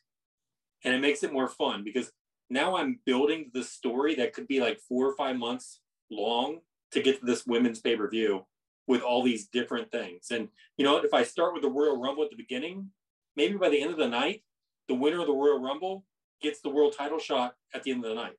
and 0.84 0.94
it 0.94 1.00
makes 1.00 1.24
it 1.24 1.32
more 1.32 1.48
fun 1.48 1.86
because 1.86 2.12
now 2.50 2.76
I'm 2.76 3.00
building 3.06 3.50
the 3.54 3.64
story 3.64 4.16
that 4.16 4.34
could 4.34 4.46
be 4.46 4.60
like 4.60 4.82
four 4.82 5.08
or 5.08 5.16
five 5.16 5.38
months 5.38 5.80
long 6.12 6.60
to 6.92 7.02
get 7.02 7.22
to 7.22 7.26
this 7.26 7.48
women's 7.48 7.80
pay 7.80 7.96
per 7.96 8.10
view 8.10 8.46
with 8.88 9.02
all 9.02 9.24
these 9.24 9.48
different 9.48 9.90
things. 9.90 10.28
And 10.30 10.50
you 10.76 10.84
know, 10.84 10.98
if 10.98 11.14
I 11.14 11.24
start 11.24 11.54
with 11.54 11.64
the 11.64 11.70
Royal 11.70 11.98
Rumble 11.98 12.26
at 12.26 12.30
the 12.30 12.36
beginning, 12.36 12.90
maybe 13.38 13.56
by 13.56 13.70
the 13.70 13.82
end 13.82 13.92
of 13.92 13.98
the 13.98 14.10
night, 14.10 14.44
the 14.90 14.96
winner 14.96 15.22
of 15.22 15.28
the 15.28 15.34
Royal 15.34 15.62
Rumble 15.62 16.04
gets 16.42 16.60
the 16.60 16.70
world 16.70 16.94
title 16.98 17.20
shot 17.20 17.56
at 17.74 17.84
the 17.84 17.92
end 17.92 18.04
of 18.04 18.10
the 18.10 18.22
night. 18.22 18.36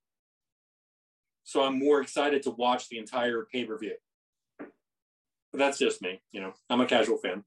So 1.45 1.63
I'm 1.63 1.79
more 1.79 2.01
excited 2.01 2.43
to 2.45 2.51
watch 2.51 2.89
the 2.89 2.99
entire 2.99 3.47
pay 3.53 3.65
per 3.65 3.79
view. 3.79 3.95
But 4.59 5.59
that's 5.59 5.79
just 5.79 6.03
me. 6.03 6.21
You 6.33 6.41
know, 6.41 6.55
I'm 6.69 6.81
a 6.81 6.87
casual 6.87 7.19
fan. 7.19 7.45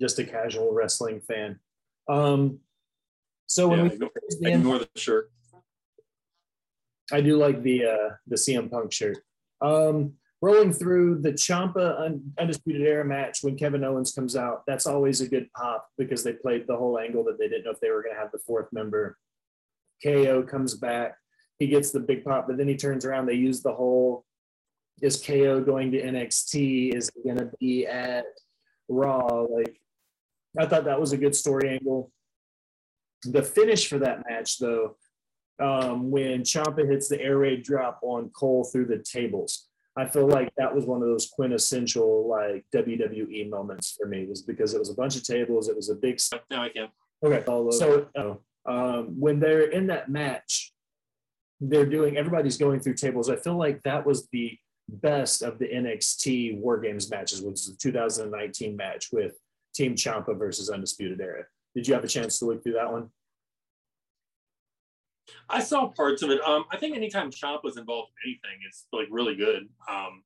Just 0.00 0.18
a 0.18 0.24
casual 0.24 0.72
wrestling 0.72 1.20
fan. 1.20 1.60
Um, 2.08 2.60
so 3.46 3.68
when 3.68 3.78
yeah, 3.78 3.84
we 3.84 3.94
ignore, 3.94 4.10
the 4.40 4.52
ignore 4.52 4.78
the 4.78 4.88
shirt. 4.96 5.30
I 7.12 7.20
do 7.20 7.36
like 7.36 7.62
the 7.62 7.84
uh, 7.84 8.14
the 8.26 8.36
CM 8.36 8.70
Punk 8.70 8.92
shirt. 8.92 9.18
Um, 9.60 10.14
rolling 10.40 10.72
through 10.72 11.20
the 11.20 11.32
Ciampa 11.32 12.20
Undisputed 12.38 12.82
Era 12.82 13.04
match 13.04 13.38
when 13.42 13.56
Kevin 13.56 13.84
Owens 13.84 14.12
comes 14.12 14.36
out, 14.36 14.62
that's 14.66 14.86
always 14.86 15.20
a 15.20 15.28
good 15.28 15.52
pop 15.52 15.88
because 15.98 16.22
they 16.22 16.32
played 16.32 16.66
the 16.66 16.76
whole 16.76 16.98
angle 16.98 17.24
that 17.24 17.38
they 17.38 17.48
didn't 17.48 17.64
know 17.64 17.72
if 17.72 17.80
they 17.80 17.90
were 17.90 18.02
going 18.02 18.14
to 18.14 18.20
have 18.20 18.30
the 18.32 18.38
fourth 18.38 18.68
member. 18.72 19.18
KO 20.02 20.42
comes 20.44 20.74
back, 20.74 21.16
he 21.58 21.66
gets 21.66 21.90
the 21.90 22.00
big 22.00 22.24
pop, 22.24 22.46
but 22.46 22.56
then 22.56 22.68
he 22.68 22.76
turns 22.76 23.04
around. 23.04 23.26
They 23.26 23.34
use 23.34 23.62
the 23.62 23.72
whole 23.72 24.24
is 25.00 25.22
KO 25.24 25.60
going 25.60 25.92
to 25.92 26.02
NXT? 26.02 26.94
Is 26.94 27.10
he 27.14 27.22
going 27.22 27.38
to 27.38 27.50
be 27.60 27.86
at 27.86 28.24
Raw? 28.88 29.42
Like, 29.42 29.80
I 30.58 30.66
thought 30.66 30.84
that 30.84 31.00
was 31.00 31.12
a 31.12 31.16
good 31.16 31.36
story 31.36 31.70
angle. 31.70 32.10
The 33.24 33.42
finish 33.42 33.88
for 33.88 33.98
that 33.98 34.24
match, 34.28 34.58
though, 34.58 34.96
um, 35.60 36.10
when 36.10 36.42
Ciampa 36.42 36.88
hits 36.88 37.08
the 37.08 37.20
air 37.20 37.38
raid 37.38 37.62
drop 37.64 38.00
on 38.02 38.30
Cole 38.30 38.64
through 38.64 38.86
the 38.86 38.98
tables, 38.98 39.68
I 39.96 40.06
feel 40.06 40.28
like 40.28 40.52
that 40.56 40.72
was 40.72 40.84
one 40.84 41.02
of 41.02 41.08
those 41.08 41.28
quintessential 41.28 42.28
like 42.28 42.64
WWE 42.74 43.50
moments 43.50 43.96
for 44.00 44.06
me, 44.06 44.26
was 44.26 44.42
because 44.42 44.74
it 44.74 44.78
was 44.78 44.90
a 44.90 44.94
bunch 44.94 45.16
of 45.16 45.24
tables, 45.24 45.68
it 45.68 45.74
was 45.74 45.90
a 45.90 45.96
big. 45.96 46.20
Now 46.50 46.62
I 46.62 46.68
can't. 46.68 46.90
Okay, 47.24 47.44
so 47.72 48.06
um, 48.64 49.18
when 49.18 49.40
they're 49.40 49.70
in 49.70 49.88
that 49.88 50.08
match, 50.08 50.72
they're 51.60 51.86
doing 51.86 52.16
everybody's 52.16 52.56
going 52.56 52.80
through 52.80 52.94
tables. 52.94 53.30
I 53.30 53.36
feel 53.36 53.56
like 53.56 53.82
that 53.82 54.06
was 54.06 54.28
the 54.32 54.56
best 54.88 55.42
of 55.42 55.58
the 55.58 55.66
NXT 55.66 56.58
War 56.58 56.78
Games 56.78 57.10
matches, 57.10 57.42
which 57.42 57.60
is 57.60 57.66
the 57.66 57.76
2019 57.76 58.76
match 58.76 59.08
with 59.12 59.34
Team 59.74 59.94
Ciampa 59.94 60.36
versus 60.38 60.70
Undisputed 60.70 61.20
Era. 61.20 61.44
Did 61.74 61.86
you 61.86 61.94
have 61.94 62.04
a 62.04 62.08
chance 62.08 62.38
to 62.38 62.46
look 62.46 62.62
through 62.62 62.74
that 62.74 62.90
one? 62.90 63.10
I 65.48 65.60
saw 65.60 65.88
parts 65.88 66.22
of 66.22 66.30
it. 66.30 66.40
Um, 66.42 66.64
I 66.70 66.78
think 66.78 66.96
anytime 66.96 67.30
Ciampa 67.30 67.64
was 67.64 67.76
involved 67.76 68.10
in 68.24 68.30
anything, 68.30 68.60
it's 68.66 68.86
like 68.92 69.08
really 69.10 69.36
good. 69.36 69.68
Um, 69.90 70.22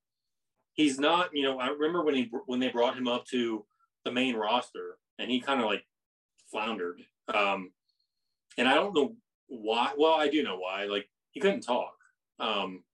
he's 0.75 0.99
not, 0.99 1.31
you 1.33 1.43
know, 1.43 1.59
I 1.59 1.69
remember 1.69 2.05
when 2.05 2.15
he 2.15 2.31
when 2.47 2.61
they 2.61 2.69
brought 2.69 2.97
him 2.97 3.09
up 3.09 3.27
to 3.27 3.65
the 4.05 4.13
main 4.13 4.37
roster, 4.37 4.99
and 5.19 5.31
he 5.31 5.41
kind 5.41 5.61
of 5.61 5.67
like 5.67 5.85
floundered. 6.51 7.03
Um, 7.33 7.73
and 8.59 8.69
I 8.69 8.75
don't 8.75 8.95
know 8.95 9.17
why. 9.49 9.93
Well, 9.97 10.15
I 10.15 10.29
do 10.29 10.43
know 10.43 10.59
why. 10.59 10.85
Like 10.85 11.09
he 11.33 11.41
couldn't 11.41 11.63
talk 11.63 11.95
um, 12.39 12.85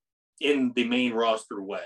in 0.40 0.72
the 0.74 0.88
main 0.88 1.12
roster 1.12 1.62
way. 1.62 1.84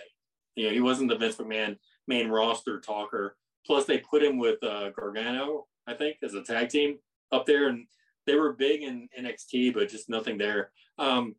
You 0.55 0.67
know, 0.67 0.73
he 0.73 0.81
wasn't 0.81 1.09
the 1.09 1.17
Vince 1.17 1.37
McMahon 1.37 1.77
main 2.07 2.29
roster 2.29 2.81
talker. 2.81 3.37
Plus, 3.67 3.85
they 3.85 3.99
put 3.99 4.23
him 4.23 4.39
with 4.39 4.63
uh, 4.63 4.91
Gargano, 4.91 5.67
I 5.87 5.95
think, 5.95 6.17
as 6.23 6.35
a 6.35 6.43
tag 6.43 6.69
team 6.69 6.99
up 7.31 7.47
there, 7.47 7.69
and 7.69 7.87
they 8.27 8.35
were 8.37 8.53
big 8.53 8.83
in 8.83 9.09
NXT, 9.19 9.75
but 9.75 9.89
just 9.89 10.09
nothing 10.09 10.39
there. 10.39 10.71
Um, 10.99 11.35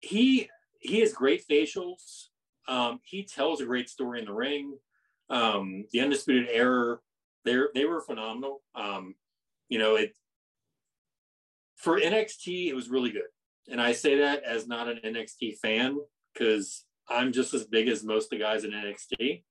he 0.00 0.48
he 0.78 1.00
has 1.00 1.12
great 1.12 1.42
facials. 1.48 2.26
Um, 2.68 3.00
he 3.04 3.24
tells 3.24 3.60
a 3.60 3.66
great 3.66 3.88
story 3.88 4.20
in 4.20 4.26
the 4.26 4.32
ring. 4.32 4.76
Um, 5.30 5.84
the 5.92 6.00
Undisputed 6.00 6.48
Era, 6.50 6.98
they 7.44 7.58
they 7.74 7.84
were 7.84 8.00
phenomenal. 8.00 8.62
Um, 8.74 9.14
you 9.68 9.78
know, 9.78 9.96
it 9.96 10.14
for 11.76 11.98
NXT, 11.98 12.68
it 12.68 12.74
was 12.74 12.88
really 12.88 13.10
good. 13.10 13.22
And 13.70 13.80
I 13.80 13.92
say 13.92 14.18
that 14.18 14.42
as 14.44 14.66
not 14.66 14.88
an 14.88 15.00
NXT 15.04 15.58
fan 15.58 15.98
because 16.32 16.84
I'm 17.08 17.32
just 17.32 17.54
as 17.54 17.64
big 17.64 17.88
as 17.88 18.04
most 18.04 18.24
of 18.24 18.30
the 18.30 18.44
guys 18.44 18.64
in 18.64 18.70
NXT. 18.70 19.42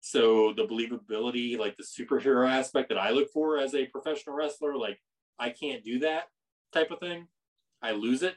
So 0.00 0.52
the 0.54 0.66
believability, 0.66 1.58
like 1.58 1.76
the 1.76 1.82
superhero 1.82 2.48
aspect 2.48 2.88
that 2.90 2.98
I 2.98 3.10
look 3.10 3.30
for 3.32 3.58
as 3.58 3.74
a 3.74 3.86
professional 3.86 4.36
wrestler, 4.36 4.76
like 4.76 4.98
I 5.38 5.50
can't 5.50 5.84
do 5.84 5.98
that 6.00 6.24
type 6.72 6.90
of 6.90 7.00
thing. 7.00 7.26
I 7.82 7.92
lose 7.92 8.22
it. 8.22 8.36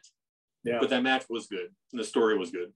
Yeah. 0.63 0.77
But 0.79 0.89
that 0.89 1.03
match 1.03 1.25
was 1.29 1.47
good. 1.47 1.69
And 1.91 1.99
the 1.99 2.03
story 2.03 2.37
was 2.37 2.51
good. 2.51 2.71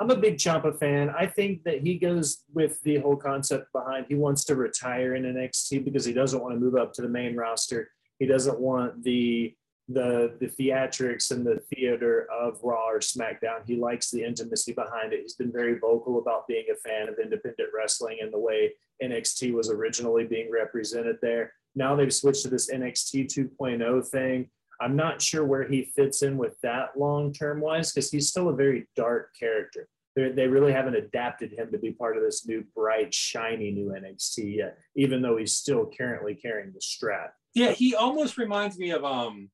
I'm 0.00 0.10
a 0.10 0.16
big 0.16 0.36
Ciampa 0.36 0.78
fan. 0.78 1.10
I 1.10 1.26
think 1.26 1.64
that 1.64 1.80
he 1.80 1.98
goes 1.98 2.44
with 2.52 2.80
the 2.82 2.98
whole 2.98 3.16
concept 3.16 3.72
behind 3.72 4.06
he 4.08 4.14
wants 4.14 4.44
to 4.44 4.54
retire 4.54 5.14
in 5.14 5.24
NXT 5.24 5.84
because 5.84 6.04
he 6.04 6.12
doesn't 6.12 6.40
want 6.40 6.54
to 6.54 6.60
move 6.60 6.76
up 6.76 6.92
to 6.94 7.02
the 7.02 7.08
main 7.08 7.36
roster. 7.36 7.90
He 8.18 8.26
doesn't 8.26 8.58
want 8.58 9.02
the 9.02 9.54
the 9.88 10.36
the 10.38 10.48
theatrics 10.48 11.30
and 11.30 11.46
the 11.46 11.60
theater 11.74 12.28
of 12.30 12.58
Raw 12.62 12.90
or 12.90 13.00
SmackDown. 13.00 13.66
He 13.66 13.76
likes 13.76 14.10
the 14.10 14.22
intimacy 14.22 14.72
behind 14.72 15.12
it. 15.12 15.20
He's 15.22 15.34
been 15.34 15.52
very 15.52 15.78
vocal 15.78 16.18
about 16.18 16.46
being 16.46 16.66
a 16.70 16.88
fan 16.88 17.08
of 17.08 17.18
independent 17.18 17.70
wrestling 17.74 18.18
and 18.20 18.32
the 18.32 18.38
way 18.38 18.74
NXT 19.02 19.54
was 19.54 19.70
originally 19.70 20.24
being 20.24 20.50
represented 20.50 21.16
there. 21.22 21.54
Now 21.74 21.96
they've 21.96 22.12
switched 22.12 22.42
to 22.42 22.48
this 22.48 22.70
NXT 22.70 23.26
2.0 23.26 24.06
thing. 24.08 24.50
I'm 24.80 24.94
not 24.94 25.22
sure 25.22 25.44
where 25.44 25.66
he 25.66 25.90
fits 25.96 26.22
in 26.22 26.36
with 26.36 26.60
that 26.62 26.90
long 26.96 27.32
term 27.32 27.60
wise 27.60 27.92
because 27.92 28.10
he's 28.10 28.28
still 28.28 28.50
a 28.50 28.54
very 28.54 28.86
dark 28.94 29.34
character. 29.38 29.88
They're, 30.14 30.32
they 30.32 30.48
really 30.48 30.72
haven't 30.72 30.96
adapted 30.96 31.52
him 31.52 31.70
to 31.72 31.78
be 31.78 31.92
part 31.92 32.16
of 32.16 32.22
this 32.22 32.46
new 32.46 32.64
bright, 32.74 33.14
shiny 33.14 33.70
new 33.70 33.90
NXT 33.90 34.56
yet, 34.56 34.78
even 34.96 35.22
though 35.22 35.36
he's 35.36 35.54
still 35.54 35.90
currently 35.96 36.34
carrying 36.34 36.72
the 36.72 36.80
strap. 36.80 37.34
Yeah, 37.54 37.72
he 37.72 37.94
almost 37.94 38.36
reminds 38.36 38.78
me 38.78 38.90
of 38.90 39.04
um 39.04 39.50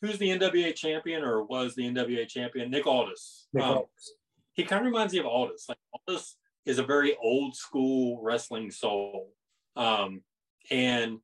who's 0.00 0.18
the 0.18 0.28
NWA 0.28 0.74
champion 0.74 1.22
or 1.22 1.44
was 1.44 1.74
the 1.74 1.82
NWA 1.82 2.28
champion? 2.28 2.70
Nick 2.70 2.86
Aldis. 2.86 3.48
Nick 3.52 3.64
um, 3.64 3.70
Aldis. 3.70 4.12
He 4.52 4.64
kind 4.64 4.80
of 4.80 4.86
reminds 4.86 5.12
me 5.12 5.20
of 5.20 5.26
Aldis. 5.26 5.66
Like 5.68 5.78
Aldis 5.92 6.36
is 6.66 6.78
a 6.78 6.84
very 6.84 7.16
old 7.22 7.56
school 7.56 8.20
wrestling 8.22 8.70
soul. 8.70 9.32
Um, 9.76 10.22
and 10.70 11.18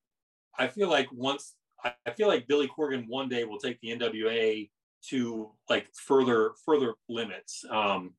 I 0.59 0.69
feel 0.69 0.89
like 0.89 1.09
once 1.13 1.55
I 1.85 2.13
feel 2.13 2.29
like 2.29 2.49
Billy 2.49 2.69
Corgan 2.69 3.05
one 3.09 3.29
day 3.29 3.45
will 3.45 3.59
take 3.59 3.79
the 3.81 3.91
NWA 3.91 4.71
to 5.11 5.51
like 5.69 5.87
further 5.95 6.53
further 6.65 6.95
limits. 7.09 7.65
Um, 7.69 8.15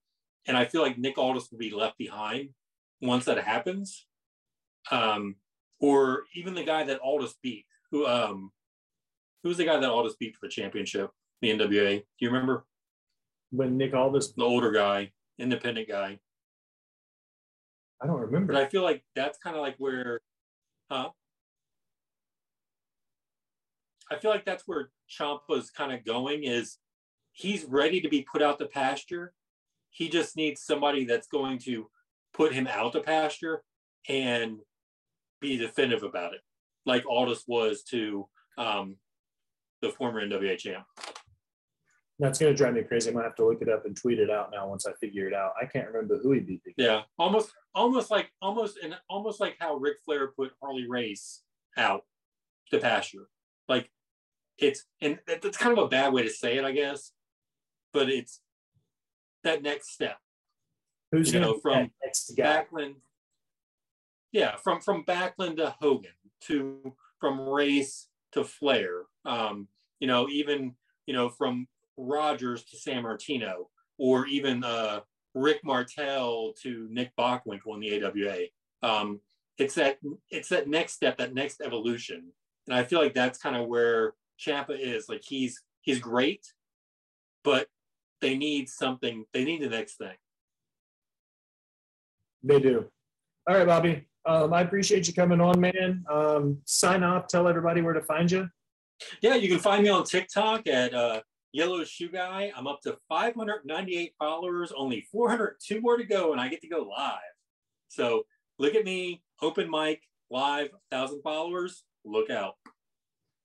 and 0.47 0.55
I 0.55 0.65
feel 0.65 0.81
like 0.81 0.97
Nick 0.97 1.17
Aldis 1.17 1.49
will 1.51 1.57
be 1.57 1.71
left 1.71 1.97
behind 1.97 2.49
once 3.01 3.25
that 3.25 3.43
happens. 3.43 4.05
Um, 4.91 5.35
or 5.79 6.23
even 6.35 6.53
the 6.53 6.63
guy 6.63 6.83
that 6.83 6.99
Aldis 6.99 7.33
beat, 7.41 7.65
who 7.91 8.05
um, 8.05 8.51
Who's 9.45 9.57
the 9.57 9.65
guy 9.65 9.77
that 9.79 9.89
Aldis 9.89 10.15
beat 10.15 10.35
for 10.35 10.47
the 10.47 10.51
championship? 10.51 11.11
The 11.43 11.51
NWA. 11.51 11.99
Do 11.99 12.05
you 12.17 12.29
remember? 12.29 12.65
When 13.51 13.77
Nick 13.77 13.93
Aldis, 13.93 14.33
the 14.33 14.43
older 14.43 14.71
guy, 14.71 15.11
independent 15.37 15.87
guy. 15.87 16.17
I 18.01 18.07
don't 18.07 18.19
remember. 18.19 18.53
But 18.53 18.63
I 18.63 18.65
feel 18.67 18.81
like 18.81 19.03
that's 19.15 19.37
kind 19.37 19.55
of 19.55 19.61
like 19.61 19.75
where, 19.77 20.19
huh? 20.89 21.09
I 24.11 24.17
feel 24.17 24.31
like 24.31 24.45
that's 24.45 24.63
where 24.65 24.89
Ciampa's 25.07 25.69
kind 25.69 25.93
of 25.93 26.03
going. 26.03 26.43
Is 26.43 26.79
he's 27.31 27.65
ready 27.65 28.01
to 28.01 28.09
be 28.09 28.23
put 28.23 28.41
out 28.41 28.57
the 28.57 28.65
pasture. 28.65 29.31
He 29.91 30.09
just 30.09 30.35
needs 30.35 30.63
somebody 30.63 31.05
that's 31.05 31.27
going 31.27 31.59
to 31.59 31.87
put 32.33 32.51
him 32.51 32.65
out 32.65 32.93
the 32.93 33.01
pasture 33.01 33.61
and 34.09 34.57
be 35.39 35.55
definitive 35.55 36.01
about 36.01 36.33
it, 36.33 36.41
like 36.87 37.05
Aldis 37.07 37.43
was 37.47 37.83
to 37.83 38.27
um, 38.57 38.97
the 39.86 39.93
former 39.93 40.25
NWA 40.25 40.57
champ. 40.57 40.86
That's 42.17 42.39
going 42.39 42.53
to 42.53 42.57
drive 42.57 42.73
me 42.73 42.83
crazy. 42.83 43.09
I'm 43.09 43.15
going 43.15 43.23
to 43.23 43.29
have 43.29 43.36
to 43.36 43.45
look 43.45 43.61
it 43.61 43.69
up 43.69 43.86
and 43.86 43.95
tweet 43.95 44.19
it 44.19 44.29
out 44.29 44.49
now 44.51 44.67
once 44.67 44.88
I 44.88 44.93
figure 44.93 45.27
it 45.27 45.33
out. 45.33 45.51
I 45.61 45.65
can't 45.65 45.88
remember 45.88 46.17
who 46.17 46.31
he 46.31 46.39
beat. 46.39 46.61
Yeah, 46.77 47.01
almost, 47.19 47.51
almost 47.73 48.09
like, 48.09 48.31
almost, 48.41 48.77
and 48.81 48.95
almost 49.09 49.41
like 49.41 49.57
how 49.59 49.75
Ric 49.75 49.97
Flair 50.05 50.27
put 50.27 50.53
Harley 50.61 50.88
Race 50.88 51.41
out 51.77 52.05
to 52.71 52.79
pasture. 52.79 53.27
Like 53.67 53.89
it's, 54.57 54.86
and 55.01 55.19
that's 55.27 55.57
kind 55.57 55.77
of 55.77 55.83
a 55.83 55.89
bad 55.89 56.13
way 56.13 56.23
to 56.23 56.29
say 56.29 56.57
it, 56.57 56.63
I 56.63 56.71
guess, 56.71 57.11
but 57.91 58.09
it's 58.09 58.39
that 59.43 59.61
next 59.61 59.91
step. 59.91 60.17
Who's 61.11 61.33
you 61.33 61.39
know 61.39 61.59
from 61.59 61.91
next 62.03 62.31
guy? 62.38 62.65
Backlund? 62.71 62.95
Yeah, 64.31 64.55
from 64.57 64.81
from 64.81 65.03
Backlund 65.05 65.57
to 65.57 65.75
Hogan 65.79 66.11
to 66.41 66.93
from 67.19 67.39
Race 67.47 68.07
to 68.33 68.43
Flair. 68.43 69.03
Um, 69.23 69.67
you 69.99 70.07
know, 70.07 70.27
even 70.29 70.73
you 71.05 71.13
know 71.13 71.29
from 71.29 71.67
Rogers 71.97 72.63
to 72.65 72.77
Sammartino, 72.77 73.67
or 73.97 74.25
even 74.27 74.63
uh, 74.63 75.01
Rick 75.33 75.61
Martel 75.63 76.53
to 76.63 76.87
Nick 76.91 77.11
Bockwinkel 77.17 77.73
in 77.75 77.79
the 77.79 78.03
AWA. 78.03 78.37
Um, 78.83 79.19
it's 79.57 79.75
that 79.75 79.97
it's 80.29 80.49
that 80.49 80.67
next 80.67 80.93
step, 80.93 81.17
that 81.17 81.33
next 81.33 81.61
evolution, 81.61 82.31
and 82.67 82.75
I 82.75 82.83
feel 82.83 82.99
like 82.99 83.13
that's 83.13 83.39
kind 83.39 83.55
of 83.55 83.67
where 83.67 84.13
Ciampa 84.39 84.77
is. 84.77 85.07
Like 85.07 85.21
he's 85.23 85.61
he's 85.81 85.99
great, 85.99 86.45
but 87.43 87.67
they 88.21 88.37
need 88.37 88.69
something. 88.69 89.25
They 89.33 89.43
need 89.43 89.61
the 89.61 89.69
next 89.69 89.97
thing. 89.97 90.15
They 92.43 92.59
do. 92.59 92.85
All 93.47 93.57
right, 93.57 93.65
Bobby. 93.65 94.07
Um, 94.25 94.53
I 94.53 94.61
appreciate 94.61 95.07
you 95.07 95.13
coming 95.13 95.39
on, 95.39 95.59
man. 95.59 96.03
Um, 96.09 96.57
sign 96.65 97.03
off. 97.03 97.27
Tell 97.27 97.47
everybody 97.47 97.81
where 97.81 97.93
to 97.93 98.01
find 98.01 98.31
you. 98.31 98.49
Yeah, 99.21 99.35
you 99.35 99.49
can 99.49 99.59
find 99.59 99.83
me 99.83 99.89
on 99.89 100.03
TikTok 100.03 100.67
at 100.67 100.93
uh, 100.93 101.21
Yellow 101.53 101.83
Shoe 101.83 102.09
Guy. 102.09 102.51
I'm 102.55 102.67
up 102.67 102.81
to 102.81 102.97
598 103.09 104.13
followers, 104.19 104.71
only 104.75 105.05
402 105.11 105.81
more 105.81 105.97
to 105.97 106.03
go, 106.03 106.31
and 106.31 106.41
I 106.41 106.47
get 106.47 106.61
to 106.61 106.67
go 106.67 106.83
live. 106.83 107.19
So 107.87 108.23
look 108.59 108.75
at 108.75 108.85
me, 108.85 109.23
open 109.41 109.69
mic, 109.69 110.01
live, 110.29 110.69
1,000 110.89 111.21
followers. 111.21 111.83
Look 112.03 112.29
out. 112.29 112.55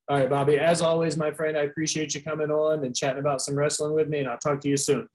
All 0.08 0.18
right, 0.18 0.28
Bobby. 0.28 0.58
As 0.58 0.82
always, 0.82 1.16
my 1.16 1.30
friend, 1.30 1.56
I 1.56 1.62
appreciate 1.62 2.14
you 2.14 2.22
coming 2.22 2.50
on 2.50 2.84
and 2.84 2.94
chatting 2.94 3.20
about 3.20 3.40
some 3.40 3.54
wrestling 3.54 3.94
with 3.94 4.08
me, 4.08 4.18
and 4.18 4.28
I'll 4.28 4.38
talk 4.38 4.60
to 4.62 4.68
you 4.68 4.76
soon. 4.76 5.08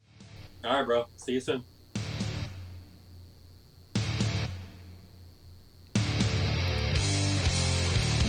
All 0.63 0.77
right, 0.77 0.85
bro. 0.85 1.05
See 1.17 1.33
you 1.33 1.41
soon. 1.41 1.63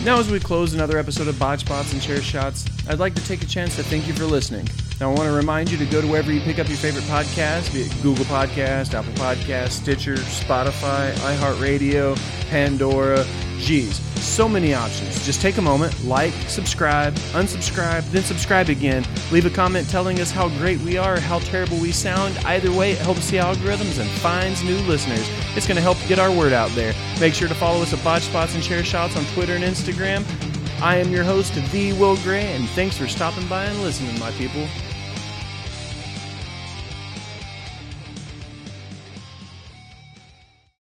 Now, 0.06 0.20
as 0.20 0.30
we 0.30 0.38
close 0.38 0.72
another 0.72 0.98
episode 0.98 1.26
of 1.26 1.36
Botch 1.36 1.62
Spots 1.62 1.92
and 1.92 2.00
Chair 2.00 2.22
Shots, 2.22 2.64
I'd 2.88 3.00
like 3.00 3.16
to 3.16 3.26
take 3.26 3.42
a 3.42 3.46
chance 3.46 3.74
to 3.74 3.82
thank 3.82 4.06
you 4.06 4.14
for 4.14 4.24
listening. 4.24 4.68
Now, 4.98 5.10
I 5.10 5.14
want 5.14 5.28
to 5.28 5.36
remind 5.36 5.70
you 5.70 5.76
to 5.76 5.84
go 5.84 6.00
to 6.00 6.06
wherever 6.06 6.32
you 6.32 6.40
pick 6.40 6.58
up 6.58 6.68
your 6.68 6.78
favorite 6.78 7.04
podcast, 7.04 7.70
be 7.74 7.82
it 7.82 8.02
Google 8.02 8.24
Podcast, 8.24 8.94
Apple 8.94 9.12
Podcast, 9.12 9.72
Stitcher, 9.72 10.14
Spotify, 10.14 11.12
iHeartRadio, 11.12 12.16
Pandora. 12.48 13.26
Geez, 13.58 14.00
so 14.22 14.48
many 14.48 14.72
options. 14.72 15.24
Just 15.26 15.42
take 15.42 15.58
a 15.58 15.62
moment, 15.62 16.02
like, 16.04 16.32
subscribe, 16.48 17.14
unsubscribe, 17.34 18.10
then 18.10 18.22
subscribe 18.22 18.70
again. 18.70 19.04
Leave 19.30 19.44
a 19.44 19.50
comment 19.50 19.86
telling 19.90 20.18
us 20.18 20.30
how 20.30 20.48
great 20.56 20.80
we 20.80 20.96
are, 20.96 21.16
or 21.16 21.20
how 21.20 21.40
terrible 21.40 21.76
we 21.78 21.92
sound. 21.92 22.34
Either 22.46 22.72
way, 22.72 22.92
it 22.92 22.98
helps 22.98 23.30
the 23.30 23.36
algorithms 23.36 24.00
and 24.00 24.08
finds 24.20 24.64
new 24.64 24.78
listeners. 24.86 25.28
It's 25.56 25.66
going 25.66 25.76
to 25.76 25.82
help 25.82 25.98
get 26.08 26.18
our 26.18 26.30
word 26.30 26.54
out 26.54 26.70
there. 26.70 26.94
Make 27.20 27.34
sure 27.34 27.48
to 27.48 27.54
follow 27.54 27.82
us 27.82 27.92
at 27.92 28.02
Botch 28.02 28.54
and 28.54 28.62
Chair 28.62 28.82
Shots 28.82 29.14
on 29.14 29.26
Twitter 29.26 29.56
and 29.56 29.64
Instagram. 29.64 30.24
I 30.80 30.96
am 30.96 31.10
your 31.10 31.24
host, 31.24 31.54
The 31.70 31.92
Will 31.94 32.16
Gray, 32.18 32.52
and 32.52 32.66
thanks 32.70 32.96
for 32.96 33.06
stopping 33.06 33.46
by 33.46 33.64
and 33.64 33.82
listening, 33.82 34.18
my 34.18 34.30
people. 34.32 34.66